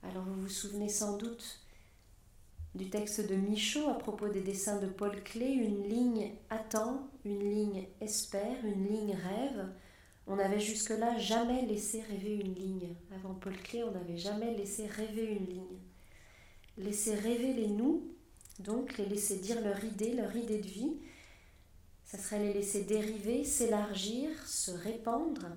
alors 0.03 0.23
vous 0.23 0.41
vous 0.41 0.49
souvenez 0.49 0.89
sans 0.89 1.17
doute 1.17 1.61
du 2.75 2.89
texte 2.89 3.27
de 3.27 3.35
Michaud 3.35 3.89
à 3.89 3.95
propos 3.95 4.29
des 4.29 4.41
dessins 4.41 4.79
de 4.79 4.87
Paul 4.87 5.23
Klee, 5.23 5.53
une 5.53 5.89
ligne 5.89 6.31
attend, 6.49 7.09
une 7.25 7.49
ligne 7.49 7.87
espère, 8.01 8.63
une 8.63 8.87
ligne 8.87 9.15
rêve. 9.15 9.67
On 10.27 10.35
n'avait 10.35 10.59
jusque-là 10.59 11.17
jamais 11.17 11.65
laissé 11.65 12.01
rêver 12.01 12.35
une 12.35 12.53
ligne. 12.53 12.95
Avant 13.15 13.33
Paul 13.33 13.57
Klee, 13.57 13.83
on 13.83 13.91
n'avait 13.91 14.17
jamais 14.17 14.53
laissé 14.55 14.85
rêver 14.85 15.25
une 15.25 15.47
ligne. 15.47 15.79
Laisser 16.77 17.15
rêver 17.15 17.53
les 17.53 17.67
nous, 17.67 18.03
donc 18.59 18.97
les 18.97 19.05
laisser 19.05 19.37
dire 19.37 19.59
leur 19.61 19.83
idée, 19.83 20.13
leur 20.13 20.35
idée 20.35 20.59
de 20.59 20.67
vie, 20.67 20.97
ça 22.05 22.17
serait 22.17 22.39
les 22.39 22.53
laisser 22.53 22.83
dériver, 22.83 23.43
s'élargir, 23.43 24.29
se 24.47 24.71
répandre. 24.71 25.47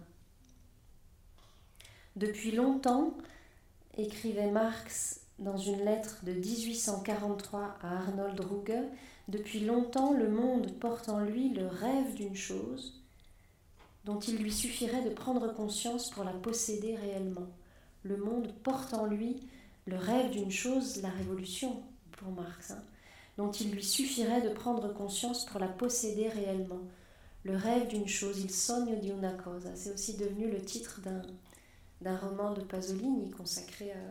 Depuis 2.16 2.53
longtemps, 2.53 3.14
écrivait 3.97 4.51
Marx 4.51 5.20
dans 5.38 5.57
une 5.57 5.84
lettre 5.84 6.18
de 6.24 6.32
1843 6.32 7.78
à 7.82 7.97
Arnold 7.99 8.41
Ruge, 8.41 8.84
depuis 9.28 9.61
longtemps 9.61 10.12
le 10.12 10.28
monde 10.28 10.72
porte 10.78 11.09
en 11.09 11.20
lui 11.20 11.51
le 11.51 11.66
rêve 11.66 12.14
d'une 12.14 12.36
chose 12.36 13.01
dont 14.05 14.18
il 14.18 14.38
lui 14.38 14.53
suffirait 14.53 15.03
de 15.03 15.11
prendre 15.11 15.53
conscience 15.55 16.11
pour 16.11 16.24
la 16.24 16.32
posséder 16.32 16.97
réellement. 16.97 17.49
Le 18.03 18.16
monde 18.16 18.53
porte 18.62 18.95
en 18.95 19.07
lui 19.07 19.36
le 19.86 19.97
rêve 19.97 20.30
d'une 20.30 20.51
chose, 20.51 21.03
la 21.03 21.11
révolution, 21.11 21.82
pour 22.12 22.32
Marx, 22.32 22.70
hein, 22.70 22.82
dont 23.36 23.51
il 23.51 23.70
lui 23.72 23.84
suffirait 23.84 24.43
de 24.43 24.49
prendre 24.51 24.93
conscience 24.93 25.45
pour 25.45 25.61
la 25.61 25.68
posséder 25.68 26.28
réellement. 26.28 26.80
Le 27.45 27.57
rêve 27.57 27.88
d'une 27.88 28.09
chose, 28.09 28.41
il 28.41 28.51
sogno 28.51 28.97
di 28.97 29.11
una 29.11 29.32
cosa. 29.32 29.70
C'est 29.74 29.95
aussi 29.95 30.16
devenu 30.16 30.51
le 30.51 30.61
titre 30.61 31.01
d'un 31.01 31.22
d'un 32.01 32.16
roman 32.16 32.53
de 32.53 32.62
Pasolini 32.62 33.30
consacré 33.30 33.92
euh, 33.92 34.11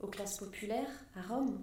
aux 0.00 0.06
classes 0.06 0.38
populaires 0.38 0.90
à 1.16 1.22
Rome. 1.22 1.62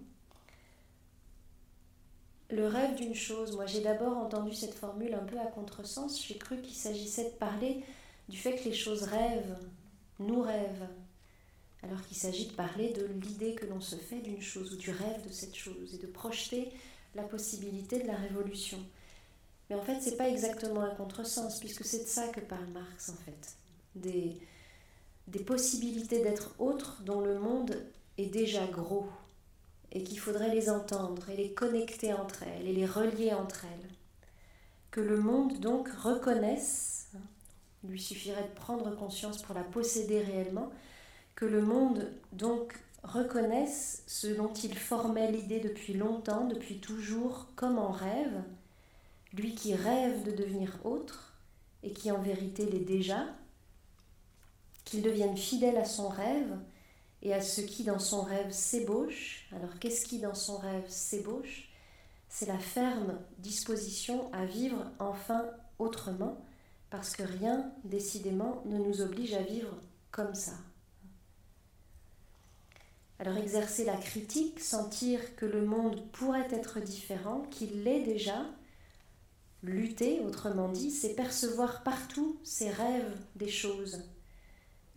Le 2.49 2.65
rêve 2.67 2.95
d'une 2.95 3.15
chose, 3.15 3.55
moi 3.55 3.65
j'ai 3.65 3.82
d'abord 3.82 4.17
entendu 4.17 4.53
cette 4.53 4.73
formule 4.73 5.13
un 5.13 5.25
peu 5.25 5.38
à 5.38 5.47
contresens, 5.47 6.23
j'ai 6.23 6.38
cru 6.38 6.61
qu'il 6.61 6.75
s'agissait 6.75 7.25
de 7.25 7.36
parler 7.36 7.84
du 8.30 8.38
fait 8.38 8.55
que 8.55 8.63
les 8.63 8.73
choses 8.73 9.03
rêvent, 9.03 9.57
nous 10.19 10.41
rêvent, 10.41 10.88
alors 11.84 12.01
qu'il 12.07 12.17
s'agit 12.17 12.47
de 12.47 12.53
parler 12.53 12.93
de 12.93 13.05
l'idée 13.05 13.53
que 13.53 13.65
l'on 13.65 13.82
se 13.82 13.95
fait 13.95 14.19
d'une 14.19 14.41
chose 14.41 14.73
ou 14.73 14.78
du 14.78 14.91
rêve 14.91 15.28
de 15.28 15.32
cette 15.32 15.55
chose 15.55 15.93
et 15.93 15.97
de 15.97 16.07
projeter 16.07 16.71
la 17.15 17.23
possibilité 17.23 17.99
de 17.99 18.07
la 18.07 18.15
révolution. 18.15 18.80
Mais 19.69 19.75
en 19.75 19.82
fait, 19.82 19.99
c'est 20.01 20.15
pas 20.15 20.30
exactement 20.30 20.82
un 20.82 20.95
contresens, 20.95 21.59
puisque 21.59 21.84
c'est 21.84 22.03
de 22.03 22.07
ça 22.07 22.30
que 22.30 22.39
parle 22.39 22.67
Marx 22.67 23.09
en 23.09 23.15
fait. 23.15 23.57
Des 25.28 25.39
possibilités 25.39 26.23
d'être 26.23 26.55
autre 26.59 27.01
dont 27.05 27.21
le 27.21 27.38
monde 27.38 27.75
est 28.17 28.28
déjà 28.28 28.65
gros 28.65 29.07
et 29.91 30.03
qu'il 30.03 30.19
faudrait 30.19 30.53
les 30.53 30.69
entendre 30.69 31.30
et 31.30 31.38
les 31.38 31.51
connecter 31.51 32.13
entre 32.13 32.43
elles 32.43 32.67
et 32.67 32.73
les 32.73 32.86
relier 32.86 33.34
entre 33.34 33.65
elles. 33.65 33.89
Que 34.91 35.01
le 35.01 35.17
monde 35.17 35.59
donc 35.59 35.89
reconnaisse, 35.89 37.09
hein, 37.15 37.21
il 37.84 37.91
lui 37.91 38.01
suffirait 38.01 38.43
de 38.43 38.59
prendre 38.59 38.95
conscience 38.95 39.41
pour 39.41 39.53
la 39.53 39.63
posséder 39.63 40.21
réellement, 40.21 40.71
que 41.36 41.45
le 41.45 41.61
monde 41.61 42.09
donc 42.32 42.80
reconnaisse 43.03 44.03
ce 44.07 44.28
dont 44.28 44.53
il 44.53 44.78
formait 44.78 45.32
l'idée 45.32 45.59
depuis 45.59 45.93
longtemps, 45.93 46.47
depuis 46.47 46.80
toujours, 46.80 47.47
comme 47.55 47.78
en 47.78 47.91
rêve, 47.91 48.41
lui 49.34 49.55
qui 49.55 49.75
rêve 49.75 50.23
de 50.23 50.32
devenir 50.32 50.80
autre 50.84 51.34
et 51.84 51.91
qui 51.91 52.11
en 52.11 52.21
vérité 52.21 52.65
l'est 52.65 52.80
déjà, 52.80 53.25
qu'il 54.88 55.02
devienne 55.02 55.36
fidèle 55.36 55.78
à 55.78 55.86
son 55.86 56.08
rêve 56.08 56.58
et 57.22 57.34
à 57.34 57.42
ce 57.42 57.60
qui 57.60 57.84
dans 57.84 58.00
son 58.00 58.22
rêve 58.22 58.52
s'ébauche. 58.52 59.46
Alors 59.54 59.78
qu'est-ce 59.80 60.06
qui 60.06 60.20
dans 60.20 60.34
son 60.34 60.58
rêve 60.58 60.88
s'ébauche? 60.88 61.70
C'est 62.30 62.46
la 62.46 62.58
ferme 62.58 63.20
disposition 63.38 64.32
à 64.34 64.46
vivre 64.46 64.90
enfin 65.00 65.46
autrement, 65.78 66.38
parce 66.90 67.16
que 67.16 67.24
rien, 67.24 67.70
décidément, 67.84 68.64
ne 68.66 68.78
nous 68.78 69.02
oblige 69.02 69.34
à 69.34 69.42
vivre 69.42 69.74
comme 70.10 70.34
ça. 70.34 70.54
Alors 73.20 73.36
exercer 73.38 73.84
la 73.84 73.98
critique, 73.98 74.62
sentir 74.62 75.36
que 75.36 75.46
le 75.46 75.66
monde 75.66 76.02
pourrait 76.12 76.48
être 76.52 76.80
différent, 76.80 77.42
qu'il 77.52 77.84
l'est 77.84 78.04
déjà, 78.04 78.46
lutter, 79.64 80.22
autrement 80.22 80.70
dit, 80.70 80.92
c'est 80.92 81.16
percevoir 81.16 81.84
partout 81.84 82.40
ces 82.44 82.70
rêves 82.70 83.18
des 83.36 83.50
choses 83.50 84.04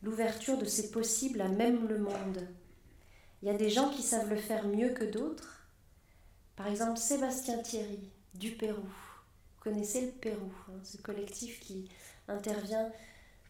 l'ouverture 0.03 0.59
de 0.59 0.65
ces 0.65 0.91
possibles 0.91 1.41
à 1.41 1.49
même 1.49 1.89
le 1.89 1.99
monde. 1.99 2.47
Il 3.43 3.49
y 3.49 3.51
a 3.51 3.57
des 3.57 3.71
gens 3.71 3.91
qui 3.91 4.03
savent 4.03 4.29
le 4.29 4.37
faire 4.37 4.67
mieux 4.67 4.91
que 4.91 5.05
d'autres. 5.05 5.67
Par 6.57 6.67
exemple, 6.67 6.99
Sébastien 6.99 7.59
Thierry, 7.59 8.11
du 8.35 8.53
Pérou. 8.53 8.83
Vous 8.83 9.61
connaissez 9.71 10.03
le 10.03 10.13
Pérou, 10.13 10.53
hein, 10.69 10.79
ce 10.85 10.99
collectif 10.99 11.61
qui 11.61 11.89
intervient 12.29 12.91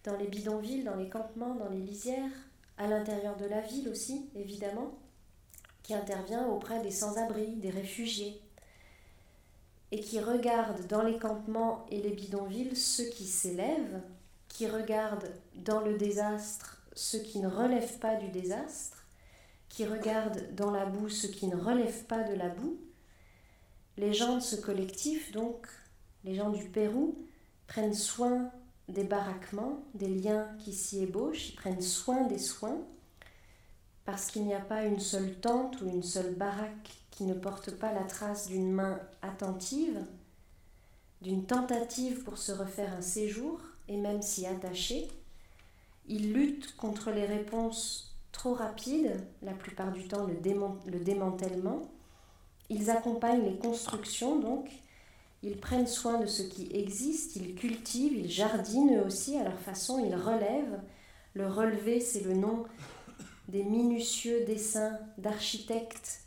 dans 0.04 0.16
les 0.16 0.28
bidonvilles, 0.28 0.84
dans 0.84 0.96
les 0.96 1.08
campements, 1.08 1.54
dans 1.54 1.68
les 1.68 1.80
lisières, 1.80 2.30
à 2.78 2.86
l'intérieur 2.86 3.36
de 3.36 3.46
la 3.46 3.60
ville 3.60 3.88
aussi, 3.88 4.30
évidemment, 4.34 4.98
qui 5.82 5.94
intervient 5.94 6.46
auprès 6.46 6.80
des 6.82 6.90
sans-abri, 6.90 7.56
des 7.56 7.70
réfugiés, 7.70 8.40
et 9.92 10.00
qui 10.00 10.20
regarde 10.20 10.86
dans 10.86 11.02
les 11.02 11.18
campements 11.18 11.84
et 11.90 12.00
les 12.00 12.12
bidonvilles 12.12 12.76
ceux 12.76 13.08
qui 13.10 13.26
s'élèvent 13.26 14.00
qui 14.50 14.66
regarde 14.66 15.32
dans 15.54 15.80
le 15.80 15.96
désastre 15.96 16.82
ce 16.94 17.16
qui 17.16 17.38
ne 17.38 17.48
relève 17.48 17.98
pas 17.98 18.16
du 18.16 18.28
désastre, 18.28 19.06
qui 19.70 19.86
regarde 19.86 20.54
dans 20.54 20.70
la 20.70 20.84
boue 20.84 21.08
ce 21.08 21.26
qui 21.26 21.46
ne 21.46 21.56
relève 21.56 22.04
pas 22.04 22.24
de 22.24 22.34
la 22.34 22.50
boue. 22.50 22.78
Les 23.96 24.12
gens 24.12 24.34
de 24.34 24.40
ce 24.40 24.56
collectif, 24.56 25.32
donc, 25.32 25.66
les 26.24 26.34
gens 26.34 26.50
du 26.50 26.68
Pérou, 26.68 27.16
prennent 27.66 27.94
soin 27.94 28.50
des 28.88 29.04
baraquements, 29.04 29.84
des 29.94 30.08
liens 30.08 30.48
qui 30.58 30.74
s'y 30.74 31.04
ébauchent, 31.04 31.50
ils 31.50 31.56
prennent 31.56 31.80
soin 31.80 32.26
des 32.26 32.38
soins, 32.38 32.82
parce 34.04 34.26
qu'il 34.26 34.44
n'y 34.44 34.54
a 34.54 34.60
pas 34.60 34.84
une 34.84 35.00
seule 35.00 35.36
tente 35.36 35.80
ou 35.80 35.88
une 35.88 36.02
seule 36.02 36.34
baraque 36.34 36.90
qui 37.12 37.24
ne 37.24 37.34
porte 37.34 37.70
pas 37.70 37.92
la 37.92 38.02
trace 38.02 38.48
d'une 38.48 38.72
main 38.72 39.00
attentive, 39.22 40.04
d'une 41.22 41.46
tentative 41.46 42.24
pour 42.24 42.36
se 42.36 42.50
refaire 42.50 42.92
un 42.94 43.02
séjour, 43.02 43.60
et 43.90 43.96
même 43.96 44.22
s'y 44.22 44.46
attacher. 44.46 45.08
Ils 46.08 46.32
luttent 46.32 46.74
contre 46.76 47.10
les 47.10 47.26
réponses 47.26 48.16
trop 48.32 48.54
rapides, 48.54 49.20
la 49.42 49.52
plupart 49.52 49.92
du 49.92 50.06
temps 50.08 50.24
le, 50.24 50.34
le 50.90 51.00
démantèlement. 51.00 51.82
Ils 52.70 52.88
accompagnent 52.88 53.44
les 53.44 53.58
constructions, 53.58 54.38
donc. 54.38 54.70
Ils 55.42 55.56
prennent 55.56 55.86
soin 55.86 56.20
de 56.20 56.26
ce 56.26 56.42
qui 56.42 56.68
existe, 56.72 57.36
ils 57.36 57.54
cultivent, 57.54 58.12
ils 58.12 58.30
jardinent 58.30 58.98
eux 58.98 59.06
aussi 59.06 59.38
à 59.38 59.44
leur 59.44 59.58
façon, 59.58 60.04
ils 60.04 60.14
relèvent. 60.14 60.80
Le 61.32 61.46
relever, 61.46 62.00
c'est 62.00 62.20
le 62.20 62.34
nom 62.34 62.64
des 63.48 63.64
minutieux 63.64 64.44
dessins 64.44 64.98
d'architectes 65.16 66.20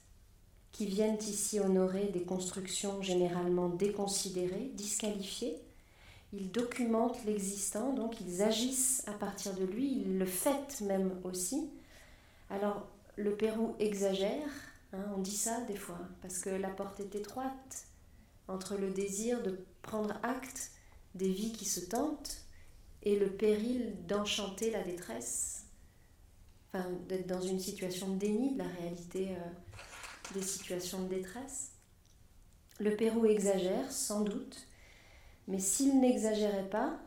qui 0.71 0.87
viennent 0.87 1.19
ici 1.19 1.59
honorer 1.59 2.07
des 2.07 2.23
constructions 2.23 3.03
généralement 3.03 3.69
déconsidérées, 3.69 4.71
disqualifiées. 4.73 5.57
Ils 6.33 6.51
documentent 6.51 7.23
l'existant, 7.25 7.93
donc 7.93 8.19
ils 8.19 8.41
agissent 8.41 9.03
à 9.07 9.13
partir 9.13 9.53
de 9.53 9.65
lui, 9.65 10.01
ils 10.01 10.17
le 10.17 10.25
fêtent 10.25 10.81
même 10.81 11.19
aussi. 11.23 11.69
Alors 12.49 12.87
le 13.15 13.35
Pérou 13.35 13.75
exagère, 13.79 14.49
hein, 14.93 15.05
on 15.15 15.19
dit 15.19 15.37
ça 15.37 15.61
des 15.61 15.75
fois, 15.75 15.99
parce 16.23 16.39
que 16.39 16.49
la 16.49 16.69
porte 16.69 16.99
est 16.99 17.13
étroite 17.13 17.85
entre 18.47 18.75
le 18.75 18.89
désir 18.89 19.43
de 19.43 19.63
prendre 19.83 20.19
acte 20.23 20.71
des 21.13 21.29
vies 21.29 21.53
qui 21.53 21.65
se 21.65 21.79
tentent 21.79 22.37
et 23.03 23.19
le 23.19 23.27
péril 23.27 23.95
d'enchanter 24.07 24.71
la 24.71 24.81
détresse, 24.81 25.65
d'être 27.07 27.27
dans 27.27 27.41
une 27.41 27.59
situation 27.59 28.09
de 28.09 28.17
déni 28.17 28.53
de 28.53 28.59
la 28.59 28.67
réalité 28.67 29.29
euh, 29.29 30.33
des 30.33 30.41
situations 30.41 31.03
de 31.03 31.09
détresse. 31.09 31.73
Le 32.79 32.95
Pérou 32.95 33.25
exagère, 33.25 33.91
sans 33.91 34.21
doute, 34.21 34.67
mais 35.47 35.59
s'il 35.59 35.99
n'exagérait 35.99 36.69
pas, 36.69 36.97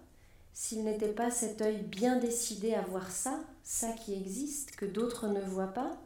s'il 0.52 0.84
n'était 0.84 1.12
pas 1.12 1.30
cet 1.30 1.60
œil 1.62 1.82
bien 1.82 2.18
décidé 2.18 2.74
à 2.74 2.82
voir 2.82 3.10
ça, 3.10 3.40
ça 3.62 3.92
qui 3.92 4.14
existe, 4.14 4.76
que 4.76 4.86
d'autres 4.86 5.28
ne 5.28 5.40
voient 5.40 5.74
pas, 5.74 5.98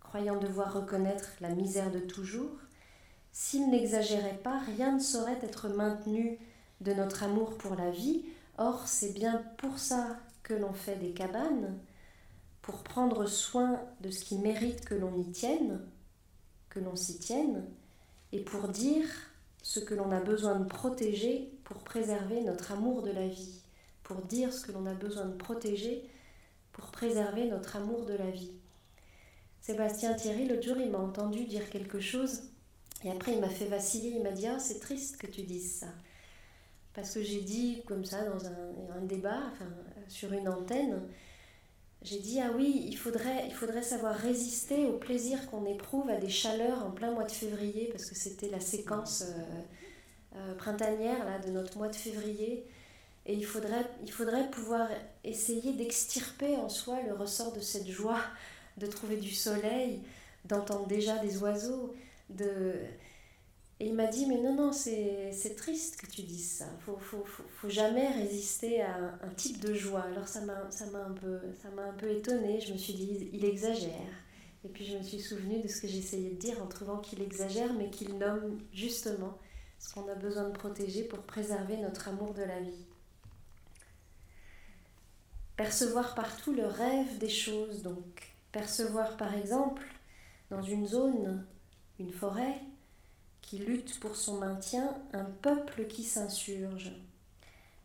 croyant 0.00 0.38
devoir 0.38 0.72
reconnaître 0.74 1.30
la 1.40 1.50
misère 1.50 1.90
de 1.90 1.98
toujours, 1.98 2.58
s'il 3.32 3.70
n'exagérait 3.70 4.40
pas, 4.42 4.58
rien 4.58 4.92
ne 4.92 5.00
saurait 5.00 5.38
être 5.42 5.68
maintenu 5.68 6.38
de 6.82 6.92
notre 6.92 7.22
amour 7.22 7.56
pour 7.56 7.74
la 7.74 7.90
vie. 7.90 8.24
Or, 8.58 8.86
c'est 8.86 9.14
bien 9.14 9.42
pour 9.56 9.78
ça 9.78 10.18
que 10.42 10.54
l'on 10.54 10.72
fait 10.72 10.96
des 10.96 11.12
cabanes, 11.12 11.78
pour 12.60 12.82
prendre 12.82 13.26
soin 13.26 13.80
de 14.00 14.10
ce 14.10 14.24
qui 14.24 14.38
mérite 14.38 14.84
que 14.84 14.94
l'on 14.94 15.16
y 15.16 15.30
tienne, 15.30 15.80
que 16.68 16.78
l'on 16.78 16.94
s'y 16.94 17.18
tienne, 17.18 17.64
et 18.32 18.40
pour 18.40 18.68
dire 18.68 19.06
ce 19.62 19.80
que 19.80 19.94
l'on 19.94 20.10
a 20.12 20.20
besoin 20.20 20.58
de 20.58 20.64
protéger 20.64 21.51
pour 21.64 21.78
préserver 21.78 22.40
notre 22.40 22.72
amour 22.72 23.02
de 23.02 23.10
la 23.10 23.26
vie, 23.26 23.60
pour 24.02 24.22
dire 24.22 24.52
ce 24.52 24.66
que 24.66 24.72
l'on 24.72 24.86
a 24.86 24.94
besoin 24.94 25.26
de 25.26 25.36
protéger 25.36 26.04
pour 26.72 26.86
préserver 26.86 27.46
notre 27.46 27.76
amour 27.76 28.04
de 28.06 28.14
la 28.14 28.30
vie. 28.30 28.52
Sébastien 29.60 30.14
Thierry, 30.14 30.48
l'autre 30.48 30.62
jour, 30.62 30.76
il 30.78 30.90
m'a 30.90 30.98
entendu 30.98 31.44
dire 31.44 31.70
quelque 31.70 32.00
chose, 32.00 32.42
et 33.04 33.10
après 33.10 33.34
il 33.34 33.40
m'a 33.40 33.48
fait 33.48 33.66
vaciller, 33.66 34.10
il 34.16 34.22
m'a 34.22 34.32
dit 34.32 34.46
Ah, 34.46 34.58
c'est 34.58 34.80
triste 34.80 35.18
que 35.18 35.26
tu 35.26 35.42
dises 35.42 35.80
ça. 35.80 35.88
Parce 36.94 37.14
que 37.14 37.22
j'ai 37.22 37.40
dit, 37.40 37.82
comme 37.86 38.04
ça, 38.04 38.24
dans 38.24 38.46
un, 38.46 39.00
débat, 39.02 39.40
enfin, 39.52 39.68
sur 40.08 40.32
une 40.32 40.48
antenne, 40.48 41.00
j'ai 42.02 42.18
dit 42.18 42.40
ah 42.40 42.50
oui, 42.54 42.84
il 42.88 42.96
faudrait, 42.96 43.46
il 43.46 43.54
faudrait 43.54 43.82
savoir 43.82 44.14
résister 44.14 44.86
au 44.86 44.98
plaisir 44.98 45.48
qu'on 45.50 45.64
éprouve 45.64 46.10
à 46.10 46.16
des 46.16 46.28
chaleurs 46.28 46.84
en 46.84 46.90
plein 46.90 47.12
mois 47.12 47.24
de 47.24 47.32
février, 47.32 47.88
parce 47.90 48.04
que 48.04 48.14
c'était 48.14 48.50
la 48.50 48.60
séquence 48.60 49.22
euh, 49.22 49.62
euh, 50.36 50.54
printanière 50.54 51.24
là, 51.24 51.38
de 51.38 51.50
notre 51.50 51.78
mois 51.78 51.88
de 51.88 51.96
février. 51.96 52.64
Et 53.26 53.34
il 53.34 53.44
faudrait, 53.44 53.86
il 54.02 54.10
faudrait 54.10 54.50
pouvoir 54.50 54.88
essayer 55.22 55.72
d'extirper 55.74 56.56
en 56.56 56.68
soi 56.68 56.98
le 57.06 57.14
ressort 57.14 57.52
de 57.52 57.60
cette 57.60 57.88
joie 57.88 58.20
de 58.78 58.86
trouver 58.86 59.16
du 59.16 59.30
soleil, 59.30 60.00
d'entendre 60.44 60.86
déjà 60.86 61.18
des 61.18 61.38
oiseaux, 61.42 61.94
de, 62.30 62.74
et 63.82 63.86
il 63.86 63.94
m'a 63.94 64.06
dit, 64.06 64.26
mais 64.26 64.38
non, 64.38 64.54
non, 64.54 64.70
c'est 64.72 65.56
triste 65.56 65.96
que 65.96 66.06
tu 66.06 66.22
dises 66.22 66.52
ça. 66.52 66.66
Faut, 66.86 66.96
faut, 66.98 67.24
faut, 67.24 67.68
jamais 67.68 68.06
résister 68.06 68.80
à 68.80 68.96
un, 68.96 69.28
type 69.34 69.58
de 69.58 69.74
joie. 69.74 70.02
Alors 70.02 70.28
ça 70.28 70.40
m'a 70.42 70.54
un, 70.54 71.12
peu, 71.14 71.40
un 71.64 71.92
peu 71.94 72.08
étonnée. 72.08 72.60
Je 72.60 72.72
me 72.72 72.78
suis 72.78 72.92
dit, 72.92 73.28
il 73.32 73.44
exagère. 73.44 73.90
Et 74.64 74.68
puis 74.68 74.84
je 74.84 74.96
me 74.96 75.02
suis 75.02 75.18
souvenue 75.18 75.60
de 75.60 75.66
ce 75.66 75.80
que 75.80 75.88
j'essayais 75.88 76.30
de 76.30 76.36
dire 76.36 76.62
en 76.62 76.68
trouvant 76.68 76.98
qu'il 76.98 77.22
exagère, 77.22 77.74
mais 77.74 77.90
qu'il 77.90 78.16
nomme 78.18 78.60
justement 78.72 79.36
ce 79.82 79.92
qu'on 79.92 80.08
a 80.08 80.14
besoin 80.14 80.44
de 80.44 80.56
protéger 80.56 81.02
pour 81.02 81.18
préserver 81.18 81.76
notre 81.76 82.08
amour 82.08 82.32
de 82.34 82.42
la 82.42 82.60
vie. 82.60 82.86
Percevoir 85.56 86.14
partout 86.14 86.52
le 86.52 86.66
rêve 86.66 87.18
des 87.18 87.28
choses, 87.28 87.82
donc. 87.82 88.34
Percevoir 88.52 89.16
par 89.16 89.34
exemple 89.34 89.82
dans 90.50 90.62
une 90.62 90.86
zone, 90.86 91.44
une 91.98 92.12
forêt, 92.12 92.60
qui 93.40 93.58
lutte 93.58 93.98
pour 93.98 94.14
son 94.14 94.38
maintien, 94.38 94.94
un 95.12 95.24
peuple 95.24 95.86
qui 95.86 96.04
s'insurge. 96.04 96.92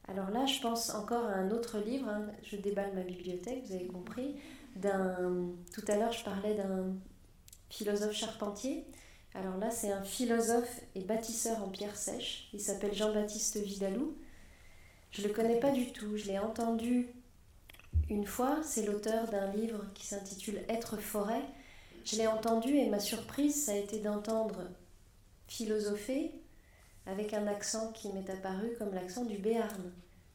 Alors 0.07 0.29
là, 0.29 0.45
je 0.45 0.61
pense 0.61 0.93
encore 0.93 1.25
à 1.25 1.33
un 1.33 1.49
autre 1.49 1.79
livre, 1.79 2.07
hein. 2.09 2.27
je 2.43 2.57
déballe 2.57 2.93
ma 2.93 3.01
bibliothèque, 3.01 3.63
vous 3.65 3.73
avez 3.73 3.87
compris, 3.87 4.35
d'un... 4.75 5.49
Tout 5.73 5.83
à 5.87 5.95
l'heure, 5.95 6.11
je 6.11 6.23
parlais 6.23 6.53
d'un 6.53 6.93
philosophe 7.69 8.13
charpentier. 8.13 8.85
Alors 9.37 9.57
là, 9.57 9.69
c'est 9.69 9.91
un 9.91 10.01
philosophe 10.01 10.81
et 10.95 11.01
bâtisseur 11.01 11.63
en 11.63 11.69
pierre 11.69 11.95
sèche. 11.95 12.49
Il 12.53 12.59
s'appelle 12.59 12.95
Jean-Baptiste 12.95 13.57
Vidalou. 13.57 14.17
Je 15.11 15.21
ne 15.21 15.27
le 15.27 15.33
connais 15.33 15.59
pas 15.59 15.69
du 15.69 15.91
tout. 15.91 16.17
Je 16.17 16.25
l'ai 16.25 16.39
entendu 16.39 17.07
une 18.09 18.25
fois. 18.25 18.57
C'est 18.63 18.87
l'auteur 18.87 19.29
d'un 19.29 19.51
livre 19.51 19.85
qui 19.93 20.07
s'intitule 20.07 20.63
Être 20.69 20.97
forêt. 20.97 21.43
Je 22.03 22.15
l'ai 22.15 22.25
entendu 22.25 22.77
et 22.77 22.89
ma 22.89 22.99
surprise, 22.99 23.65
ça 23.65 23.73
a 23.73 23.75
été 23.75 23.99
d'entendre 23.99 24.61
philosopher 25.47 26.31
avec 27.05 27.33
un 27.35 27.45
accent 27.45 27.91
qui 27.91 28.09
m'est 28.13 28.29
apparu 28.31 28.71
comme 28.79 28.95
l'accent 28.95 29.23
du 29.23 29.37
Béarn. 29.37 29.91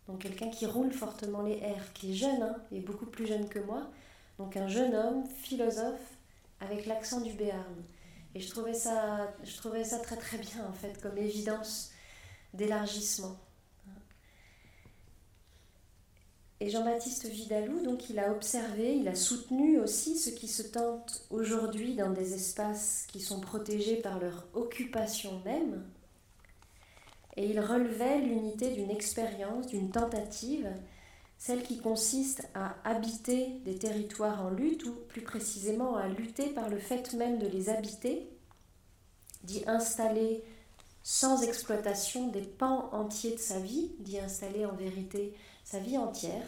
Donc 0.07 0.21
quelqu'un 0.21 0.49
qui 0.49 0.65
roule 0.65 0.93
fortement 0.93 1.43
les 1.43 1.57
R, 1.57 1.93
qui 1.93 2.13
est 2.13 2.15
jeune, 2.15 2.43
hein, 2.43 2.57
et 2.71 2.79
beaucoup 2.79 3.07
plus 3.07 3.27
jeune 3.27 3.49
que 3.49 3.59
moi. 3.59 3.91
Donc 4.39 4.57
un 4.57 4.69
jeune 4.69 4.95
homme, 4.95 5.25
philosophe, 5.43 6.19
avec 6.61 6.87
l'accent 6.87 7.21
du 7.21 7.33
Béarn. 7.33 7.83
Et 8.35 8.41
je 8.41 8.51
trouvais, 8.51 8.75
ça, 8.75 9.33
je 9.45 9.57
très 9.59 10.17
très 10.17 10.39
bien 10.39 10.67
en 10.69 10.73
fait, 10.73 11.01
comme 11.03 11.19
évidence 11.19 11.91
d'élargissement. 12.55 13.37
Et 16.61 16.71
Jean-Baptiste 16.71 17.27
Vidalou, 17.27 17.83
donc, 17.83 18.09
il 18.09 18.21
a 18.21 18.31
observé, 18.31 18.95
il 18.95 19.09
a 19.09 19.17
soutenu 19.17 19.81
aussi 19.81 20.17
ceux 20.17 20.31
qui 20.31 20.47
se 20.47 20.63
tentent 20.63 21.27
aujourd'hui 21.29 21.97
dans 21.97 22.11
des 22.11 22.35
espaces 22.35 23.09
qui 23.11 23.19
sont 23.19 23.41
protégés 23.41 23.97
par 23.97 24.21
leur 24.21 24.47
occupation 24.55 25.41
même. 25.45 25.83
Et 27.37 27.47
il 27.47 27.59
relevait 27.59 28.21
l'unité 28.21 28.71
d'une 28.71 28.93
expérience, 28.93 29.67
d'une 29.67 29.91
tentative, 29.91 30.69
celle 31.43 31.65
qui 31.65 31.79
consiste 31.79 32.49
à 32.55 32.77
habiter 32.85 33.49
des 33.65 33.75
territoires 33.75 34.47
en 34.47 34.51
lutte, 34.51 34.85
ou 34.85 34.93
plus 35.09 35.23
précisément 35.23 35.97
à 35.97 36.07
lutter 36.07 36.51
par 36.51 36.69
le 36.69 36.79
fait 36.79 37.15
même 37.15 37.41
de 37.41 37.49
les 37.49 37.69
habiter, 37.69 38.29
d'y 39.43 39.65
installer 39.67 40.45
sans 41.03 41.43
exploitation 41.43 42.29
des 42.29 42.43
pans 42.43 42.91
entiers 42.93 43.33
de 43.33 43.41
sa 43.41 43.59
vie, 43.59 43.91
d'y 43.99 44.21
installer 44.21 44.65
en 44.65 44.77
vérité 44.77 45.35
sa 45.65 45.81
vie 45.81 45.99
entière, 45.99 46.47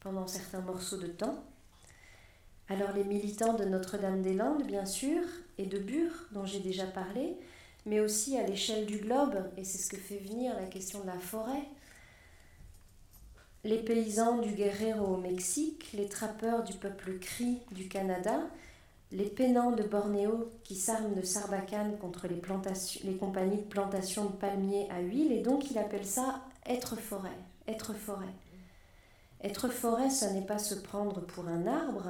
pendant 0.00 0.26
certains 0.26 0.62
morceaux 0.62 0.96
de 0.96 1.08
temps. 1.08 1.44
Alors 2.70 2.92
les 2.94 3.04
militants 3.04 3.52
de 3.52 3.66
Notre-Dame-des-Landes, 3.66 4.66
bien 4.66 4.86
sûr, 4.86 5.20
et 5.58 5.66
de 5.66 5.78
Bure, 5.78 6.24
dont 6.32 6.46
j'ai 6.46 6.60
déjà 6.60 6.86
parlé, 6.86 7.36
mais 7.84 8.00
aussi 8.00 8.38
à 8.38 8.46
l'échelle 8.46 8.86
du 8.86 8.96
globe, 8.96 9.44
et 9.58 9.64
c'est 9.64 9.76
ce 9.76 9.90
que 9.90 9.98
fait 9.98 10.16
venir 10.16 10.54
la 10.54 10.68
question 10.68 11.02
de 11.02 11.06
la 11.06 11.18
forêt, 11.18 11.68
les 13.64 13.78
paysans 13.78 14.38
du 14.38 14.52
Guerrero 14.52 15.14
au 15.14 15.16
Mexique, 15.16 15.90
les 15.92 16.08
trappeurs 16.08 16.64
du 16.64 16.74
peuple 16.74 17.18
cri 17.18 17.58
du 17.72 17.88
Canada, 17.88 18.40
les 19.12 19.28
pénants 19.28 19.72
de 19.72 19.82
Bornéo 19.82 20.52
qui 20.64 20.76
s'arment 20.76 21.14
de 21.14 21.22
sarbacane 21.22 21.98
contre 21.98 22.28
les, 22.28 22.40
compagnies 23.16 23.56
de 23.56 23.68
plantation 23.68 24.26
de 24.26 24.36
palmiers 24.36 24.88
à 24.90 25.00
huile, 25.00 25.32
et 25.32 25.42
donc 25.42 25.70
il 25.70 25.78
appelle 25.78 26.06
ça 26.06 26.42
être 26.66 26.96
forêt 26.96 27.36
être 27.70 27.94
forêt. 27.94 28.34
Être 29.42 29.68
forêt, 29.68 30.10
ce 30.10 30.26
n'est 30.26 30.44
pas 30.44 30.58
se 30.58 30.74
prendre 30.74 31.20
pour 31.20 31.48
un 31.48 31.66
arbre, 31.66 32.08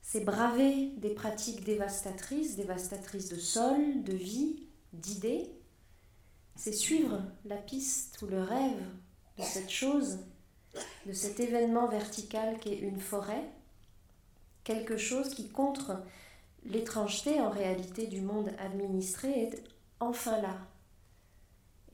c'est 0.00 0.24
braver 0.24 0.88
des 0.96 1.10
pratiques 1.14 1.64
dévastatrices, 1.64 2.56
dévastatrices 2.56 3.28
de 3.28 3.36
sol, 3.36 4.02
de 4.02 4.14
vie, 4.14 4.66
d'idées. 4.92 5.48
C'est 6.56 6.72
suivre 6.72 7.22
la 7.44 7.56
piste 7.56 8.20
ou 8.22 8.26
le 8.26 8.42
rêve 8.42 8.82
de 9.38 9.42
cette 9.42 9.70
chose, 9.70 10.18
de 11.06 11.12
cet 11.12 11.40
événement 11.40 11.88
vertical 11.88 12.58
qui 12.58 12.70
est 12.70 12.78
une 12.78 13.00
forêt, 13.00 13.44
quelque 14.64 14.96
chose 14.96 15.34
qui, 15.34 15.48
contre 15.48 16.02
l'étrangeté 16.64 17.40
en 17.40 17.50
réalité 17.50 18.06
du 18.06 18.20
monde 18.20 18.50
administré, 18.58 19.44
est 19.44 19.64
enfin 20.00 20.40
là, 20.40 20.56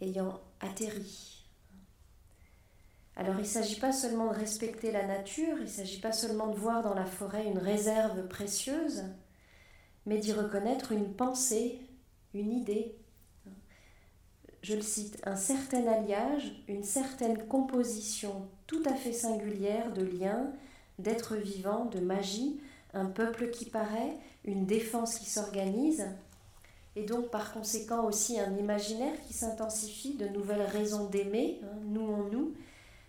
ayant 0.01 0.41
atterri. 0.61 1.47
Alors 3.17 3.35
il 3.35 3.43
ne 3.43 3.47
s'agit 3.47 3.81
pas 3.81 3.93
seulement 3.93 4.31
de 4.31 4.39
respecter 4.39 4.93
la 4.93 5.05
nature, 5.05 5.57
il 5.59 5.65
ne 5.65 5.67
s'agit 5.67 6.01
pas 6.01 6.13
seulement 6.13 6.47
de 6.49 6.57
voir 6.57 6.83
dans 6.83 6.95
la 6.95 7.07
forêt 7.07 7.47
une 7.47 7.59
réserve 7.59 8.29
précieuse, 8.29 9.03
mais 10.07 10.19
d'y 10.19 10.33
reconnaître 10.33 10.93
une 10.93 11.13
pensée, 11.15 11.81
une 12.33 12.53
idée. 12.53 12.98
Je 14.63 14.75
le 14.75 14.83
cite, 14.83 15.21
un 15.25 15.37
certain 15.37 15.87
alliage, 15.87 16.53
une 16.67 16.83
certaine 16.83 17.47
composition 17.47 18.49
tout 18.67 18.83
à 18.87 18.95
fait 18.95 19.13
singulière 19.13 19.93
de 19.93 20.03
liens, 20.03 20.53
d'êtres 20.99 21.37
vivants, 21.37 21.85
de 21.87 22.01
magie, 22.01 22.61
un 22.93 23.07
peuple 23.07 23.51
qui 23.51 23.67
paraît, 23.67 24.17
une 24.45 24.67
défense 24.67 25.19
qui 25.19 25.31
s'organise, 25.31 26.07
et 26.97 27.05
donc 27.05 27.31
par 27.31 27.53
conséquent 27.53 28.05
aussi 28.05 28.41
un 28.41 28.57
imaginaire 28.57 29.15
qui 29.27 29.33
s'intensifie, 29.33 30.15
de 30.15 30.27
nouvelles 30.27 30.63
raisons 30.63 31.05
d'aimer, 31.05 31.61
hein, 31.63 31.79
nous 31.87 32.13
en 32.13 32.25
nous, 32.25 32.55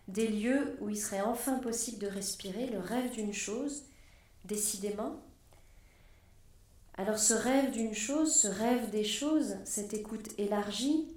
des 0.08 0.28
lieux 0.28 0.78
où 0.82 0.89
il 0.89 0.97
serait 0.97 1.22
enfin 1.22 1.56
possible 1.60 2.00
de 2.00 2.08
respirer, 2.08 2.68
le 2.68 2.80
rêve 2.80 3.12
d'une 3.12 3.34
chose, 3.34 3.84
décidément. 4.45 5.20
Alors 6.95 7.18
ce 7.18 7.34
rêve 7.34 7.72
d'une 7.72 7.95
chose, 7.95 8.36
ce 8.36 8.47
rêve 8.47 8.89
des 8.91 9.04
choses, 9.04 9.56
cette 9.64 9.93
écoute 9.93 10.28
élargie, 10.38 11.08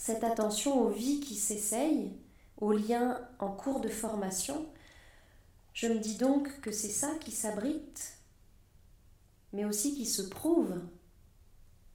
cette 0.00 0.24
attention 0.24 0.80
aux 0.80 0.88
vies 0.88 1.20
qui 1.20 1.34
s'essayent, 1.34 2.10
aux 2.56 2.72
liens 2.72 3.20
en 3.38 3.52
cours 3.52 3.80
de 3.80 3.90
formation, 3.90 4.64
je 5.74 5.88
me 5.88 5.98
dis 5.98 6.16
donc 6.16 6.62
que 6.62 6.72
c'est 6.72 6.88
ça 6.88 7.10
qui 7.20 7.32
s'abrite, 7.32 8.14
mais 9.52 9.66
aussi 9.66 9.94
qui 9.94 10.06
se 10.06 10.22
prouve, 10.22 10.80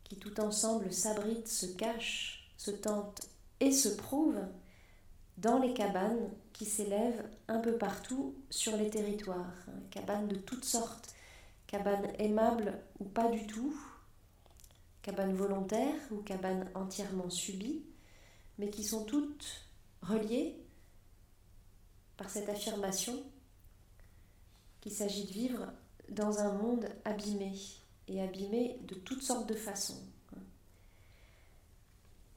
qui 0.03 0.17
tout 0.17 0.39
ensemble 0.39 0.93
s'abrite, 0.93 1.47
se 1.47 1.65
cache, 1.65 2.53
se 2.57 2.69
tente 2.69 3.21
et 3.59 3.71
se 3.71 3.89
prouve 3.89 4.37
dans 5.39 5.57
les 5.57 5.73
cabanes 5.73 6.29
qui 6.53 6.65
s'élèvent 6.65 7.27
un 7.47 7.57
peu 7.57 7.75
partout 7.75 8.35
sur 8.51 8.77
les 8.77 8.91
territoires, 8.91 9.65
cabanes 9.89 10.27
de 10.27 10.35
toutes 10.35 10.65
sortes, 10.65 11.09
cabanes 11.65 12.13
aimables 12.19 12.77
ou 12.99 13.05
pas 13.05 13.29
du 13.29 13.47
tout, 13.47 13.75
cabanes 15.01 15.33
volontaires 15.33 15.99
ou 16.11 16.17
cabanes 16.17 16.69
entièrement 16.75 17.31
subies, 17.31 17.83
mais 18.57 18.69
qui 18.69 18.83
sont 18.83 19.05
toutes 19.05 19.65
reliées 20.01 20.55
par 22.17 22.29
cette 22.29 22.49
affirmation 22.49 23.21
qu'il 24.81 24.93
s'agit 24.93 25.25
de 25.25 25.31
vivre 25.31 25.67
dans 26.09 26.39
un 26.39 26.53
monde 26.53 26.87
abîmé, 27.03 27.53
et 28.07 28.21
abîmé 28.21 28.79
de 28.83 28.95
toutes 28.95 29.23
sortes 29.23 29.49
de 29.49 29.55
façons. 29.55 30.01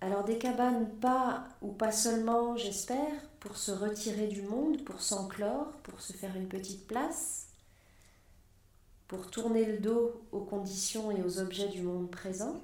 Alors 0.00 0.24
des 0.24 0.38
cabanes 0.38 0.88
pas 1.00 1.48
ou 1.60 1.72
pas 1.72 1.90
seulement, 1.90 2.56
j'espère, 2.56 3.12
pour 3.40 3.56
se 3.56 3.72
retirer 3.72 4.28
du 4.28 4.42
monde, 4.42 4.84
pour 4.84 5.02
s'enclore, 5.02 5.72
pour 5.82 6.00
se 6.00 6.12
faire 6.12 6.36
une 6.36 6.48
petite 6.48 6.86
place, 6.86 7.48
pour 9.08 9.30
tourner 9.30 9.64
le 9.64 9.78
dos 9.78 10.22
aux 10.32 10.40
conditions 10.40 11.10
et 11.10 11.22
aux 11.22 11.40
objets 11.40 11.68
du 11.68 11.82
monde 11.82 12.10
présent, 12.10 12.60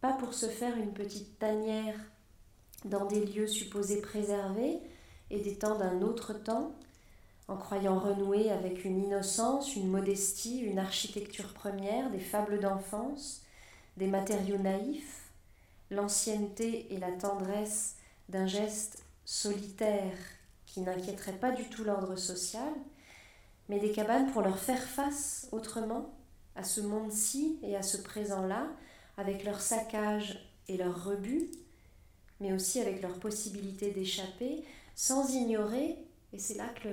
pas 0.00 0.12
pour 0.14 0.34
se 0.34 0.46
faire 0.46 0.76
une 0.76 0.92
petite 0.92 1.38
tanière 1.38 1.98
dans 2.84 3.06
des 3.06 3.24
lieux 3.24 3.46
supposés 3.46 4.00
préservés 4.00 4.78
et 5.30 5.40
des 5.40 5.56
temps 5.56 5.78
d'un 5.78 6.02
autre 6.02 6.32
temps, 6.32 6.72
en 7.48 7.56
croyant 7.56 7.98
renouer 7.98 8.50
avec 8.50 8.84
une 8.84 9.02
innocence, 9.02 9.74
une 9.74 9.88
modestie, 9.88 10.60
une 10.60 10.78
architecture 10.78 11.54
première, 11.54 12.10
des 12.10 12.20
fables 12.20 12.60
d'enfance, 12.60 13.42
des 13.96 14.06
matériaux 14.06 14.58
naïfs, 14.58 15.30
l'ancienneté 15.90 16.92
et 16.92 16.98
la 16.98 17.10
tendresse 17.12 17.96
d'un 18.28 18.46
geste 18.46 19.02
solitaire 19.24 20.16
qui 20.66 20.80
n'inquiéterait 20.80 21.38
pas 21.38 21.50
du 21.50 21.64
tout 21.64 21.84
l'ordre 21.84 22.16
social, 22.16 22.72
mais 23.68 23.80
des 23.80 23.92
cabanes 23.92 24.30
pour 24.30 24.42
leur 24.42 24.58
faire 24.58 24.82
face 24.82 25.48
autrement 25.52 26.14
à 26.54 26.64
ce 26.64 26.80
monde-ci 26.80 27.58
et 27.62 27.76
à 27.76 27.82
ce 27.82 27.96
présent-là, 27.96 28.66
avec 29.16 29.44
leur 29.44 29.60
saccage 29.60 30.38
et 30.68 30.76
leur 30.76 31.04
rebut, 31.04 31.50
mais 32.40 32.52
aussi 32.52 32.80
avec 32.80 33.02
leur 33.02 33.18
possibilité 33.18 33.90
d'échapper, 33.90 34.64
sans 34.94 35.34
ignorer, 35.34 35.96
et 36.32 36.38
c'est 36.38 36.56
là 36.56 36.68
que 36.82 36.88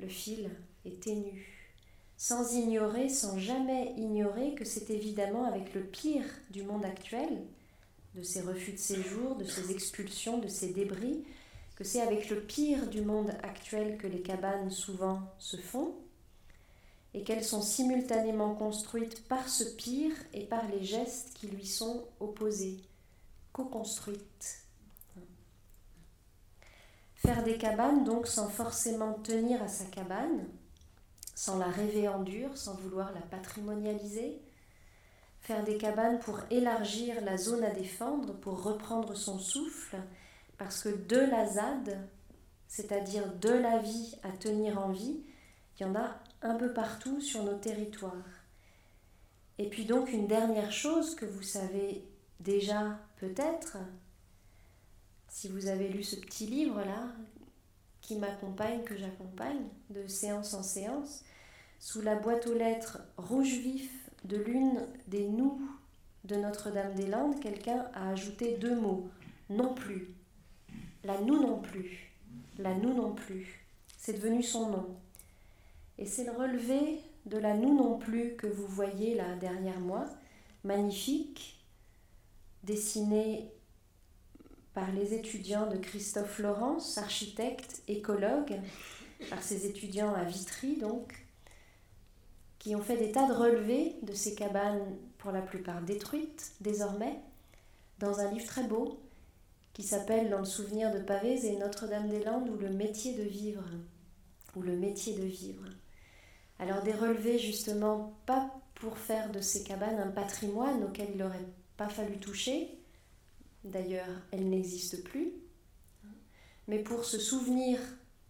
le, 0.00 0.08
fil 0.08 0.50
est 0.84 1.02
ténu, 1.02 1.46
sans 2.16 2.54
ignorer, 2.54 3.08
sans 3.08 3.38
jamais 3.38 3.92
ignorer 3.96 4.54
que 4.54 4.64
c'est 4.64 4.90
évidemment 4.90 5.44
avec 5.44 5.74
le 5.74 5.82
pire 5.82 6.26
du 6.50 6.62
monde 6.62 6.84
actuel, 6.84 7.44
de 8.14 8.22
ces 8.22 8.40
refus 8.40 8.72
de 8.72 8.78
séjour, 8.78 9.36
de 9.36 9.44
ces 9.44 9.70
expulsions, 9.70 10.38
de 10.38 10.48
ces 10.48 10.72
débris, 10.72 11.24
que 11.76 11.84
c'est 11.84 12.00
avec 12.00 12.28
le 12.28 12.40
pire 12.40 12.88
du 12.88 13.02
monde 13.02 13.30
actuel 13.42 13.98
que 13.98 14.08
les 14.08 14.22
cabanes 14.22 14.70
souvent 14.70 15.20
se 15.38 15.56
font, 15.56 15.94
et 17.14 17.22
qu'elles 17.22 17.44
sont 17.44 17.62
simultanément 17.62 18.54
construites 18.54 19.26
par 19.28 19.48
ce 19.48 19.64
pire 19.64 20.12
et 20.34 20.44
par 20.44 20.68
les 20.68 20.84
gestes 20.84 21.32
qui 21.34 21.46
lui 21.46 21.66
sont 21.66 22.04
opposés, 22.20 22.78
co-construites. 23.58 24.64
Faire 27.16 27.42
des 27.42 27.58
cabanes, 27.58 28.04
donc, 28.04 28.28
sans 28.28 28.48
forcément 28.48 29.14
tenir 29.14 29.60
à 29.60 29.66
sa 29.66 29.84
cabane, 29.86 30.46
sans 31.34 31.58
la 31.58 31.66
rêver 31.66 32.06
en 32.06 32.22
dur, 32.22 32.56
sans 32.56 32.76
vouloir 32.76 33.12
la 33.12 33.20
patrimonialiser. 33.20 34.40
Faire 35.40 35.64
des 35.64 35.76
cabanes 35.76 36.20
pour 36.20 36.38
élargir 36.50 37.20
la 37.22 37.36
zone 37.36 37.64
à 37.64 37.70
défendre, 37.70 38.34
pour 38.34 38.62
reprendre 38.62 39.16
son 39.16 39.40
souffle, 39.40 39.96
parce 40.56 40.84
que 40.84 40.90
de 40.90 41.18
la 41.18 41.46
ZAD, 41.46 42.08
c'est-à-dire 42.68 43.34
de 43.38 43.50
la 43.50 43.78
vie 43.78 44.14
à 44.22 44.30
tenir 44.30 44.78
en 44.78 44.90
vie, 44.90 45.24
il 45.78 45.82
y 45.82 45.86
en 45.86 45.96
a 45.96 46.16
un 46.42 46.54
peu 46.54 46.72
partout 46.72 47.20
sur 47.20 47.42
nos 47.42 47.58
territoires. 47.58 48.44
Et 49.58 49.68
puis 49.68 49.84
donc 49.84 50.12
une 50.12 50.28
dernière 50.28 50.70
chose 50.70 51.16
que 51.16 51.26
vous 51.26 51.42
savez 51.42 52.07
déjà 52.40 52.98
peut-être, 53.16 53.78
si 55.28 55.48
vous 55.48 55.66
avez 55.66 55.88
lu 55.88 56.02
ce 56.02 56.16
petit 56.16 56.46
livre-là, 56.46 57.08
qui 58.00 58.16
m'accompagne, 58.16 58.82
que 58.84 58.96
j'accompagne, 58.96 59.64
de 59.90 60.06
séance 60.06 60.54
en 60.54 60.62
séance, 60.62 61.24
sous 61.78 62.00
la 62.00 62.16
boîte 62.16 62.46
aux 62.46 62.54
lettres 62.54 63.00
rouge 63.16 63.58
vif 63.58 63.90
de 64.24 64.36
l'une 64.36 64.80
des 65.08 65.28
nous 65.28 65.60
de 66.24 66.36
Notre-Dame-des-Landes, 66.36 67.40
quelqu'un 67.40 67.86
a 67.94 68.10
ajouté 68.10 68.56
deux 68.56 68.74
mots, 68.74 69.08
non 69.50 69.74
plus. 69.74 70.08
La 71.04 71.20
nous 71.20 71.40
non 71.40 71.60
plus. 71.60 72.12
La 72.58 72.74
nous 72.74 72.94
non 72.94 73.14
plus. 73.14 73.64
C'est 73.96 74.14
devenu 74.14 74.42
son 74.42 74.70
nom. 74.70 74.96
Et 75.98 76.06
c'est 76.06 76.24
le 76.24 76.32
relevé 76.32 77.00
de 77.26 77.38
la 77.38 77.54
nous 77.54 77.76
non 77.76 77.98
plus 77.98 78.36
que 78.36 78.46
vous 78.46 78.66
voyez 78.66 79.14
là 79.14 79.34
derrière 79.36 79.80
moi, 79.80 80.06
magnifique, 80.64 81.57
dessiné 82.64 83.50
par 84.74 84.92
les 84.92 85.14
étudiants 85.14 85.68
de 85.68 85.76
Christophe 85.76 86.38
Laurence, 86.38 86.98
architecte, 86.98 87.82
écologue, 87.88 88.60
par 89.30 89.42
ses 89.42 89.66
étudiants 89.66 90.14
à 90.14 90.24
Vitry 90.24 90.76
donc, 90.76 91.26
qui 92.58 92.76
ont 92.76 92.82
fait 92.82 92.96
des 92.96 93.12
tas 93.12 93.26
de 93.26 93.32
relevés 93.32 93.96
de 94.02 94.12
ces 94.12 94.34
cabanes, 94.34 94.96
pour 95.18 95.32
la 95.32 95.42
plupart 95.42 95.82
détruites 95.82 96.52
désormais, 96.60 97.18
dans 97.98 98.20
un 98.20 98.30
livre 98.30 98.46
très 98.46 98.64
beau 98.64 99.00
qui 99.72 99.82
s'appelle 99.82 100.30
Dans 100.30 100.40
le 100.40 100.44
souvenir 100.44 100.92
de 100.92 101.00
Pavés 101.00 101.46
et 101.46 101.56
Notre-Dame-des-Landes 101.56 102.48
ou 102.48 102.56
le 102.56 102.70
métier 102.70 103.14
de 103.14 103.22
vivre. 103.22 103.64
Ou 104.56 104.62
le 104.62 104.76
métier 104.76 105.14
de 105.14 105.24
vivre. 105.24 105.64
Alors 106.58 106.82
des 106.82 106.92
relevés 106.92 107.38
justement 107.38 108.18
pas 108.26 108.50
pour 108.74 108.98
faire 108.98 109.30
de 109.30 109.40
ces 109.40 109.62
cabanes 109.62 109.98
un 109.98 110.10
patrimoine 110.10 110.82
auquel 110.84 111.10
il 111.12 111.18
n'aurait 111.18 111.46
pas 111.78 111.88
fallu 111.88 112.18
toucher, 112.18 112.78
D'ailleurs, 113.64 114.08
elle 114.30 114.48
n'existe 114.48 115.04
plus. 115.04 115.32
Mais 116.68 116.78
pour 116.78 117.04
se 117.04 117.18
souvenir 117.18 117.78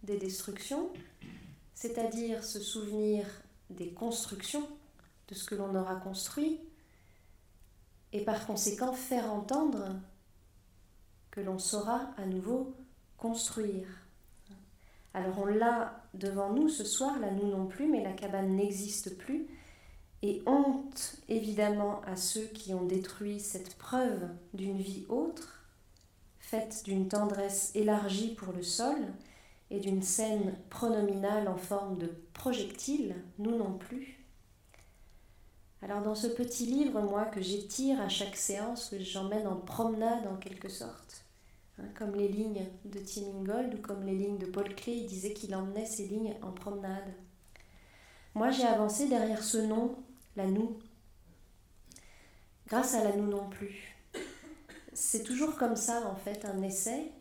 des 0.03 0.17
destructions, 0.17 0.89
c'est-à-dire 1.73 2.43
se 2.43 2.59
souvenir 2.59 3.25
des 3.69 3.89
constructions, 3.91 4.67
de 5.27 5.35
ce 5.35 5.45
que 5.45 5.55
l'on 5.55 5.75
aura 5.75 5.95
construit, 5.97 6.59
et 8.11 8.23
par 8.23 8.47
conséquent 8.47 8.93
faire 8.93 9.31
entendre 9.31 9.95
que 11.29 11.41
l'on 11.41 11.59
saura 11.59 12.11
à 12.17 12.25
nouveau 12.25 12.75
construire. 13.17 13.87
Alors 15.13 15.37
on 15.37 15.45
l'a 15.45 16.03
devant 16.15 16.51
nous 16.51 16.69
ce 16.69 16.83
soir, 16.83 17.19
là 17.19 17.29
nous 17.29 17.47
non 17.47 17.67
plus, 17.67 17.87
mais 17.87 18.03
la 18.03 18.13
cabane 18.13 18.55
n'existe 18.55 19.17
plus, 19.17 19.47
et 20.21 20.41
honte 20.45 21.15
évidemment 21.29 22.01
à 22.05 22.15
ceux 22.15 22.45
qui 22.47 22.73
ont 22.73 22.83
détruit 22.83 23.39
cette 23.39 23.75
preuve 23.77 24.27
d'une 24.53 24.77
vie 24.77 25.05
autre, 25.09 25.63
faite 26.39 26.83
d'une 26.83 27.07
tendresse 27.07 27.71
élargie 27.75 28.33
pour 28.35 28.53
le 28.53 28.63
sol 28.63 28.97
et 29.71 29.79
d'une 29.79 30.01
scène 30.01 30.55
pronominale 30.69 31.47
en 31.47 31.57
forme 31.57 31.97
de 31.97 32.11
projectile, 32.33 33.15
nous 33.37 33.55
non 33.55 33.77
plus. 33.77 34.19
Alors 35.81 36.01
dans 36.01 36.15
ce 36.15 36.27
petit 36.27 36.65
livre, 36.65 37.01
moi, 37.01 37.25
que 37.25 37.41
j'étire 37.41 38.01
à 38.01 38.09
chaque 38.09 38.35
séance, 38.35 38.89
que 38.89 38.99
j'emmène 38.99 39.47
en 39.47 39.55
promenade 39.55 40.27
en 40.27 40.35
quelque 40.35 40.67
sorte, 40.67 41.23
hein, 41.77 41.85
comme 41.97 42.15
les 42.15 42.27
lignes 42.27 42.65
de 42.83 42.99
Tim 42.99 43.27
Ingold 43.39 43.75
ou 43.75 43.77
comme 43.77 44.03
les 44.03 44.15
lignes 44.15 44.39
de 44.39 44.47
Paul 44.47 44.75
Klee, 44.75 45.01
il 45.01 45.05
disait 45.05 45.33
qu'il 45.33 45.55
emmenait 45.55 45.85
ces 45.85 46.07
lignes 46.07 46.35
en 46.41 46.51
promenade. 46.51 47.13
Moi, 48.35 48.51
j'ai 48.51 48.65
avancé 48.65 49.07
derrière 49.07 49.43
ce 49.43 49.57
nom 49.57 49.95
la 50.39 50.47
nous. 50.47 50.77
Grâce 52.67 52.93
à 52.93 53.03
la 53.03 53.15
nous 53.15 53.27
non 53.27 53.49
plus. 53.49 53.97
C'est 54.93 55.23
toujours 55.23 55.55
comme 55.55 55.75
ça, 55.75 56.07
en 56.07 56.15
fait, 56.15 56.45
un 56.45 56.61
essai. 56.61 57.11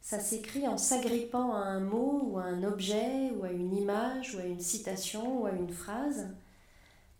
ça 0.00 0.18
s'écrit 0.18 0.66
en 0.66 0.78
s'agrippant 0.78 1.52
à 1.54 1.58
un 1.58 1.80
mot 1.80 2.22
ou 2.24 2.38
à 2.38 2.44
un 2.44 2.62
objet 2.62 3.30
ou 3.36 3.44
à 3.44 3.50
une 3.50 3.76
image 3.76 4.34
ou 4.34 4.38
à 4.38 4.44
une 4.44 4.60
citation 4.60 5.42
ou 5.42 5.46
à 5.46 5.52
une 5.52 5.72
phrase, 5.72 6.28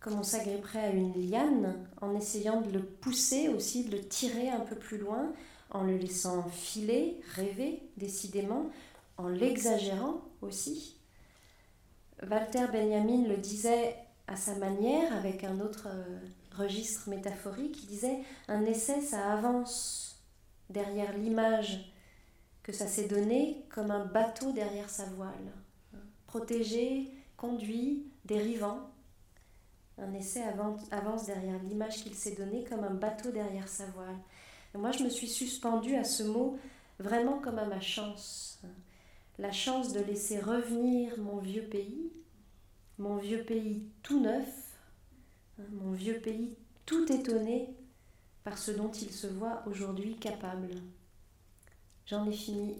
comme 0.00 0.18
on 0.18 0.22
s'agripperait 0.22 0.84
à 0.84 0.90
une 0.90 1.12
liane 1.30 1.86
en 2.00 2.14
essayant 2.14 2.62
de 2.62 2.70
le 2.70 2.82
pousser 2.82 3.48
aussi, 3.48 3.84
de 3.84 3.96
le 3.96 4.02
tirer 4.02 4.48
un 4.48 4.60
peu 4.60 4.76
plus 4.76 4.98
loin, 4.98 5.32
en 5.70 5.82
le 5.82 5.98
laissant 5.98 6.48
filer, 6.48 7.20
rêver 7.34 7.82
décidément, 7.98 8.70
en 9.18 9.28
l'exagérant 9.28 10.22
aussi. 10.40 10.96
Walter 12.22 12.66
Benjamin 12.72 13.28
le 13.28 13.36
disait 13.36 13.96
à 14.28 14.36
sa 14.36 14.54
manière, 14.56 15.16
avec 15.16 15.42
un 15.42 15.58
autre 15.60 15.88
euh, 15.90 16.18
registre 16.54 17.08
métaphorique, 17.08 17.82
il 17.82 17.86
disait 17.86 18.18
un 18.46 18.64
essai, 18.64 19.00
ça 19.00 19.32
avance 19.32 20.22
derrière 20.68 21.16
l'image 21.16 21.92
que 22.62 22.72
ça 22.72 22.86
s'est 22.86 23.08
donné 23.08 23.64
comme 23.70 23.90
un 23.90 24.04
bateau 24.04 24.52
derrière 24.52 24.90
sa 24.90 25.06
voile, 25.06 25.32
protégé, 26.26 27.10
conduit, 27.38 28.06
dérivant. 28.26 28.90
Un 29.96 30.12
essai 30.12 30.42
avance 30.90 31.24
derrière 31.24 31.60
l'image 31.62 32.04
qu'il 32.04 32.14
s'est 32.14 32.34
donnée 32.34 32.64
comme 32.64 32.84
un 32.84 32.94
bateau 32.94 33.30
derrière 33.30 33.66
sa 33.66 33.86
voile. 33.86 34.18
Moi, 34.74 34.92
je 34.92 35.02
me 35.02 35.08
suis 35.08 35.26
suspendue 35.26 35.96
à 35.96 36.04
ce 36.04 36.22
mot 36.22 36.58
vraiment 36.98 37.38
comme 37.38 37.58
à 37.58 37.64
ma 37.64 37.80
chance. 37.80 38.60
La 39.38 39.52
chance 39.52 39.92
de 39.92 40.00
laisser 40.00 40.38
revenir 40.38 41.18
mon 41.18 41.38
vieux 41.38 41.62
pays, 41.62 42.12
mon 42.98 43.16
vieux 43.16 43.44
pays 43.44 43.88
tout 44.02 44.20
neuf, 44.20 44.78
mon 45.72 45.92
vieux 45.92 46.20
pays 46.20 46.56
tout 46.84 47.10
étonné 47.12 47.74
par 48.44 48.58
ce 48.58 48.70
dont 48.70 48.90
il 48.90 49.10
se 49.10 49.26
voit 49.26 49.62
aujourd'hui 49.66 50.16
capable. 50.16 50.70
J'en 52.06 52.28
ai 52.28 52.32
fini 52.32 52.76